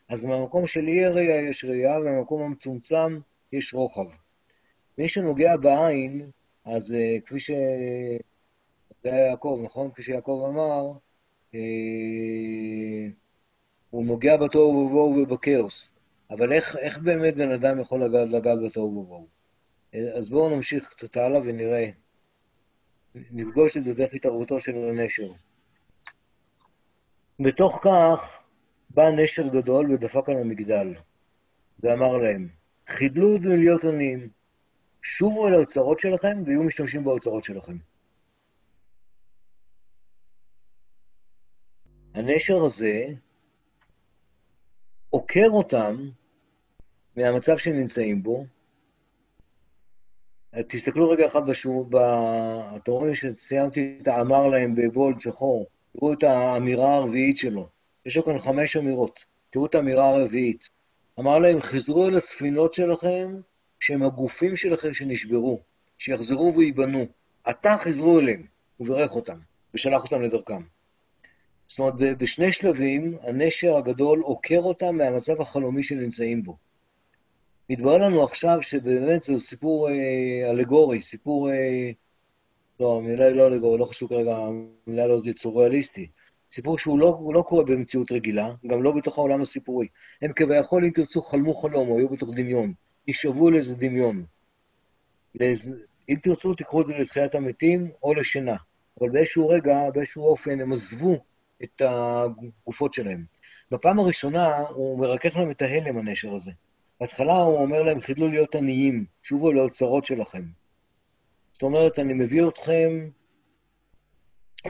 אז 0.10 0.24
מהמקום 0.24 0.68
של 0.68 0.88
אי 0.88 1.06
הראייה 1.06 1.50
יש 1.50 1.66
ראייה, 1.66 2.00
ומהמקום 2.00 2.42
המצומצם 2.42 3.20
יש 3.52 3.74
רוחב. 3.74 4.08
מי 4.98 5.10
שנוגע 5.10 5.58
בעין, 5.58 6.30
אז 6.66 6.84
uh, 6.84 7.22
כפי 7.26 7.40
ש... 7.40 7.52
זה 9.04 9.14
היה 9.14 9.26
יעקב, 9.28 9.60
נכון? 9.64 9.92
כפי 9.92 10.04
שיעקב 10.04 10.46
אמר, 10.50 10.92
uh, 11.52 11.56
הוא 13.90 14.06
נוגע 14.06 14.38
בתוהו 14.38 14.76
ובוהו 14.76 15.24
ובכאוס. 15.24 15.92
אבל 16.32 16.54
איך, 16.54 16.76
איך 16.76 16.98
באמת 16.98 17.36
בן 17.36 17.52
אדם 17.52 17.80
יכול 17.80 18.04
לגעת, 18.04 18.30
לגעת 18.30 18.58
בתוהו 18.66 18.98
ובוהו? 18.98 19.28
אז 19.94 20.30
בואו 20.30 20.50
נמשיך 20.50 20.90
קצת 20.90 21.18
הלאה 21.18 21.42
ונראה. 21.42 21.90
נפגוש 23.16 23.78
את 23.78 23.84
זה 23.84 23.94
דרך 23.94 24.14
התערבותו 24.14 24.62
של 24.62 24.76
הנשר. 24.76 25.32
בתוך 27.40 27.80
כך, 27.84 28.20
בא 28.90 29.04
נשר 29.10 29.48
גדול 29.48 29.92
ודפק 29.92 30.30
על 30.30 30.38
המגדל, 30.38 30.94
ואמר 31.80 32.18
להם, 32.18 32.48
חידלו 32.88 33.36
את 33.36 33.42
מלהיות 33.42 33.84
עניים, 33.84 34.30
שובו 35.18 35.48
אל 35.48 35.54
האוצרות 35.54 36.00
שלכם 36.00 36.44
ויהיו 36.46 36.64
משתמשים 36.64 37.04
באוצרות 37.04 37.44
שלכם. 37.44 37.78
הנשר 42.14 42.64
הזה 42.66 43.06
עוקר 45.10 45.48
אותם 45.50 46.10
מהמצב 47.16 47.58
שהם 47.58 47.80
נמצאים 47.80 48.24
בו. 48.24 48.46
תסתכלו 50.70 51.10
רגע 51.10 51.28
אחד 51.28 51.46
בשור, 51.48 51.86
ב... 51.90 51.96
אתם 52.76 52.92
רואים 52.92 53.16
שסיימתי 53.16 54.00
את 54.02 54.08
האמר 54.08 54.48
להם 54.48 54.76
בבולד 54.76 55.22
שחור, 55.22 55.68
תראו 55.94 56.14
את 56.14 56.24
האמירה 56.24 56.96
הרביעית 56.96 57.38
שלו. 57.38 57.70
יש 58.06 58.18
לו 58.18 58.26
כאן 58.26 58.40
חמש 58.40 58.78
אמירות. 58.78 59.20
תראו 59.50 59.66
את 59.66 59.76
האמירה 59.76 60.10
הרביעית. 60.10 60.64
אמר 61.20 61.40
להם, 61.40 61.62
חזרו 61.62 62.08
אל 62.08 62.18
הספינות 62.18 62.74
שלכם, 62.74 63.42
שהם 63.80 64.04
הגופים 64.04 64.58
שלכם 64.58 64.94
שנשברו, 64.94 65.62
שיחזרו 65.98 66.54
וייבנו. 66.58 67.06
עתה 67.44 67.76
חזרו 67.84 68.20
אליהם, 68.20 68.44
הוא 68.78 68.88
בירך 68.88 69.12
אותם, 69.12 69.38
ושלח 69.74 70.04
אותם 70.04 70.22
לדרכם. 70.22 70.62
זאת 71.70 71.80
אומרת, 71.80 72.18
בשני 72.18 72.54
שלבים, 72.54 73.18
הנשר 73.22 73.78
הגדול 73.78 74.20
עוקר 74.20 74.60
אותם 74.60 74.96
מהמצב 74.96 75.42
החלומי 75.42 75.84
שנמצאים 75.84 76.44
בו. 76.44 76.58
מתברר 77.70 77.98
לנו 77.98 78.24
עכשיו 78.24 78.58
שבאמת 78.62 79.24
זה 79.24 79.34
סיפור 79.40 79.90
אה, 79.90 80.50
אלגורי, 80.50 81.02
סיפור... 81.02 81.52
אה, 81.52 81.92
לא, 82.80 82.98
המילה 82.98 83.26
היא 83.26 83.36
לא 83.36 83.48
אלגורי, 83.48 83.80
לא 83.80 83.86
חשוב 83.86 84.10
כרגע, 84.10 84.38
המילה 84.38 85.08
לא 85.08 85.20
זה 85.20 85.32
סוריאליסטי. 85.38 86.08
סיפור 86.52 86.78
שהוא 86.78 87.00
לא, 87.00 87.20
לא 87.34 87.42
קורה 87.42 87.64
במציאות 87.64 88.12
רגילה, 88.12 88.54
גם 88.68 88.84
לא 88.84 88.92
בתוך 88.92 89.18
העולם 89.18 89.42
הסיפורי. 89.42 89.88
הם 90.22 90.34
כביכול, 90.36 90.86
אם 90.86 90.92
תרצו, 90.92 91.22
חלמו 91.22 91.54
חלום, 91.54 91.90
או 91.90 91.98
היו 91.98 92.10
בתוך 92.10 92.30
דמיון. 92.36 92.74
נשאבו 93.10 93.52
לאיזה 93.52 93.76
דמיון. 93.76 94.26
לאיזה, 95.36 95.76
אם 96.10 96.16
תרצו, 96.24 96.54
תקחו 96.54 96.82
את 96.82 96.88
זה 96.88 96.94
לתחיית 96.94 97.36
המתים 97.36 97.92
או 98.04 98.14
לשינה. 98.14 98.56
אבל 99.00 99.10
באיזשהו 99.10 99.50
רגע, 99.50 99.90
באיזשהו 99.94 100.24
אופן, 100.24 100.60
הם 100.60 100.74
עזבו 100.74 101.18
את 101.64 101.82
הגופות 101.82 102.94
שלהם. 102.94 103.26
בפעם 103.72 104.00
הראשונה 104.00 104.58
הוא 104.58 105.00
מרכך 105.00 105.36
להם 105.36 105.52
את 105.52 105.62
ההלם, 105.62 105.98
הנשר 105.98 106.34
הזה. 106.34 106.52
בהתחלה 107.02 107.34
הוא 107.34 107.58
אומר 107.58 107.84
להם, 107.84 108.02
חידלו 108.02 108.28
להיות 108.28 108.56
עניים, 108.56 109.06
שובו 109.24 109.52
לאוצרות 109.54 110.06
שלכם. 110.06 110.44
זאת 111.54 111.64
אומרת, 111.64 112.00
אני 112.00 112.14
מביא 112.14 112.48
אתכם 112.48 113.10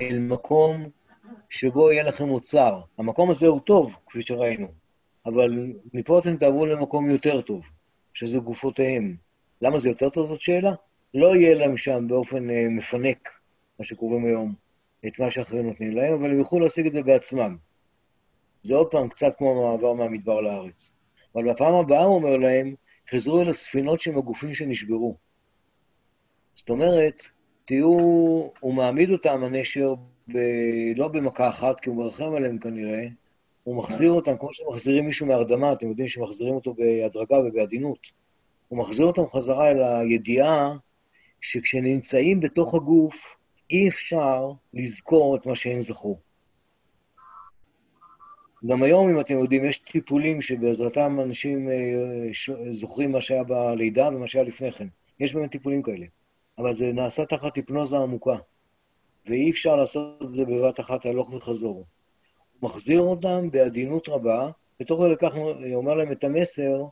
אל 0.02 0.20
מקום 0.20 0.90
שבו 1.50 1.92
יהיה 1.92 2.04
לכם 2.04 2.30
אוצר. 2.30 2.82
המקום 2.98 3.30
הזה 3.30 3.48
הוא 3.48 3.60
טוב, 3.60 3.92
כפי 4.08 4.24
שראינו, 4.24 4.68
אבל 5.26 5.74
מפה 5.94 6.20
אתם 6.20 6.38
תעברו 6.38 6.66
למקום 6.66 7.10
יותר 7.10 7.42
טוב, 7.42 7.64
שזה 8.20 8.38
גופותיהם. 8.38 9.16
למה 9.62 9.80
זה 9.80 9.90
יותר 9.90 10.10
טוב 10.10 10.28
זאת 10.28 10.42
שאלה? 10.42 10.72
לא 11.14 11.36
יהיה 11.36 11.56
להם 11.56 11.78
שם 11.78 12.06
באופן 12.08 12.50
אה, 12.50 12.68
מפנק, 12.70 13.30
מה 13.80 13.86
שקוראים 13.86 14.26
היום, 14.26 14.54
את 15.08 15.20
מה 15.20 15.32
שאחרים 15.32 15.68
נותנים 15.68 15.92
להם, 15.92 16.14
אבל 16.14 16.30
הם 16.30 16.38
יוכלו 16.38 16.60
להשיג 16.60 16.88
את 16.88 16.94
זה 16.94 17.02
בעצמם. 17.02 17.58
זה 18.64 18.76
עוד 18.76 18.92
פעם 18.92 19.10
קצת 19.10 19.34
כמו 19.38 19.72
מעבר 19.72 19.94
מהמדבר 19.94 20.42
לארץ. 20.42 20.92
אבל 21.36 21.54
בפעם 21.54 21.74
הבאה 21.74 22.04
הוא 22.04 22.16
אומר 22.16 22.38
להם, 22.38 22.76
חזרו 23.12 23.42
אל 23.42 23.50
הספינות 23.50 24.02
שהם 24.02 24.18
הגופים 24.18 24.54
שנשברו. 24.54 25.16
זאת 26.56 26.70
אומרת, 26.70 27.22
תהיו, 27.66 27.88
הוא 28.60 28.74
מעמיד 28.74 29.10
אותם, 29.10 29.44
הנשר, 29.44 29.94
ב, 30.28 30.38
לא 30.96 31.08
במכה 31.08 31.50
אחת, 31.50 31.80
כי 31.80 31.90
הוא 31.90 31.98
מרחם 31.98 32.34
עליהם 32.36 32.58
כנראה, 32.58 33.08
הוא 33.70 33.76
מחזיר 33.76 34.12
אותם 34.12 34.38
כמו 34.38 34.54
שמחזירים 34.54 35.06
מישהו 35.06 35.28
מהרדמה, 35.28 35.74
אתם 35.74 35.90
יודעים 35.90 36.08
שמחזירים 36.08 36.56
אותו 36.56 36.74
בהדרגה 36.74 37.38
ובעדינות. 37.40 38.00
הוא 38.68 38.80
מחזיר 38.80 39.06
אותם 39.06 39.22
חזרה 39.34 39.72
אל 39.72 39.84
הידיעה 39.84 40.78
שכשנמצאים 41.42 42.40
בתוך 42.40 42.74
הגוף, 42.76 43.16
אי 43.72 43.90
אפשר 43.90 44.52
לזכור 44.74 45.36
את 45.36 45.46
מה 45.46 45.56
שהם 45.56 45.82
זכרו. 45.82 46.20
גם 48.66 48.84
היום, 48.84 49.10
אם 49.10 49.20
אתם 49.20 49.40
יודעים, 49.40 49.66
יש 49.66 49.78
טיפולים 49.78 50.42
שבעזרתם 50.42 51.20
אנשים 51.20 51.70
אה, 51.70 52.28
זוכרים 52.72 53.12
מה 53.12 53.22
שהיה 53.22 53.44
בלידה 53.44 54.08
ומה 54.08 54.28
שהיה 54.28 54.44
לפני 54.44 54.72
כן. 54.72 54.88
יש 55.20 55.34
באמת 55.34 55.52
טיפולים 55.52 55.82
כאלה. 55.82 56.06
אבל 56.58 56.76
זה 56.76 56.92
נעשה 56.94 57.26
תחת 57.26 57.56
היפנוזה 57.56 57.98
עמוקה, 57.98 58.36
ואי 59.26 59.52
אפשר 59.52 59.76
לעשות 59.76 60.22
את 60.22 60.36
זה 60.36 60.46
בבת 60.46 60.80
אחת 60.80 61.06
הלוך 61.06 61.34
וחזור. 61.34 61.86
מחזיר 62.64 63.02
אותם 63.02 63.52
בעדינות 63.52 64.10
רבה, 64.10 64.52
ותוך 64.82 65.02
כדי 65.02 65.16
כך 65.18 65.36
הוא 65.36 65.76
אומר 65.76 65.94
להם 65.94 66.12
את 66.12 66.24
המסר 66.24 66.86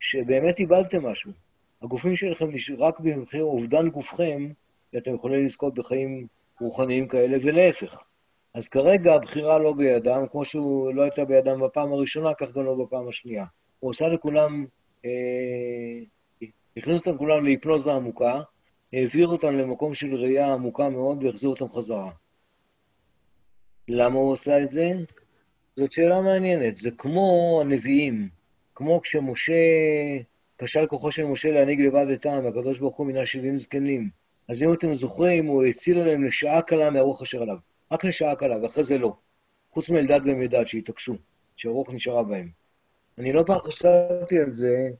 שבאמת 0.00 0.58
איבדתם 0.58 1.06
משהו. 1.06 1.32
הגופים 1.82 2.16
שלכם, 2.16 2.46
רק 2.78 3.00
במחיר 3.00 3.44
אובדן 3.44 3.88
גופכם, 3.88 4.48
אתם 4.96 5.14
יכולים 5.14 5.44
לזכות 5.46 5.74
בחיים 5.74 6.26
רוחניים 6.60 7.08
כאלה, 7.08 7.38
ולהפך. 7.42 7.96
אז 8.54 8.68
כרגע 8.68 9.14
הבחירה 9.14 9.58
לא 9.58 9.72
בידם, 9.72 10.24
כמו 10.30 10.44
שהוא 10.44 10.94
לא 10.94 11.02
הייתה 11.02 11.24
בידם 11.24 11.60
בפעם 11.60 11.92
הראשונה, 11.92 12.34
כך 12.34 12.52
גם 12.54 12.64
לא 12.64 12.74
בפעם 12.74 13.08
השנייה. 13.08 13.44
הוא 13.80 13.90
עושה 13.90 14.08
לכולם, 14.08 14.66
אה, 15.04 16.48
הכניס 16.76 16.98
אותם 16.98 17.18
כולם 17.18 17.44
להיפנוזה 17.44 17.92
עמוקה, 17.92 18.40
העביר 18.92 19.28
אותם 19.28 19.56
למקום 19.56 19.94
של 19.94 20.14
ראייה 20.14 20.52
עמוקה 20.52 20.88
מאוד 20.88 21.24
והחזיר 21.24 21.50
אותם 21.50 21.68
חזרה. 21.68 22.10
למה 23.88 24.18
הוא 24.18 24.32
עושה 24.32 24.62
את 24.62 24.70
זה? 24.70 24.92
זאת 25.76 25.92
שאלה 25.92 26.20
מעניינת. 26.20 26.76
זה 26.76 26.90
כמו 26.90 27.58
הנביאים, 27.64 28.28
כמו 28.74 29.00
כשמשה, 29.02 29.52
כשל 30.58 30.86
כוחו 30.86 31.12
של 31.12 31.24
משה 31.24 31.50
להנהיג 31.50 31.80
לבד 31.80 32.06
את 32.10 32.26
העם, 32.26 32.44
והקדוש 32.44 32.78
ברוך 32.78 32.96
הוא 32.96 33.06
מינה 33.06 33.26
שבעים 33.26 33.56
זקנים. 33.56 34.08
אז 34.48 34.62
אם 34.62 34.72
אתם 34.72 34.94
זוכרים, 34.94 35.46
הוא 35.46 35.64
הציל 35.64 35.98
עליהם 35.98 36.24
לשעה 36.24 36.62
קלה 36.62 36.90
מהרוח 36.90 37.22
אשר 37.22 37.42
עליו. 37.42 37.56
רק 37.92 38.04
לשעה 38.04 38.36
קלה, 38.36 38.62
ואחרי 38.62 38.84
זה 38.84 38.98
לא. 38.98 39.16
חוץ 39.72 39.90
מאלדד 39.90 40.20
ומדד 40.24 40.66
שהתעקשו, 40.66 41.14
שהרוח 41.56 41.92
נשארה 41.92 42.22
בהם. 42.22 42.48
אני 43.18 43.32
לא 43.32 43.42
פעם 43.46 43.58
חשבתי 43.58 44.38
על 44.38 44.50
זה, 44.50 44.90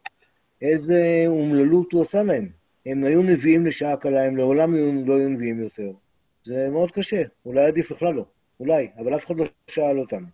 איזה 0.63 1.25
אומללות 1.27 1.93
הוא 1.93 2.03
עשה 2.03 2.23
להם. 2.23 2.49
הם 2.87 3.05
היו 3.05 3.23
נביאים 3.23 3.67
לשעה 3.67 3.97
קלה, 3.97 4.25
הם 4.25 4.37
לעולם 4.37 4.75
לא 5.07 5.17
היו 5.17 5.29
נביאים 5.29 5.61
יותר. 5.61 5.91
זה 6.45 6.69
מאוד 6.71 6.91
קשה, 6.91 7.23
אולי 7.47 7.65
עדיף 7.65 7.93
בכלל 7.93 8.15
לא, 8.15 8.25
אולי, 8.61 8.89
אבל 8.99 9.17
אף 9.17 9.27
אחד 9.27 9.37
לא 9.37 9.45
שאל 9.71 9.99
אותם. 9.99 10.25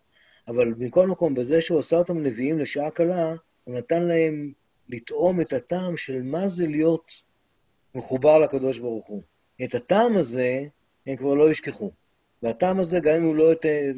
אבל 0.49 0.75
מכל 0.79 1.07
מקום, 1.07 1.35
בזה 1.35 1.61
שהוא 1.61 1.79
עשה 1.79 1.97
אותם 1.97 2.23
נביאים 2.23 2.59
לשעה 2.59 2.91
קלה, 2.91 3.35
הוא 3.65 3.75
נתן 3.75 4.03
להם 4.03 4.53
לטעום 4.89 5.41
את 5.41 5.53
הטעם 5.53 5.97
של 5.97 6.23
מה 6.23 6.49
זה 6.49 6.67
להיות 6.67 7.13
מחובר 7.95 8.39
לקדוש 8.39 8.79
ברוך 8.79 9.07
הוא. 9.07 9.23
את 9.65 9.75
הטעם 9.75 10.17
הזה 10.17 10.65
הם 11.07 11.17
כבר 11.17 11.35
לא 11.35 11.51
ישכחו. 11.51 11.93
והטעם 12.43 12.81
הזה, 12.81 13.01
גם 13.01 13.15
אם, 13.15 13.37
לא, 13.37 13.53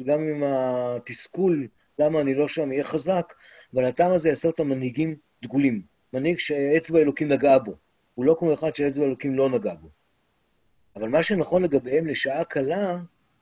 גם 0.05 0.19
אם 0.19 0.43
התסכול, 0.43 1.67
למה 1.99 2.21
אני 2.21 2.33
לא 2.33 2.47
שם, 2.47 2.71
יהיה 2.71 2.83
חזק, 2.83 3.33
אבל 3.73 3.85
הטעם 3.85 4.11
הזה 4.11 4.29
יעשה 4.29 4.47
אותם 4.47 4.69
מנהיגים 4.69 5.15
דגולים. 5.43 5.81
מנהיג 6.13 6.39
שאצבע 6.39 6.99
אלוקים 6.99 7.27
נגעה 7.27 7.59
בו. 7.59 7.75
הוא 8.15 8.25
לא 8.25 8.35
כמו 8.39 8.53
אחד 8.53 8.75
שאצבע 8.75 9.05
אלוקים 9.05 9.35
לא 9.35 9.49
נגע 9.49 9.73
בו. 9.73 9.89
אבל 10.95 11.09
מה 11.09 11.23
שנכון 11.23 11.63
לגביהם 11.63 12.07
לשעה 12.07 12.43
קלה, 12.43 12.97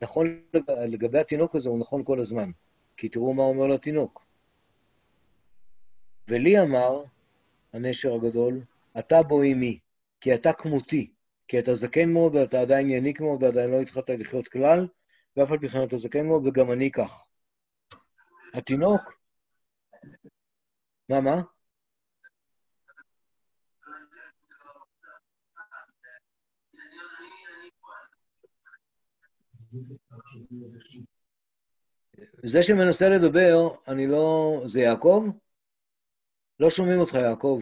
נכון 0.06 0.41
לגבי 0.88 1.20
התינוק 1.20 1.56
הזה, 1.56 1.70
הוא 1.70 1.80
נכון 1.80 2.03
כל 2.03 2.20
הזמן. 2.20 2.51
כי 2.97 3.10
תראו 3.10 3.34
מה 3.34 3.43
אומר 3.43 3.68
לתינוק. 3.68 4.26
ולי 6.28 6.62
אמר, 6.62 7.03
הנשר 7.74 8.14
הגדול, 8.14 8.62
אתה 8.99 9.24
בו 9.24 9.41
עימי, 9.41 9.80
כי 10.22 10.36
אתה 10.36 10.53
כמותי, 10.53 11.12
כי 11.47 11.60
אתה 11.60 11.74
זקן 11.74 12.10
מאוד 12.10 12.36
ואתה 12.36 12.62
עדיין 12.62 12.89
יניק 12.89 13.22
מאוד 13.22 13.43
ועדיין 13.43 13.70
לא 13.72 13.82
התחלת 13.82 14.10
לחיות 14.10 14.47
כלל, 14.47 14.88
ואף 15.38 15.51
על 15.51 15.60
פי 15.60 15.70
כן 15.70 15.84
אתה 15.84 15.97
זקן 15.97 16.28
מאוד 16.28 16.47
וגם 16.47 16.72
אני 16.72 16.91
כך. 16.91 17.26
התינוק, 18.53 19.01
מה, 21.10 21.22
מה? 21.22 21.41
זה 32.44 32.64
שמנסה 32.64 33.06
לדבר, 33.10 33.76
אני 33.88 34.08
לא... 34.08 34.62
זה 34.68 34.80
יעקב? 34.80 35.24
לא 36.60 36.70
שומעים 36.70 37.00
אותך, 37.00 37.14
יעקב. 37.14 37.62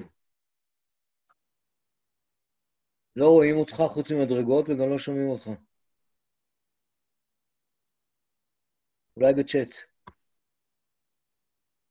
לא 3.15 3.29
רואים 3.29 3.57
אותך 3.57 3.75
חוץ 3.93 4.11
ממדרגות 4.11 4.65
וגם 4.69 4.89
לא 4.89 4.99
שומעים 4.99 5.27
אותך. 5.27 5.49
אולי 9.17 9.33
בצ'אט. 9.33 9.69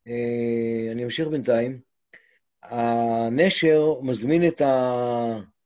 אה, 0.06 0.92
אני 0.92 1.04
אמשיך 1.04 1.28
בינתיים. 1.28 1.80
הנשר 2.62 4.00
מזמין 4.02 4.48
את 4.48 4.62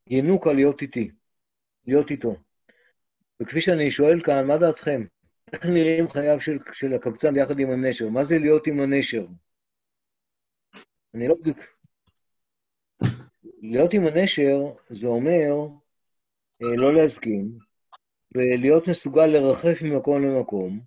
הינוקה 0.07 0.53
להיות 0.53 0.83
איתי, 0.83 1.11
להיות 1.87 2.11
איתו. 2.11 2.46
וכפי 3.43 3.61
שאני 3.61 3.91
שואל 3.91 4.23
כאן, 4.25 4.47
מה 4.47 4.59
דעתכם? 4.59 5.05
איך 5.53 5.67
נראים 5.67 6.09
חייו 6.09 6.41
של, 6.41 6.59
של 6.73 6.95
הקבצן 6.95 7.37
יחד 7.37 7.59
עם 7.59 7.71
הנשר? 7.71 8.09
מה 8.09 8.25
זה 8.25 8.39
להיות 8.39 8.67
עם 8.67 8.81
הנשר? 8.81 9.27
אני 11.15 11.29
לא 11.29 11.35
בדיוק... 11.41 11.59
להיות 13.63 13.95
עם 13.95 14.07
הנשר 14.07 14.59
זה 14.91 15.07
אומר 15.07 15.69
אה, 16.63 16.77
לא 16.77 16.95
להסכים, 16.95 17.59
ולהיות 18.35 18.89
מסוגל 18.89 19.27
לרחף 19.27 19.83
ממקום 19.83 20.23
למקום, 20.23 20.81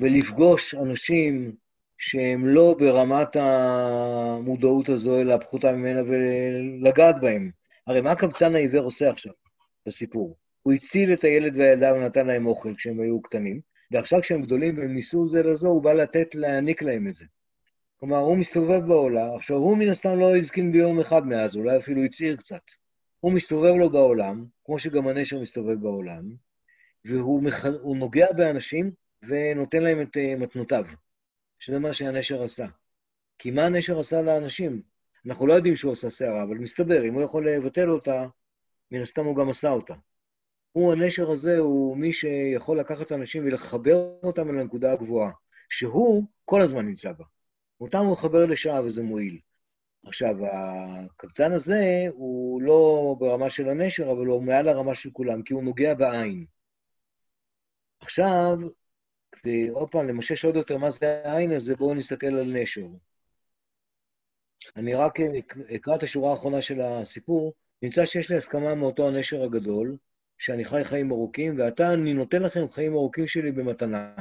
ולפגוש 0.00 0.74
אנשים 0.74 1.56
שהם 1.98 2.46
לא 2.46 2.74
ברמת 2.78 3.36
המודעות 3.36 4.88
הזו, 4.88 5.20
אלא 5.20 5.36
פחותה 5.36 5.72
ממנה, 5.72 6.00
ולגעת 6.02 7.14
בהם. 7.20 7.50
הרי 7.86 8.00
מה 8.00 8.12
הקבצן 8.12 8.54
העיוור 8.54 8.84
עושה 8.84 9.10
עכשיו 9.10 9.32
בסיפור? 9.86 10.39
הוא 10.62 10.72
הציל 10.72 11.12
את 11.12 11.24
הילד 11.24 11.56
והילדה 11.56 11.94
ונתן 11.94 12.26
להם 12.26 12.46
אוכל 12.46 12.74
כשהם 12.74 13.00
היו 13.00 13.22
קטנים, 13.22 13.60
ועכשיו 13.90 14.22
כשהם 14.22 14.42
גדולים 14.42 14.78
והם 14.78 14.94
ניסו 14.94 15.28
זה 15.28 15.42
לזו, 15.42 15.68
הוא 15.68 15.82
בא 15.82 15.92
לתת, 15.92 16.34
להעניק 16.34 16.82
להם 16.82 17.08
את 17.08 17.14
זה. 17.14 17.24
כלומר, 17.96 18.16
הוא 18.16 18.36
מסתובב 18.36 18.86
בעולם, 18.86 19.34
עכשיו 19.36 19.56
הוא 19.56 19.76
מן 19.76 19.88
הסתם 19.88 20.18
לא 20.18 20.36
הזקין 20.36 20.72
ביום 20.72 21.00
אחד 21.00 21.26
מאז, 21.26 21.56
אולי 21.56 21.78
אפילו 21.78 22.04
הצעיר 22.04 22.36
קצת. 22.36 22.62
הוא 23.20 23.32
מסתובב 23.32 23.74
לו 23.74 23.90
בעולם, 23.90 24.44
כמו 24.64 24.78
שגם 24.78 25.08
הנשר 25.08 25.40
מסתובב 25.40 25.80
בעולם, 25.80 26.22
והוא 27.04 27.42
מח... 27.42 27.64
נוגע 27.96 28.32
באנשים 28.32 28.90
ונותן 29.22 29.82
להם 29.82 30.02
את 30.02 30.16
uh, 30.16 30.40
מתנותיו, 30.40 30.84
שזה 31.58 31.78
מה 31.78 31.92
שהנשר 31.92 32.42
עשה. 32.42 32.66
כי 33.38 33.50
מה 33.50 33.66
הנשר 33.66 33.98
עשה 34.00 34.22
לאנשים? 34.22 34.82
אנחנו 35.26 35.46
לא 35.46 35.52
יודעים 35.52 35.76
שהוא 35.76 35.92
עשה 35.92 36.10
שערה, 36.10 36.42
אבל 36.42 36.58
מסתבר, 36.58 37.04
אם 37.08 37.14
הוא 37.14 37.22
יכול 37.22 37.50
לבטל 37.50 37.90
אותה, 37.90 38.26
מן 38.90 39.02
הסתם 39.02 39.24
הוא 39.24 39.36
גם 39.36 39.50
עשה 39.50 39.70
אותה. 39.70 39.94
הוא, 40.72 40.92
הנשר 40.92 41.30
הזה, 41.30 41.58
הוא 41.58 41.96
מי 41.96 42.12
שיכול 42.12 42.80
לקחת 42.80 43.12
אנשים 43.12 43.44
ולחבר 43.44 44.14
אותם 44.22 44.50
אל 44.50 44.60
הנקודה 44.60 44.92
הגבוהה, 44.92 45.30
שהוא 45.70 46.24
כל 46.44 46.62
הזמן 46.62 46.86
נמצא 46.86 47.12
בה. 47.12 47.24
אותם 47.80 47.98
הוא 47.98 48.12
מחבר 48.12 48.46
לשעה 48.46 48.84
וזה 48.84 49.02
מועיל. 49.02 49.38
עכשיו, 50.06 50.36
הקבצן 50.46 51.52
הזה 51.52 51.82
הוא 52.12 52.62
לא 52.62 53.14
ברמה 53.18 53.50
של 53.50 53.68
הנשר, 53.68 54.10
אבל 54.10 54.26
הוא 54.26 54.42
מעל 54.42 54.68
הרמה 54.68 54.94
של 54.94 55.10
כולם, 55.10 55.42
כי 55.42 55.54
הוא 55.54 55.62
נוגע 55.62 55.94
בעין. 55.94 56.46
עכשיו, 58.00 58.56
כדי 59.32 59.68
עוד 59.68 59.88
פעם 59.90 60.08
למשש 60.08 60.44
עוד 60.44 60.56
יותר 60.56 60.78
מה 60.78 60.90
זה 60.90 61.22
העין 61.24 61.52
הזה, 61.52 61.76
בואו 61.76 61.94
נסתכל 61.94 62.26
על 62.26 62.62
נשר. 62.62 62.86
אני 64.76 64.94
רק 64.94 65.20
אקרא 65.76 65.96
את 65.96 66.02
השורה 66.02 66.30
האחרונה 66.30 66.62
של 66.62 66.80
הסיפור. 66.80 67.54
נמצא 67.82 68.04
שיש 68.04 68.30
לי 68.30 68.36
הסכמה 68.36 68.74
מאותו 68.74 69.08
הנשר 69.08 69.42
הגדול, 69.42 69.96
שאני 70.40 70.64
חי 70.64 70.84
חיים 70.84 71.10
ארוכים, 71.10 71.58
ועתה 71.58 71.92
אני 71.92 72.14
נותן 72.14 72.42
לכם 72.42 72.70
חיים 72.72 72.92
ארוכים 72.94 73.26
שלי 73.26 73.52
במתנה. 73.52 74.14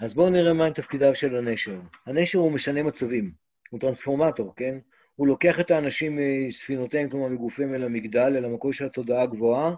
אז 0.00 0.14
בואו 0.14 0.30
נראה 0.30 0.52
מהם 0.52 0.72
תפקידיו 0.72 1.14
של 1.14 1.36
הנשר. 1.36 1.80
הנשר 2.06 2.38
הוא 2.38 2.52
משנה 2.52 2.82
מצבים, 2.82 3.32
הוא 3.70 3.80
טרנספורמטור, 3.80 4.54
כן? 4.56 4.78
הוא 5.14 5.26
לוקח 5.26 5.60
את 5.60 5.70
האנשים 5.70 6.18
מספינותיהם, 6.48 7.10
כלומר 7.10 7.28
מגופיהם 7.28 7.74
אל 7.74 7.84
המגדל, 7.84 8.36
אל 8.36 8.44
המקום 8.44 8.72
של 8.72 8.86
התודעה 8.86 9.22
הגבוהה, 9.22 9.74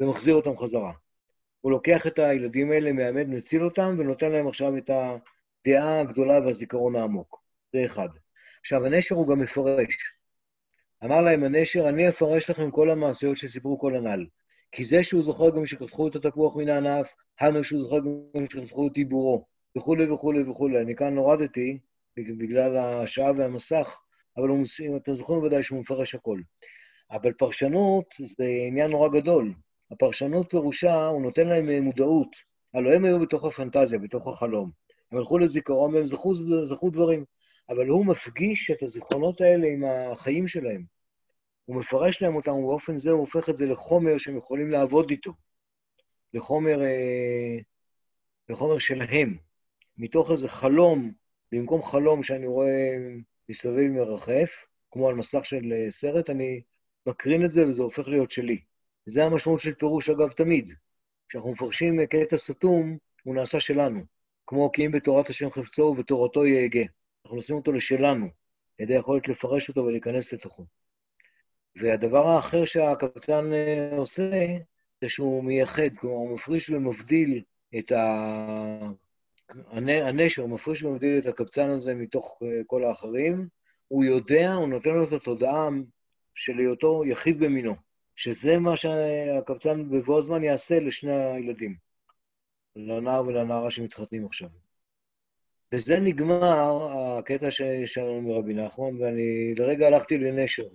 ומחזיר 0.00 0.34
אותם 0.34 0.58
חזרה. 0.58 0.92
הוא 1.60 1.72
לוקח 1.72 2.06
את 2.06 2.18
הילדים 2.18 2.72
האלה, 2.72 2.92
מעמד, 2.92 3.28
מציל 3.28 3.64
אותם, 3.64 3.96
ונותן 3.98 4.32
להם 4.32 4.48
עכשיו 4.48 4.76
את 4.76 4.90
הדעה 4.90 6.00
הגדולה 6.00 6.40
והזיכרון 6.40 6.96
העמוק. 6.96 7.42
זה 7.72 7.84
אחד. 7.86 8.08
עכשיו, 8.60 8.86
הנשר 8.86 9.14
הוא 9.14 9.28
גם 9.28 9.40
מפרש. 9.40 10.13
אמר 11.04 11.20
להם 11.20 11.44
הנשר, 11.44 11.88
אני 11.88 12.08
אפרש 12.08 12.50
לכם 12.50 12.70
כל 12.70 12.90
המעשיות 12.90 13.36
שסיפרו 13.36 13.78
כל 13.78 13.96
הנ"ל. 13.96 14.26
כי 14.72 14.84
זה 14.84 15.04
שהוא 15.04 15.22
זוכר 15.22 15.50
גם 15.50 15.66
שקחו 15.66 16.08
את 16.08 16.16
התפוח 16.16 16.56
מן 16.56 16.68
הענף, 16.68 17.06
הנו 17.40 17.64
שהוא 17.64 17.82
זוכר 17.82 17.98
גם 18.36 18.46
שקחו 18.66 18.86
את 18.86 18.96
עיבורו, 18.96 19.44
וכולי 19.78 20.10
וכולי 20.10 20.50
וכולי. 20.50 20.80
אני 20.80 20.96
כאן 20.96 21.16
הורדתי, 21.16 21.78
בגלל 22.16 22.76
השעה 22.76 23.32
והמסך, 23.36 23.96
אבל 24.36 24.48
הוא, 24.48 24.64
אתם 24.96 25.14
זוכרים 25.14 25.42
ודאי 25.42 25.62
שהוא 25.62 25.80
מפרש 25.80 26.14
הכל. 26.14 26.40
אבל 27.10 27.32
פרשנות 27.32 28.04
זה 28.18 28.44
עניין 28.68 28.90
נורא 28.90 29.08
גדול. 29.08 29.52
הפרשנות 29.90 30.50
פירושה, 30.50 31.06
הוא 31.06 31.22
נותן 31.22 31.48
להם 31.48 31.82
מודעות. 31.82 32.36
הלוא 32.74 32.92
הם 32.92 33.04
היו 33.04 33.20
בתוך 33.20 33.44
הפנטזיה, 33.44 33.98
בתוך 33.98 34.28
החלום. 34.28 34.70
הם 35.12 35.18
הלכו 35.18 35.38
לזיכרון 35.38 35.94
והם 35.94 36.06
זכו, 36.06 36.34
זכו 36.64 36.90
דברים. 36.90 37.24
אבל 37.68 37.86
הוא 37.86 38.06
מפגיש 38.06 38.70
את 38.70 38.82
הזיכרונות 38.82 39.40
האלה 39.40 39.66
עם 39.66 39.84
החיים 39.84 40.48
שלהם. 40.48 40.93
הוא 41.64 41.76
מפרש 41.76 42.22
להם 42.22 42.36
אותם, 42.36 42.50
ובאופן 42.50 42.98
זה 42.98 43.10
הוא 43.10 43.20
הופך 43.20 43.48
את 43.48 43.56
זה 43.56 43.66
לחומר 43.66 44.18
שהם 44.18 44.36
יכולים 44.36 44.70
לעבוד 44.70 45.10
איתו. 45.10 45.32
לחומר, 46.34 46.82
אה, 46.82 47.58
לחומר 48.48 48.78
שלהם. 48.78 49.36
מתוך 49.98 50.30
איזה 50.30 50.48
חלום, 50.48 51.12
במקום 51.52 51.82
חלום 51.82 52.22
שאני 52.22 52.46
רואה 52.46 52.96
מסביב 53.48 53.90
מרחף, 53.90 54.50
כמו 54.90 55.08
על 55.08 55.14
מסך 55.14 55.44
של 55.44 55.72
אה, 55.72 55.90
סרט, 55.90 56.30
אני 56.30 56.60
מקרין 57.06 57.44
את 57.44 57.50
זה 57.50 57.66
וזה 57.68 57.82
הופך 57.82 58.08
להיות 58.08 58.30
שלי. 58.30 58.60
זה 59.06 59.24
המשמעות 59.24 59.60
של 59.60 59.74
פירוש, 59.74 60.10
אגב, 60.10 60.32
תמיד. 60.32 60.72
כשאנחנו 61.28 61.52
מפרשים 61.52 62.06
קטע 62.06 62.36
סתום, 62.36 62.98
הוא 63.24 63.34
נעשה 63.34 63.60
שלנו. 63.60 64.04
כמו 64.46 64.72
כי 64.72 64.86
אם 64.86 64.92
בתורת 64.92 65.30
השם 65.30 65.50
חפצו 65.50 65.82
ובתורתו 65.82 66.46
יהגה. 66.46 66.84
אנחנו 67.24 67.36
עושים 67.36 67.56
אותו 67.56 67.72
לשלנו, 67.72 68.24
על 68.24 68.30
ידי 68.78 68.94
יכולת 68.94 69.28
לפרש 69.28 69.68
אותו 69.68 69.84
ולהיכנס 69.84 70.32
לתוכו. 70.32 70.64
והדבר 71.76 72.26
האחר 72.26 72.64
שהקבצן 72.64 73.52
אה, 73.52 73.96
עושה, 73.96 74.46
זה 75.00 75.08
שהוא 75.08 75.44
מייחד, 75.44 75.96
כלומר, 75.98 76.16
הוא 76.16 76.34
מפריש 76.34 76.70
ומבדיל 76.70 77.42
את 77.78 77.92
ה... 77.92 78.04
הנשר, 79.76 80.46
מפריש 80.46 80.82
ומבדיל 80.82 81.18
את 81.18 81.26
הקבצן 81.26 81.70
הזה 81.70 81.94
מתוך 81.94 82.42
אה, 82.42 82.60
כל 82.66 82.84
האחרים. 82.84 83.48
הוא 83.88 84.04
יודע, 84.04 84.52
הוא 84.52 84.68
נותן 84.68 84.90
לו 84.90 85.04
את 85.04 85.12
התודעה 85.12 85.68
של 86.34 86.58
היותו 86.58 87.02
יחיד 87.04 87.38
במינו. 87.38 87.74
שזה 88.16 88.58
מה 88.58 88.76
שהקבצן 88.76 89.90
בבוא 89.90 90.18
הזמן 90.18 90.44
יעשה 90.44 90.80
לשני 90.80 91.24
הילדים, 91.24 91.76
לנער 92.76 93.26
ולנערה 93.26 93.70
שמתחתנים 93.70 94.26
עכשיו. 94.26 94.48
וזה 95.72 95.96
נגמר 95.96 96.88
הקטע 97.18 97.50
שלנו 97.86 98.22
מרבי 98.22 98.54
נחמן, 98.54 99.02
ואני 99.02 99.54
לרגע 99.54 99.86
הלכתי 99.86 100.18
לנשר. 100.18 100.68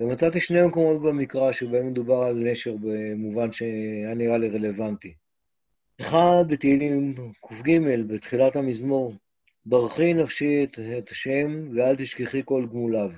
ומצאתי 0.00 0.40
שני 0.40 0.62
מקומות 0.62 1.02
במקרא 1.02 1.52
שבהם 1.52 1.86
מדובר 1.86 2.22
על 2.22 2.34
נשר 2.34 2.74
במובן 2.80 3.52
שהיה 3.52 4.14
נראה 4.14 4.38
לי 4.38 4.48
רלוונטי. 4.48 5.14
אחד 6.00 6.44
בתהילים 6.48 7.14
ק"ג, 7.46 7.78
בתחילת 8.08 8.56
המזמור, 8.56 9.14
ברכי 9.66 10.14
נפשי 10.14 10.64
את, 10.64 10.78
את 10.98 11.10
השם 11.10 11.76
ואל 11.76 11.96
תשכחי 11.96 12.42
כל 12.44 12.66
גמוליו. 12.70 13.10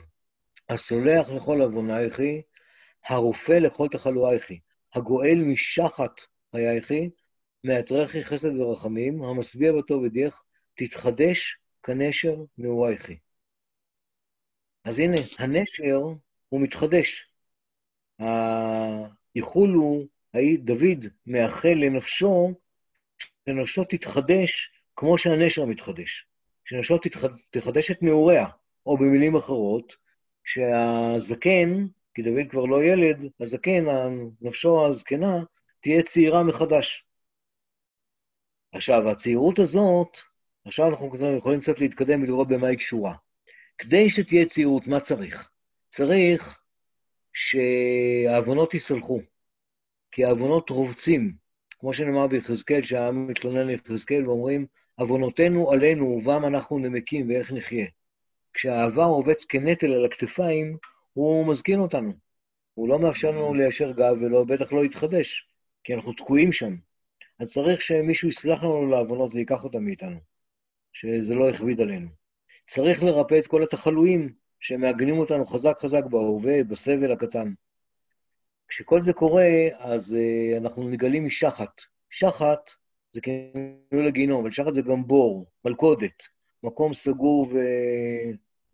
הסולח 0.68 1.28
לכל 1.28 1.60
עוונייכי 1.60 2.42
הרופא 3.08 3.52
לכל 3.52 3.88
תחלואייכי, 3.88 4.60
הגואל 4.94 5.38
משחת 5.44 6.20
חייכי, 6.52 7.10
מעטרכי 7.64 8.24
חסד 8.24 8.56
ורחמים, 8.56 9.22
המשביע 9.22 9.72
בטוב 9.72 10.02
ודיח, 10.02 10.42
תתחדש 10.74 11.58
כנשר 11.82 12.36
נעורייכי. 12.58 13.16
אז 14.84 14.98
הנה, 14.98 15.16
הנשר 15.38 16.00
הוא 16.50 16.60
מתחדש. 16.60 17.26
הייחול 19.34 19.70
הוא, 19.70 20.06
דוד 20.58 21.06
מאחל 21.26 21.74
לנפשו, 21.74 22.54
שנפשו 23.46 23.84
תתחדש 23.84 24.70
כמו 24.96 25.18
שהנשר 25.18 25.64
מתחדש. 25.64 26.26
שנפשו 26.64 26.98
תחדש 27.50 27.90
את 27.90 28.02
נעוריה, 28.02 28.46
או 28.86 28.96
במילים 28.96 29.36
אחרות, 29.36 29.96
שהזקן 30.44 31.86
כי 32.14 32.22
דוד 32.22 32.50
כבר 32.50 32.64
לא 32.64 32.84
ילד, 32.84 33.16
הזקן, 33.40 33.84
נפשו 34.40 34.86
הזקנה, 34.86 35.42
תהיה 35.80 36.02
צעירה 36.02 36.42
מחדש. 36.42 37.04
עכשיו, 38.72 39.10
הצעירות 39.10 39.58
הזאת, 39.58 40.16
עכשיו 40.64 40.88
אנחנו 40.88 41.36
יכולים 41.36 41.60
קצת 41.60 41.78
להתקדם 41.80 42.22
ולראות 42.22 42.48
במה 42.48 42.66
היא 42.66 42.78
קשורה. 42.78 43.14
כדי 43.78 44.10
שתהיה 44.10 44.46
צעירות, 44.46 44.86
מה 44.86 45.00
צריך? 45.00 45.50
צריך 45.90 46.58
שהעוונות 47.32 48.74
ייסלחו, 48.74 49.20
כי 50.12 50.24
העוונות 50.24 50.70
רובצים. 50.70 51.32
כמו 51.78 51.94
שנאמר 51.94 52.26
ביחזקאל, 52.26 52.82
שהעם 52.82 53.26
מתלונן 53.26 53.66
ליחזקאל 53.66 54.28
ואומרים, 54.28 54.66
עוונותינו 54.94 55.72
עלינו 55.72 56.04
ובם 56.04 56.44
אנחנו 56.44 56.78
נמקים 56.78 57.28
ואיך 57.28 57.52
נחיה. 57.52 57.86
כשהעבר 58.54 59.04
רובץ 59.04 59.44
כנטל 59.44 59.92
על 59.92 60.04
הכתפיים, 60.04 60.76
הוא 61.12 61.46
מזקין 61.46 61.80
אותנו. 61.80 62.12
הוא 62.74 62.88
לא 62.88 62.98
מאפשר 62.98 63.30
לנו 63.30 63.54
ליישר 63.54 63.92
גב 63.92 64.16
ולא, 64.20 64.44
בטח 64.44 64.72
לא 64.72 64.84
יתחדש, 64.84 65.48
כי 65.84 65.94
אנחנו 65.94 66.12
תקועים 66.12 66.52
שם. 66.52 66.74
אז 67.40 67.52
צריך 67.52 67.82
שמישהו 67.82 68.28
יסלח 68.28 68.62
לנו 68.62 68.86
לעוונות 68.86 69.34
ויקח 69.34 69.64
אותם 69.64 69.84
מאיתנו, 69.84 70.18
שזה 70.92 71.34
לא 71.34 71.48
יכביד 71.48 71.80
עלינו. 71.80 72.08
צריך 72.66 73.02
לרפא 73.02 73.38
את 73.38 73.46
כל 73.46 73.62
התחלואים 73.62 74.32
שמעגנים 74.60 75.18
אותנו 75.18 75.46
חזק 75.46 75.78
חזק 75.80 76.04
בהווה, 76.04 76.64
בסבל 76.64 77.12
הקטן. 77.12 77.52
כשכל 78.68 79.00
זה 79.00 79.12
קורה, 79.12 79.48
אז 79.78 80.12
uh, 80.12 80.56
אנחנו 80.56 80.88
נגלים 80.88 81.26
משחת. 81.26 81.80
שחת 82.10 82.70
זה 83.12 83.20
כאילו 83.20 84.06
לגיהנום, 84.06 84.40
אבל 84.40 84.50
שחת 84.52 84.74
זה 84.74 84.82
גם 84.82 85.06
בור, 85.06 85.46
מלכודת, 85.64 86.22
מקום 86.62 86.94
סגור 86.94 87.46
ו... 87.52 87.58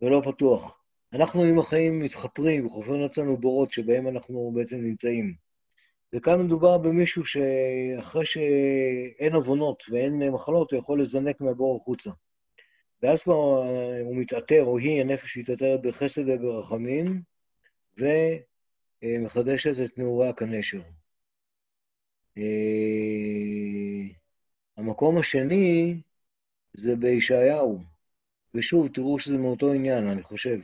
ולא 0.03 0.23
פתוח. 0.25 0.81
אנחנו 1.13 1.43
עם 1.43 1.59
החיים 1.59 2.01
מתחפרים 2.01 2.67
וחופרים 2.67 3.01
לעצמנו 3.01 3.37
בורות 3.37 3.73
שבהם 3.73 4.09
אנחנו 4.09 4.53
בעצם 4.55 4.77
נמצאים. 4.77 5.35
וכאן 6.15 6.43
מדובר 6.43 6.79
במישהו 6.79 7.23
שאחרי 7.25 8.27
שאין 8.27 9.35
עוונות 9.35 9.83
ואין 9.91 10.31
מחלות, 10.31 10.73
הוא 10.73 10.79
יכול 10.79 11.01
לזנק 11.01 11.41
מהבור 11.41 11.81
החוצה. 11.83 12.11
ואז 13.07 13.23
כבר 13.23 13.35
הוא 14.01 14.17
מתעטר, 14.17 14.65
או 14.65 14.79
היא, 14.79 15.01
הנפש 15.01 15.39
מתעטרת 15.39 15.83
בחסד 15.83 16.29
וברחמים, 16.29 17.23
ומחדשת 19.03 19.85
את 19.85 19.99
נעורי 19.99 20.29
הקנשר. 20.29 20.81
אה, 22.39 22.43
המקום 24.77 25.19
השני 25.19 26.01
זה 26.73 26.97
בישעיהו, 26.97 27.81
ושוב, 28.55 28.89
תראו 28.89 29.19
שזה 29.19 29.39
מאותו 29.39 29.73
עניין, 29.73 30.09
אני 30.09 30.23
חושב. 30.23 30.61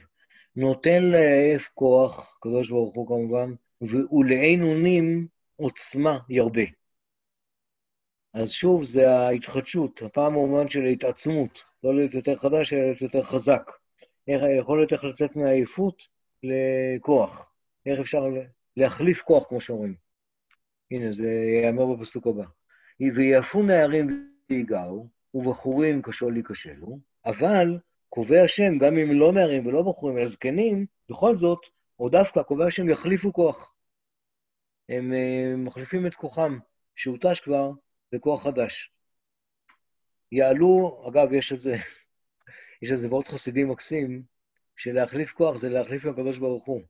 נותן 0.56 1.02
לעייף 1.02 1.68
כוח, 1.74 2.38
קדוש 2.40 2.70
ברוך 2.70 2.94
הוא 2.94 3.06
כמובן, 3.06 3.54
ולעין 3.80 4.62
אונים 4.62 5.26
עוצמה 5.56 6.18
ירבה. 6.28 6.64
אז 8.34 8.50
שוב, 8.50 8.84
זה 8.84 9.10
ההתחדשות, 9.10 10.02
הפעם 10.02 10.32
המובן 10.32 10.68
של 10.68 10.82
ההתעצמות, 10.82 11.71
לא 11.84 11.94
להיות 11.94 12.14
יותר 12.14 12.36
חדש, 12.36 12.72
אלא 12.72 12.82
להיות 12.82 13.02
יותר 13.02 13.22
חזק. 13.22 13.70
איך 14.28 14.42
יכול 14.58 14.78
להיות 14.78 14.92
איך 14.92 15.04
לצאת 15.04 15.36
מעייפות 15.36 16.02
לכוח. 16.42 17.52
איך 17.86 18.00
אפשר 18.00 18.24
להחליף 18.76 19.22
כוח, 19.22 19.44
כמו 19.48 19.60
שאומרים. 19.60 19.94
הנה, 20.90 21.12
זה 21.12 21.28
ייאמר 21.28 21.86
בפסוק 21.86 22.26
הבא. 22.26 22.44
ויעפו 23.14 23.62
נערים 23.62 24.28
ויגעו, 24.50 25.08
ובחורים 25.34 26.02
כשול 26.02 26.36
ייכשלו, 26.36 26.98
אבל 27.26 27.78
קובע 28.08 28.42
השם, 28.42 28.78
גם 28.78 28.98
אם 28.98 29.12
לא 29.12 29.32
נערים 29.32 29.66
ולא 29.66 29.82
בחורים, 29.82 30.18
אלא 30.18 30.28
זקנים, 30.28 30.86
בכל 31.10 31.36
זאת, 31.36 31.58
או 31.98 32.08
דווקא 32.08 32.42
קובע 32.42 32.66
השם 32.66 32.88
יחליפו 32.88 33.32
כוח. 33.32 33.74
הם 34.88 35.12
uh, 35.12 35.56
מחליפים 35.56 36.06
את 36.06 36.14
כוחם, 36.14 36.58
שהותש 36.96 37.40
כבר, 37.40 37.70
בכוח 38.12 38.42
חדש. 38.42 38.92
יעלו, 40.32 41.02
אגב, 41.08 41.32
יש 41.32 41.52
איזה, 41.52 41.76
יש 42.82 42.90
איזה 42.90 43.08
וורט 43.08 43.28
חסידי 43.28 43.64
מקסים, 43.64 44.22
שלהחליף 44.76 45.30
כוח 45.30 45.56
זה 45.56 45.68
להחליף 45.68 46.04
לקדוש 46.04 46.38
ברוך 46.38 46.64
הוא. 46.64 46.82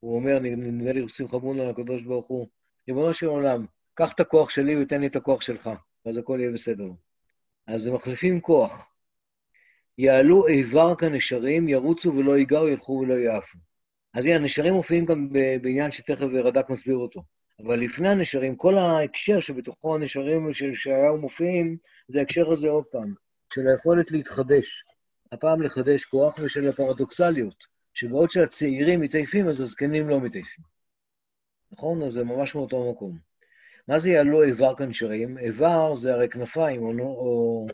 הוא 0.00 0.16
אומר, 0.16 0.38
נדמה 0.38 0.92
לי 0.92 1.08
שמחה 1.08 1.38
בונה 1.38 1.64
לקדוש 1.64 2.02
ברוך 2.02 2.26
הוא, 2.26 2.48
ריבונו 2.88 3.14
של 3.14 3.26
עולם, 3.26 3.66
קח 3.94 4.12
את 4.12 4.20
הכוח 4.20 4.50
שלי 4.50 4.82
ותן 4.82 5.00
לי 5.00 5.06
את 5.06 5.16
הכוח 5.16 5.42
שלך, 5.42 5.70
ואז 6.06 6.16
הכל 6.16 6.38
יהיה 6.40 6.52
בסדר. 6.52 6.88
אז 7.66 7.86
הם 7.86 7.94
מחליפים 7.94 8.40
כוח. 8.40 8.92
יעלו 9.98 10.46
איבר 10.46 10.94
כנשרים, 10.94 11.68
ירוצו 11.68 12.14
ולא 12.14 12.38
ייגעו, 12.38 12.68
ילכו 12.68 12.92
ולא 12.92 13.14
יעפו. 13.14 13.58
אז 14.14 14.26
הנה, 14.26 14.34
הנשרים 14.34 14.74
מופיעים 14.74 15.04
גם 15.04 15.28
בעניין 15.62 15.92
שתכף 15.92 16.26
רד"ק 16.44 16.70
מסביר 16.70 16.96
אותו. 16.96 17.22
אבל 17.66 17.80
לפני 17.80 18.08
הנשרים, 18.08 18.56
כל 18.56 18.78
ההקשר 18.78 19.40
שבתוכו 19.40 19.94
הנשרים 19.94 20.54
של 20.54 20.72
ישעיהו 20.72 21.18
מופיעים, 21.18 21.76
זה 22.12 22.18
ההקשר 22.18 22.50
הזה 22.50 22.68
עוד 22.68 22.84
פעם, 22.84 23.14
של 23.54 23.68
היכולת 23.68 24.10
להתחדש. 24.10 24.84
הפעם 25.32 25.62
לחדש 25.62 26.04
כוח 26.04 26.38
ושל 26.38 26.68
הפרדוקסליות, 26.68 27.64
שבעוד 27.94 28.30
שהצעירים 28.30 29.00
מתעייפים, 29.00 29.48
אז 29.48 29.60
הזקנים 29.60 30.08
לא 30.08 30.20
מתעייפים. 30.20 30.64
נכון? 31.72 32.02
אז 32.02 32.12
זה 32.12 32.24
ממש 32.24 32.54
מאותו 32.54 32.90
מקום. 32.90 33.18
מה 33.88 33.98
זה 33.98 34.10
יעלו 34.10 34.42
איבר 34.42 34.76
כנשרים? 34.76 35.38
איבר 35.38 35.94
זה 35.94 36.12
הרי 36.12 36.28
כנפיים, 36.28 36.82
או, 36.82 36.92
או, 36.98 37.66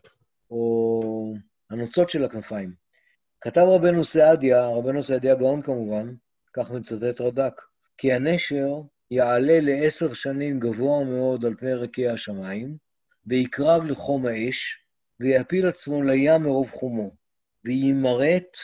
או 0.51 1.34
הנוצות 1.70 2.11
של 2.11 2.24
הכנפיים. 2.24 2.72
כתב 3.41 3.61
רבנו 3.61 4.05
סעדיה, 4.05 4.66
רבנו 4.66 5.03
סעדיה 5.03 5.34
גאון 5.34 5.62
כמובן, 5.62 6.14
כך 6.53 6.70
מצטט 6.70 7.20
רד"ק, 7.20 7.62
כי 7.99 8.12
הנשר 8.12 8.80
יעלה 9.11 9.61
לעשר 9.61 10.14
שנים 10.14 10.61
גבוה 10.61 11.05
מאוד 11.05 11.45
על 11.45 11.55
פני 11.55 11.72
ערכי 11.72 12.09
השמיים, 12.09 12.76
ויקרב 13.27 13.85
לחום 13.85 14.27
האש, 14.27 14.79
ויפיל 15.20 15.66
עצמו 15.66 16.03
לים 16.03 16.43
מרוב 16.43 16.70
חומו, 16.70 17.16
וימרט, 17.64 18.57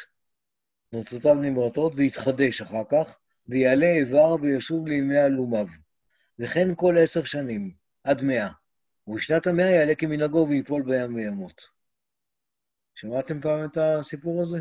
נוצותיו 0.93 1.35
נמרטות, 1.35 1.93
ויתחדש 1.97 2.61
אחר 2.61 2.85
כך, 2.91 3.19
ויעלה 3.49 3.87
איבר 3.87 4.37
וישוב 4.43 4.87
לימי 4.87 5.19
עלומיו. 5.19 5.67
וכן 6.39 6.69
כל 6.77 6.95
עשר 6.99 7.25
שנים, 7.25 7.75
עד 8.05 8.23
מאה. 8.23 8.49
ובשנת 9.07 9.47
המאה 9.47 9.71
יעלה 9.71 9.95
כמנהגו 9.95 10.47
ויפול 10.49 10.83
בים 10.83 11.15
וימות. 11.15 11.61
שמעתם 12.95 13.41
פעם 13.41 13.65
את 13.65 13.79
הסיפור 13.81 14.43
הזה? 14.43 14.59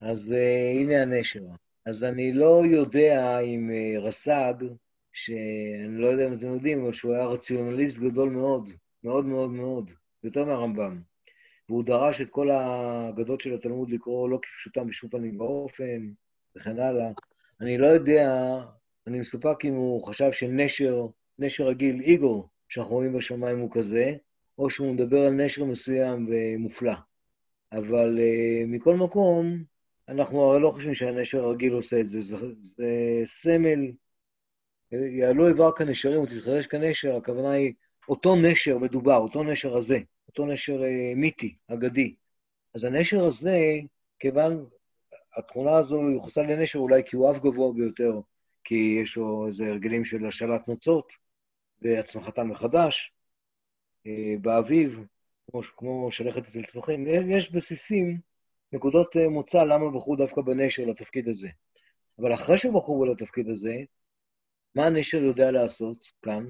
אז 0.00 0.28
uh, 0.28 0.80
הנה 0.80 1.02
הנשר. 1.02 1.44
אז 1.86 2.04
אני 2.04 2.32
לא 2.32 2.62
יודע 2.70 3.38
אם 3.40 3.70
uh, 3.70 4.00
רס"ג, 4.00 4.64
שאני 5.24 6.00
לא 6.00 6.06
יודע 6.06 6.28
אם 6.28 6.32
אתם 6.32 6.46
יודעים, 6.46 6.82
אבל 6.82 6.92
שהוא 6.92 7.14
היה 7.14 7.24
רציונליסט 7.24 7.98
גדול 7.98 8.30
מאוד, 8.30 8.70
מאוד 9.04 9.26
מאוד 9.26 9.50
מאוד, 9.50 9.90
יותר 10.24 10.44
מהרמב"ם. 10.44 11.00
והוא 11.68 11.84
דרש 11.84 12.20
את 12.20 12.30
כל 12.30 12.50
האגדות 12.50 13.40
של 13.40 13.54
התלמוד 13.54 13.90
לקרוא 13.90 14.28
לא 14.28 14.38
כפשוטם 14.42 14.86
בשום 14.86 15.10
פנים 15.10 15.40
ואופן, 15.40 16.08
וכן 16.56 16.78
הלאה. 16.78 17.10
אני 17.60 17.78
לא 17.78 17.86
יודע, 17.86 18.54
אני 19.06 19.20
מסופק 19.20 19.64
אם 19.64 19.74
הוא 19.74 20.06
חשב 20.06 20.32
שנשר, 20.32 21.06
נשר 21.38 21.64
רגיל, 21.64 22.00
איגו, 22.00 22.48
שאנחנו 22.68 22.94
רואים 22.94 23.12
בשמיים 23.12 23.58
הוא 23.58 23.70
כזה, 23.72 24.14
או 24.58 24.70
שהוא 24.70 24.94
מדבר 24.94 25.20
על 25.20 25.32
נשר 25.32 25.64
מסוים 25.64 26.28
ומופלא. 26.30 26.94
אבל 27.72 28.18
uh, 28.18 28.66
מכל 28.66 28.96
מקום, 28.96 29.62
אנחנו 30.08 30.42
הרי 30.42 30.60
לא 30.60 30.70
חושבים 30.70 30.94
שהנשר 30.94 31.44
הרגיל 31.44 31.72
עושה 31.72 32.00
את 32.00 32.10
זה, 32.10 32.20
זה, 32.20 32.36
זה 32.76 33.22
סמל, 33.24 33.90
יעלו 34.92 35.48
איבר 35.48 35.72
כנשרים 35.72 36.20
ותתחדש 36.20 36.66
כנשר, 36.66 37.16
הכוונה 37.16 37.50
היא 37.50 37.72
אותו 38.08 38.36
נשר 38.36 38.78
מדובר, 38.78 39.16
אותו 39.16 39.42
נשר 39.42 39.76
הזה, 39.76 39.98
אותו 40.28 40.46
נשר 40.46 40.80
uh, 40.80 41.16
מיתי, 41.16 41.56
אגדי. 41.68 42.14
אז 42.74 42.84
הנשר 42.84 43.24
הזה, 43.24 43.58
כיוון, 44.18 44.66
התכונה 45.36 45.76
הזו 45.76 46.10
יוחסה 46.10 46.42
לנשר 46.42 46.78
אולי 46.78 47.02
כי 47.06 47.16
הוא 47.16 47.30
אף 47.30 47.36
גבוה 47.36 47.72
ביותר, 47.72 48.20
כי 48.64 48.98
יש 49.02 49.16
לו 49.16 49.46
איזה 49.46 49.64
הרגלים 49.64 50.04
של 50.04 50.26
השאלת 50.26 50.68
נוצות 50.68 51.12
והצמחתם 51.82 52.48
מחדש. 52.48 53.12
אה, 54.06 54.34
באביב, 54.40 55.00
כמו, 55.50 55.62
כמו 55.76 56.08
שלכת 56.12 56.48
אצל 56.48 56.62
צמחים, 56.62 57.06
יש 57.30 57.52
בסיסים, 57.52 58.18
נקודות 58.72 59.16
אה, 59.16 59.28
מוצא 59.28 59.58
למה 59.58 59.90
בחרו 59.90 60.16
דווקא 60.16 60.40
בנשר 60.40 60.84
לתפקיד 60.84 61.28
הזה. 61.28 61.48
אבל 62.18 62.34
אחרי 62.34 62.58
שבחרו 62.58 63.06
לתפקיד 63.06 63.48
הזה, 63.48 63.74
מה 64.74 64.86
הנשר 64.86 65.18
יודע 65.18 65.50
לעשות 65.50 66.04
כאן, 66.22 66.44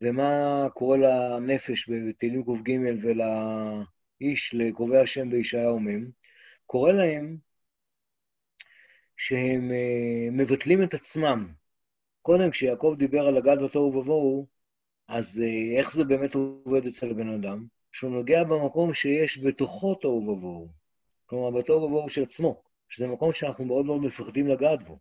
ומה 0.00 0.68
קורה 0.74 0.96
לנפש 0.96 1.90
בתהילים 1.90 2.42
ק"ג 2.44 2.70
ולאיש, 3.02 4.54
לקרובי 4.54 4.98
השם 4.98 5.30
בישעיהו 5.30 5.80
מ', 5.80 6.10
קורה 6.66 6.92
להם 6.92 7.36
שהם 9.16 9.70
אה, 9.72 10.30
מבטלים 10.32 10.82
את 10.82 10.94
עצמם. 10.94 11.52
קודם, 12.22 12.50
כשיעקב 12.50 12.94
דיבר 12.98 13.26
על 13.26 13.36
הגד 13.36 13.62
ותוהו 13.62 13.96
ובוהו, 13.96 14.46
אז 15.08 15.40
אה, 15.40 15.78
איך 15.78 15.92
זה 15.92 16.04
באמת 16.04 16.34
עובד 16.34 16.86
אצל 16.86 17.10
הבן 17.10 17.28
אדם? 17.28 17.66
שהוא 17.92 18.10
נוגע 18.10 18.44
במקום 18.44 18.94
שיש 18.94 19.38
בתוכו 19.38 19.94
תוהו 19.94 20.28
ובוהו. 20.28 20.68
כלומר, 21.26 21.60
בתוהו 21.60 21.82
ובוהו 21.82 22.10
של 22.10 22.22
עצמו, 22.22 22.62
שזה 22.88 23.06
מקום 23.06 23.32
שאנחנו 23.32 23.64
מאוד 23.64 23.86
מאוד 23.86 24.00
מפחדים 24.00 24.48
לגעת 24.48 24.82
בו. 24.82 24.98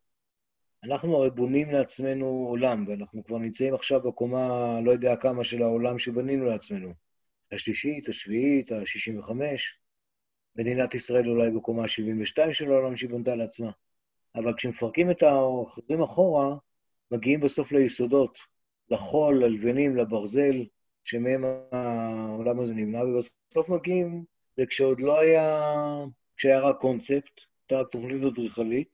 אנחנו 0.84 1.16
הרי 1.18 1.30
בונים 1.30 1.72
לעצמנו 1.72 2.26
עולם, 2.26 2.86
ואנחנו 2.88 3.24
כבר 3.24 3.38
נמצאים 3.38 3.74
עכשיו 3.74 4.02
בקומה, 4.02 4.80
לא 4.82 4.92
יודע 4.92 5.16
כמה, 5.16 5.44
של 5.44 5.64
העולם 5.64 6.00
שבנינו 6.00 6.46
לעצמנו. 6.46 6.94
השלישית, 7.52 8.10
השביעית, 8.10 8.72
ה-65. 8.72 9.32
מדינת 10.56 10.94
ישראל 10.96 11.30
אולי 11.30 11.52
בקומה 11.52 11.84
ה-72 11.84 12.54
של 12.54 12.72
העולם 12.72 12.98
שהיא 12.98 13.10
בנתה 13.10 13.36
לעצמה. 13.36 13.72
אבל 14.36 14.54
כשמפרקים 14.58 15.12
את 15.12 15.24
החוזרים 15.24 16.02
אחורה, 16.02 16.56
מגיעים 17.12 17.40
בסוף 17.40 17.72
ליסודות, 17.72 18.38
לחול, 18.90 19.44
ללבנים, 19.44 19.96
לברזל, 19.98 20.66
שמהם 21.04 21.44
העולם 21.72 22.60
הזה 22.60 22.74
נמנע, 22.74 23.04
ובסוף 23.04 23.70
מגיעים 23.70 24.24
וכשעוד 24.58 25.00
לא 25.00 25.20
היה, 25.20 25.72
כשהיה 26.38 26.60
רק 26.60 26.78
קונספט, 26.78 27.42
הייתה 27.70 27.90
תוכנית 27.90 28.24
אדריכלית, 28.24 28.92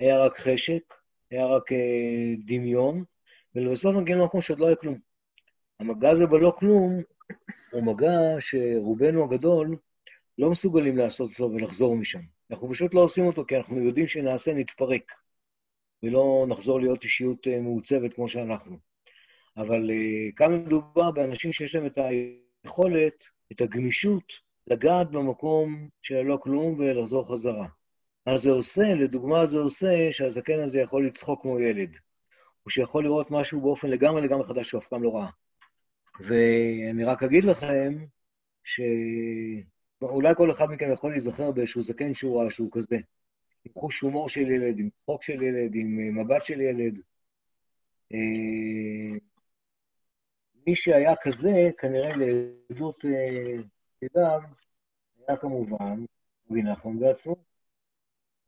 היה 0.00 0.18
רק 0.18 0.38
חשק, 0.38 0.94
היה 1.32 1.46
רק 1.46 1.72
אה, 1.72 2.34
דמיון, 2.44 3.04
ובסוף 3.54 3.96
מגיעים 3.96 4.20
למקום 4.20 4.42
שעוד 4.42 4.60
לא 4.60 4.66
היה 4.66 4.76
כלום. 4.76 4.98
המגע 5.80 6.10
הזה 6.10 6.26
בלא 6.26 6.52
כלום 6.58 7.02
הוא 7.72 7.82
מגע 7.82 8.10
שרובנו 8.40 9.24
הגדול 9.24 9.76
לא 10.38 10.50
מסוגלים 10.50 10.96
לעשות 10.96 11.30
אותו 11.30 11.50
ולחזור 11.52 11.96
משם. 11.96 12.20
אנחנו 12.50 12.70
פשוט 12.70 12.94
לא 12.94 13.00
עושים 13.00 13.26
אותו 13.26 13.44
כי 13.44 13.56
אנחנו 13.56 13.80
יודעים 13.80 14.06
שנעשה 14.06 14.54
נתפרק, 14.54 15.12
ולא 16.02 16.46
נחזור 16.48 16.80
להיות 16.80 17.04
אישיות 17.04 17.46
אה, 17.46 17.60
מעוצבת 17.60 18.14
כמו 18.14 18.28
שאנחנו. 18.28 18.76
אבל 19.56 19.90
uh, 19.90 20.34
כאן 20.36 20.54
מדובר 20.54 21.10
באנשים 21.10 21.52
שיש 21.52 21.74
להם 21.74 21.86
את 21.86 21.98
היכולת, 21.98 23.24
את 23.52 23.60
הגמישות, 23.60 24.32
לגעת 24.66 25.10
במקום 25.10 25.88
שללא 26.02 26.38
כלום 26.42 26.78
ולחזור 26.78 27.32
חזרה. 27.32 27.66
אז 28.26 28.40
זה 28.40 28.50
עושה, 28.50 28.82
לדוגמה 28.82 29.46
זה 29.46 29.56
עושה 29.56 30.08
שהזקן 30.12 30.60
הזה 30.60 30.78
יכול 30.80 31.06
לצחוק 31.06 31.42
כמו 31.42 31.60
ילד, 31.60 31.90
או 32.64 32.70
שיכול 32.70 33.04
לראות 33.04 33.30
משהו 33.30 33.60
באופן 33.60 33.88
לגמרי 33.88 34.22
לגמרי 34.22 34.46
חדש 34.46 34.68
שהוא 34.68 34.80
אף 34.80 34.88
פעם 34.88 35.02
לא 35.02 35.16
ראה. 35.16 35.30
ואני 36.20 37.04
רק 37.04 37.22
אגיד 37.22 37.44
לכם 37.44 38.04
שאולי 38.64 40.34
כל 40.36 40.50
אחד 40.50 40.66
מכם 40.70 40.92
יכול 40.92 41.10
להיזכר 41.10 41.50
באיזשהו 41.50 41.82
זקן 41.82 42.14
שהוא 42.14 42.40
ראה 42.40 42.50
שהוא 42.50 42.68
כזה, 42.72 42.96
עם 43.64 43.72
חוש 43.74 44.00
הומור 44.00 44.28
של 44.28 44.50
ילד, 44.50 44.78
עם 44.78 44.88
צחוק 44.90 45.22
של 45.22 45.42
ילד, 45.42 45.74
עם 45.74 45.98
אה, 46.00 46.24
מבט 46.24 46.44
של 46.44 46.60
ילד. 46.60 46.98
אה, 48.12 49.18
מי 50.66 50.76
שהיה 50.76 51.14
כזה, 51.22 51.70
כנראה 51.78 52.12
לעדות 52.16 53.04
ידיו, 54.02 54.22
אה, 54.22 54.38
היה 55.28 55.36
כמובן 55.36 56.04
רבי 56.50 56.62
נחמן 56.62 56.98
בעצמו, 56.98 57.51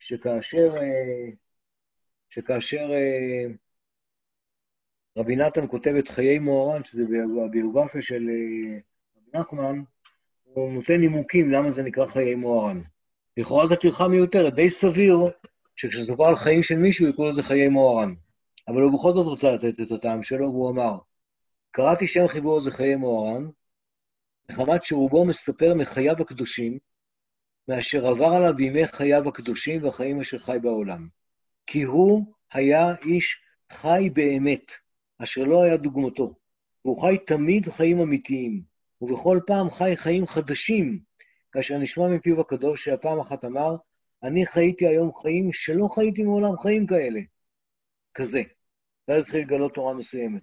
שכאשר, 0.06 0.74
שכאשר 2.30 2.90
רבי 5.16 5.36
נתן 5.36 5.66
כותב 5.68 5.94
את 5.98 6.08
חיי 6.08 6.38
מוהר"ן, 6.38 6.84
שזה 6.84 7.02
הביוגרפיה 7.44 8.02
של 8.02 8.28
רבי 9.16 9.38
נחמן, 9.38 9.82
הוא 10.44 10.72
נותן 10.72 10.96
נימוקים 11.00 11.50
למה 11.50 11.70
זה 11.70 11.82
נקרא 11.82 12.06
חיי 12.06 12.34
מוהר"ן. 12.34 12.80
לכאורה 13.36 13.66
זו 13.66 13.76
טרחה 13.76 14.08
מיותרת, 14.08 14.54
די 14.54 14.70
סביר 14.70 15.16
שכשסופר 15.76 16.24
על 16.24 16.36
חיים 16.36 16.62
של 16.62 16.76
מישהו 16.76 17.08
יקראו 17.08 17.28
לזה 17.28 17.42
חיי 17.42 17.68
מוהר"ן. 17.68 18.14
אבל 18.68 18.82
הוא 18.82 18.98
בכל 18.98 19.12
זאת 19.12 19.26
רוצה 19.26 19.50
לתת 19.50 19.80
את 19.80 19.92
הטעם 19.92 20.22
שלו, 20.22 20.46
והוא 20.46 20.70
אמר, 20.70 20.98
קראתי 21.70 22.08
שם 22.08 22.28
חיבור 22.28 22.60
זה 22.60 22.70
חיי 22.70 22.96
מוהר"ן, 22.96 23.48
מחמת 24.50 24.84
שרובו 24.84 25.24
מספר 25.24 25.74
מחייו 25.74 26.14
הקדושים, 26.20 26.78
מאשר 27.68 28.06
עבר 28.06 28.26
עליו 28.26 28.54
בימי 28.56 28.88
חייו 28.88 29.28
הקדושים 29.28 29.84
והחיים 29.84 30.20
אשר 30.20 30.38
חי 30.38 30.58
בעולם. 30.62 31.08
כי 31.66 31.82
הוא 31.82 32.34
היה 32.52 32.94
איש 33.04 33.36
חי 33.72 34.10
באמת, 34.12 34.64
אשר 35.18 35.44
לא 35.44 35.62
היה 35.62 35.76
דוגמתו, 35.76 36.34
והוא 36.84 37.02
חי 37.02 37.18
תמיד 37.26 37.68
חיים 37.68 38.00
אמיתיים, 38.00 38.62
ובכל 39.00 39.40
פעם 39.46 39.70
חי 39.70 39.96
חיים 39.96 40.26
חדשים, 40.26 40.98
כאשר 41.52 41.78
נשמע 41.78 42.08
מפיו 42.08 42.40
הקדוש 42.40 42.84
שהפעם 42.84 43.20
אחת 43.20 43.44
אמר, 43.44 43.76
אני 44.22 44.46
חייתי 44.46 44.86
היום 44.86 45.14
חיים 45.22 45.52
שלא 45.52 45.88
חייתי 45.94 46.22
מעולם 46.22 46.58
חיים 46.58 46.86
כאלה. 46.86 47.20
כזה. 48.14 48.42
ואז 49.08 49.22
התחיל 49.22 49.40
לגלות 49.40 49.74
תורה 49.74 49.94
מסוימת. 49.94 50.42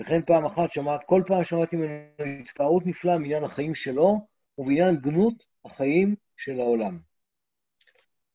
וכן 0.00 0.22
פעם 0.22 0.44
אחת 0.44 0.72
שמעת, 0.72 1.00
כל 1.06 1.22
פעם 1.26 1.44
שמעתי 1.44 1.76
ממנו 1.76 2.40
התפארות 2.40 2.86
נפלאה 2.86 3.18
מעניין 3.18 3.44
החיים 3.44 3.74
שלו 3.74 4.26
ובעניין 4.60 4.96
גנות 4.96 5.34
החיים 5.64 6.14
של 6.36 6.60
העולם. 6.60 6.98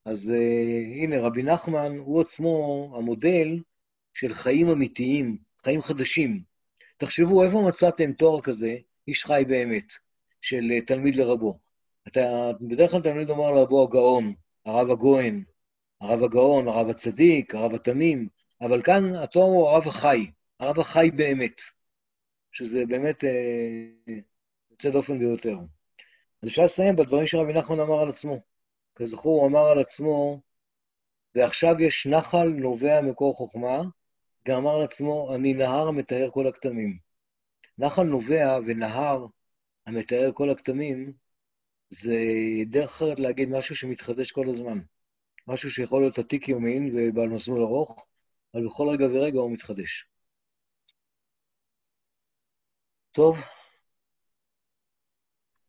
אז 0.05 0.29
uh, 0.29 1.03
הנה, 1.03 1.21
רבי 1.21 1.43
נחמן 1.43 1.97
הוא 1.97 2.21
עצמו 2.21 2.93
המודל 2.97 3.59
של 4.13 4.33
חיים 4.33 4.69
אמיתיים, 4.69 5.37
חיים 5.63 5.81
חדשים. 5.81 6.43
תחשבו, 6.97 7.43
איפה 7.43 7.61
מצאתם 7.67 8.13
תואר 8.13 8.41
כזה, 8.41 8.75
איש 9.07 9.25
חי 9.25 9.43
באמת? 9.47 9.85
של 10.41 10.71
אה, 10.71 10.81
תלמיד 10.81 11.15
לרבו. 11.15 11.59
אתה, 12.07 12.51
בדרך 12.61 12.91
כלל 12.91 13.01
תלמיד 13.01 13.29
אומר 13.29 13.51
לרבו 13.51 13.83
הגאון, 13.83 14.33
הרב 14.65 14.91
הגוהן, 14.91 15.43
הרב 16.01 16.23
הגאון, 16.23 16.67
הרב 16.67 16.89
הצדיק, 16.89 17.55
הרב 17.55 17.73
התמים, 17.73 18.27
אבל 18.61 18.83
כאן 18.83 19.15
התואר 19.15 19.45
הוא 19.45 19.69
הרב 19.69 19.87
החי, 19.87 20.31
הרב 20.59 20.79
החי 20.79 21.11
באמת, 21.15 21.61
שזה 22.51 22.85
באמת 22.85 23.23
אה, 23.23 24.13
יוצא 24.71 24.89
דופן 24.89 25.19
ביותר. 25.19 25.57
אז 26.45 26.49
אפשר 26.49 26.63
לסיים 26.63 26.95
בדברים 26.95 27.27
שרבי 27.27 27.53
נחמן 27.53 27.79
אמר 27.79 27.99
על 27.99 28.09
עצמו. 28.09 28.39
כזכור, 28.95 29.41
הוא 29.41 29.47
אמר 29.49 29.65
על 29.65 29.79
עצמו, 29.79 30.41
ועכשיו 31.35 31.81
יש 31.81 32.07
נחל 32.07 32.47
נובע 32.47 33.01
מקור 33.01 33.35
חוכמה, 33.35 33.81
גם 34.47 34.57
אמר 34.57 34.81
עצמו, 34.81 35.35
אני 35.35 35.53
נהר 35.53 35.87
המתאר 35.87 36.29
כל 36.33 36.47
הכתמים. 36.47 36.97
נחל 37.77 38.03
נובע 38.03 38.59
ונהר 38.65 39.25
המתאר 39.85 40.31
כל 40.33 40.49
הכתמים, 40.49 41.13
זה 41.89 42.15
דרך 42.65 42.89
אחרת 42.89 43.19
להגיד 43.19 43.49
משהו 43.49 43.75
שמתחדש 43.75 44.31
כל 44.31 44.49
הזמן. 44.49 44.79
משהו 45.47 45.71
שיכול 45.71 46.01
להיות 46.01 46.19
עתיק 46.19 46.49
יומין 46.49 46.91
ובעל 46.93 47.29
מסלול 47.29 47.61
ארוך, 47.61 48.05
אבל 48.53 48.65
בכל 48.67 48.89
רגע 48.89 49.05
ורגע 49.05 49.39
הוא 49.39 49.51
מתחדש. 49.51 50.05
טוב, 53.11 53.37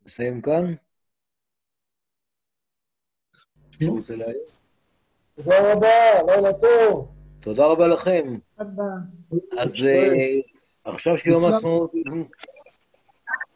נסיים 0.07 0.43
כאן. 0.43 0.75
תודה 5.35 5.73
רבה, 5.73 5.89
לילה 6.27 6.53
טוב. 6.61 7.15
תודה 7.41 7.67
רבה 7.67 7.87
לכם. 7.87 8.39
אז 9.59 9.75
אה, 9.87 10.41
עכשיו 10.85 11.19
שיום 11.19 11.45
העצמאות... 11.45 11.93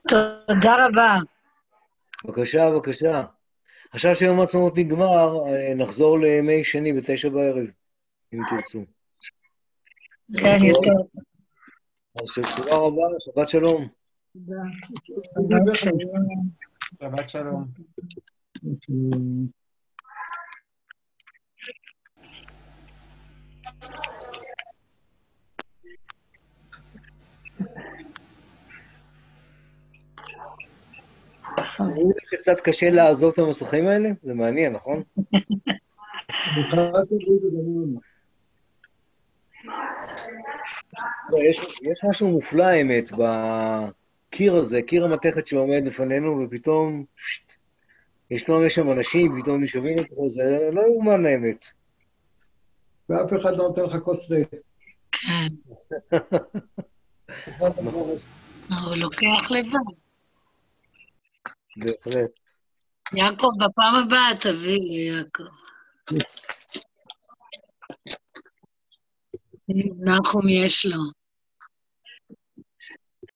תודה 0.09 0.87
רבה. 0.87 1.17
בבקשה, 2.25 2.71
בבקשה. 2.71 3.25
עכשיו 3.93 4.17
שיום 4.17 4.41
העצמאות 4.41 4.73
נגמר, 4.77 5.49
אה, 5.49 5.75
נחזור 5.75 6.19
לימי 6.19 6.65
שני 6.65 6.93
בתשע 6.93 7.29
בערב, 7.29 7.67
אם 8.33 8.39
תרצו. 8.51 8.85
כן, 10.41 10.59
יותר. 10.63 11.21
אז 12.17 12.57
תודה 12.57 12.77
רבה, 12.81 13.03
שבת 13.19 13.49
שלום. 13.49 14.00
שבת 17.01 17.28
שלום. 17.28 17.66
קצת 32.41 32.61
קשה 32.64 32.89
לעזוב 32.89 33.33
את 33.33 33.39
המסכים 33.39 33.89
האלה? 33.89 34.11
זה 34.22 34.35
מעניין, 34.35 34.72
נכון? 34.72 35.03
יש 41.83 42.05
משהו 42.11 42.28
מופלא, 42.28 42.64
האמת, 42.64 43.11
בקיר 44.33 44.57
הזה, 44.57 44.81
קיר 44.87 45.05
המתכת 45.05 45.47
שעומד 45.47 45.83
לפנינו, 45.85 46.45
ופתאום 46.45 47.05
שט, 47.16 47.53
יש 48.31 48.49
לנו 48.49 48.70
שם 48.70 48.91
אנשים, 48.91 49.43
פתאום 49.43 49.62
נשאבים 49.62 49.99
לתוכו, 49.99 50.28
זה 50.31 50.43
לא 50.72 50.83
יאומן 50.83 51.26
האמת. 51.26 51.66
ואף 53.09 53.33
אחד 53.41 53.51
לא 53.57 53.68
נותן 53.68 53.83
לך 53.83 53.97
כוס 53.97 54.28
תה. 54.28 54.57
כן. 55.12 55.49
הוא 58.85 58.97
לוקח 58.97 59.51
לבד. 59.51 59.95
בהחלט. 61.76 62.31
יעקב, 63.14 63.49
בפעם 63.59 63.95
הבאה 63.95 64.31
תביא 64.41 64.78
לי, 64.78 65.16
יעקב. 65.16 65.43
נחום 69.99 70.49
יש 70.49 70.87
לו. 70.87 71.20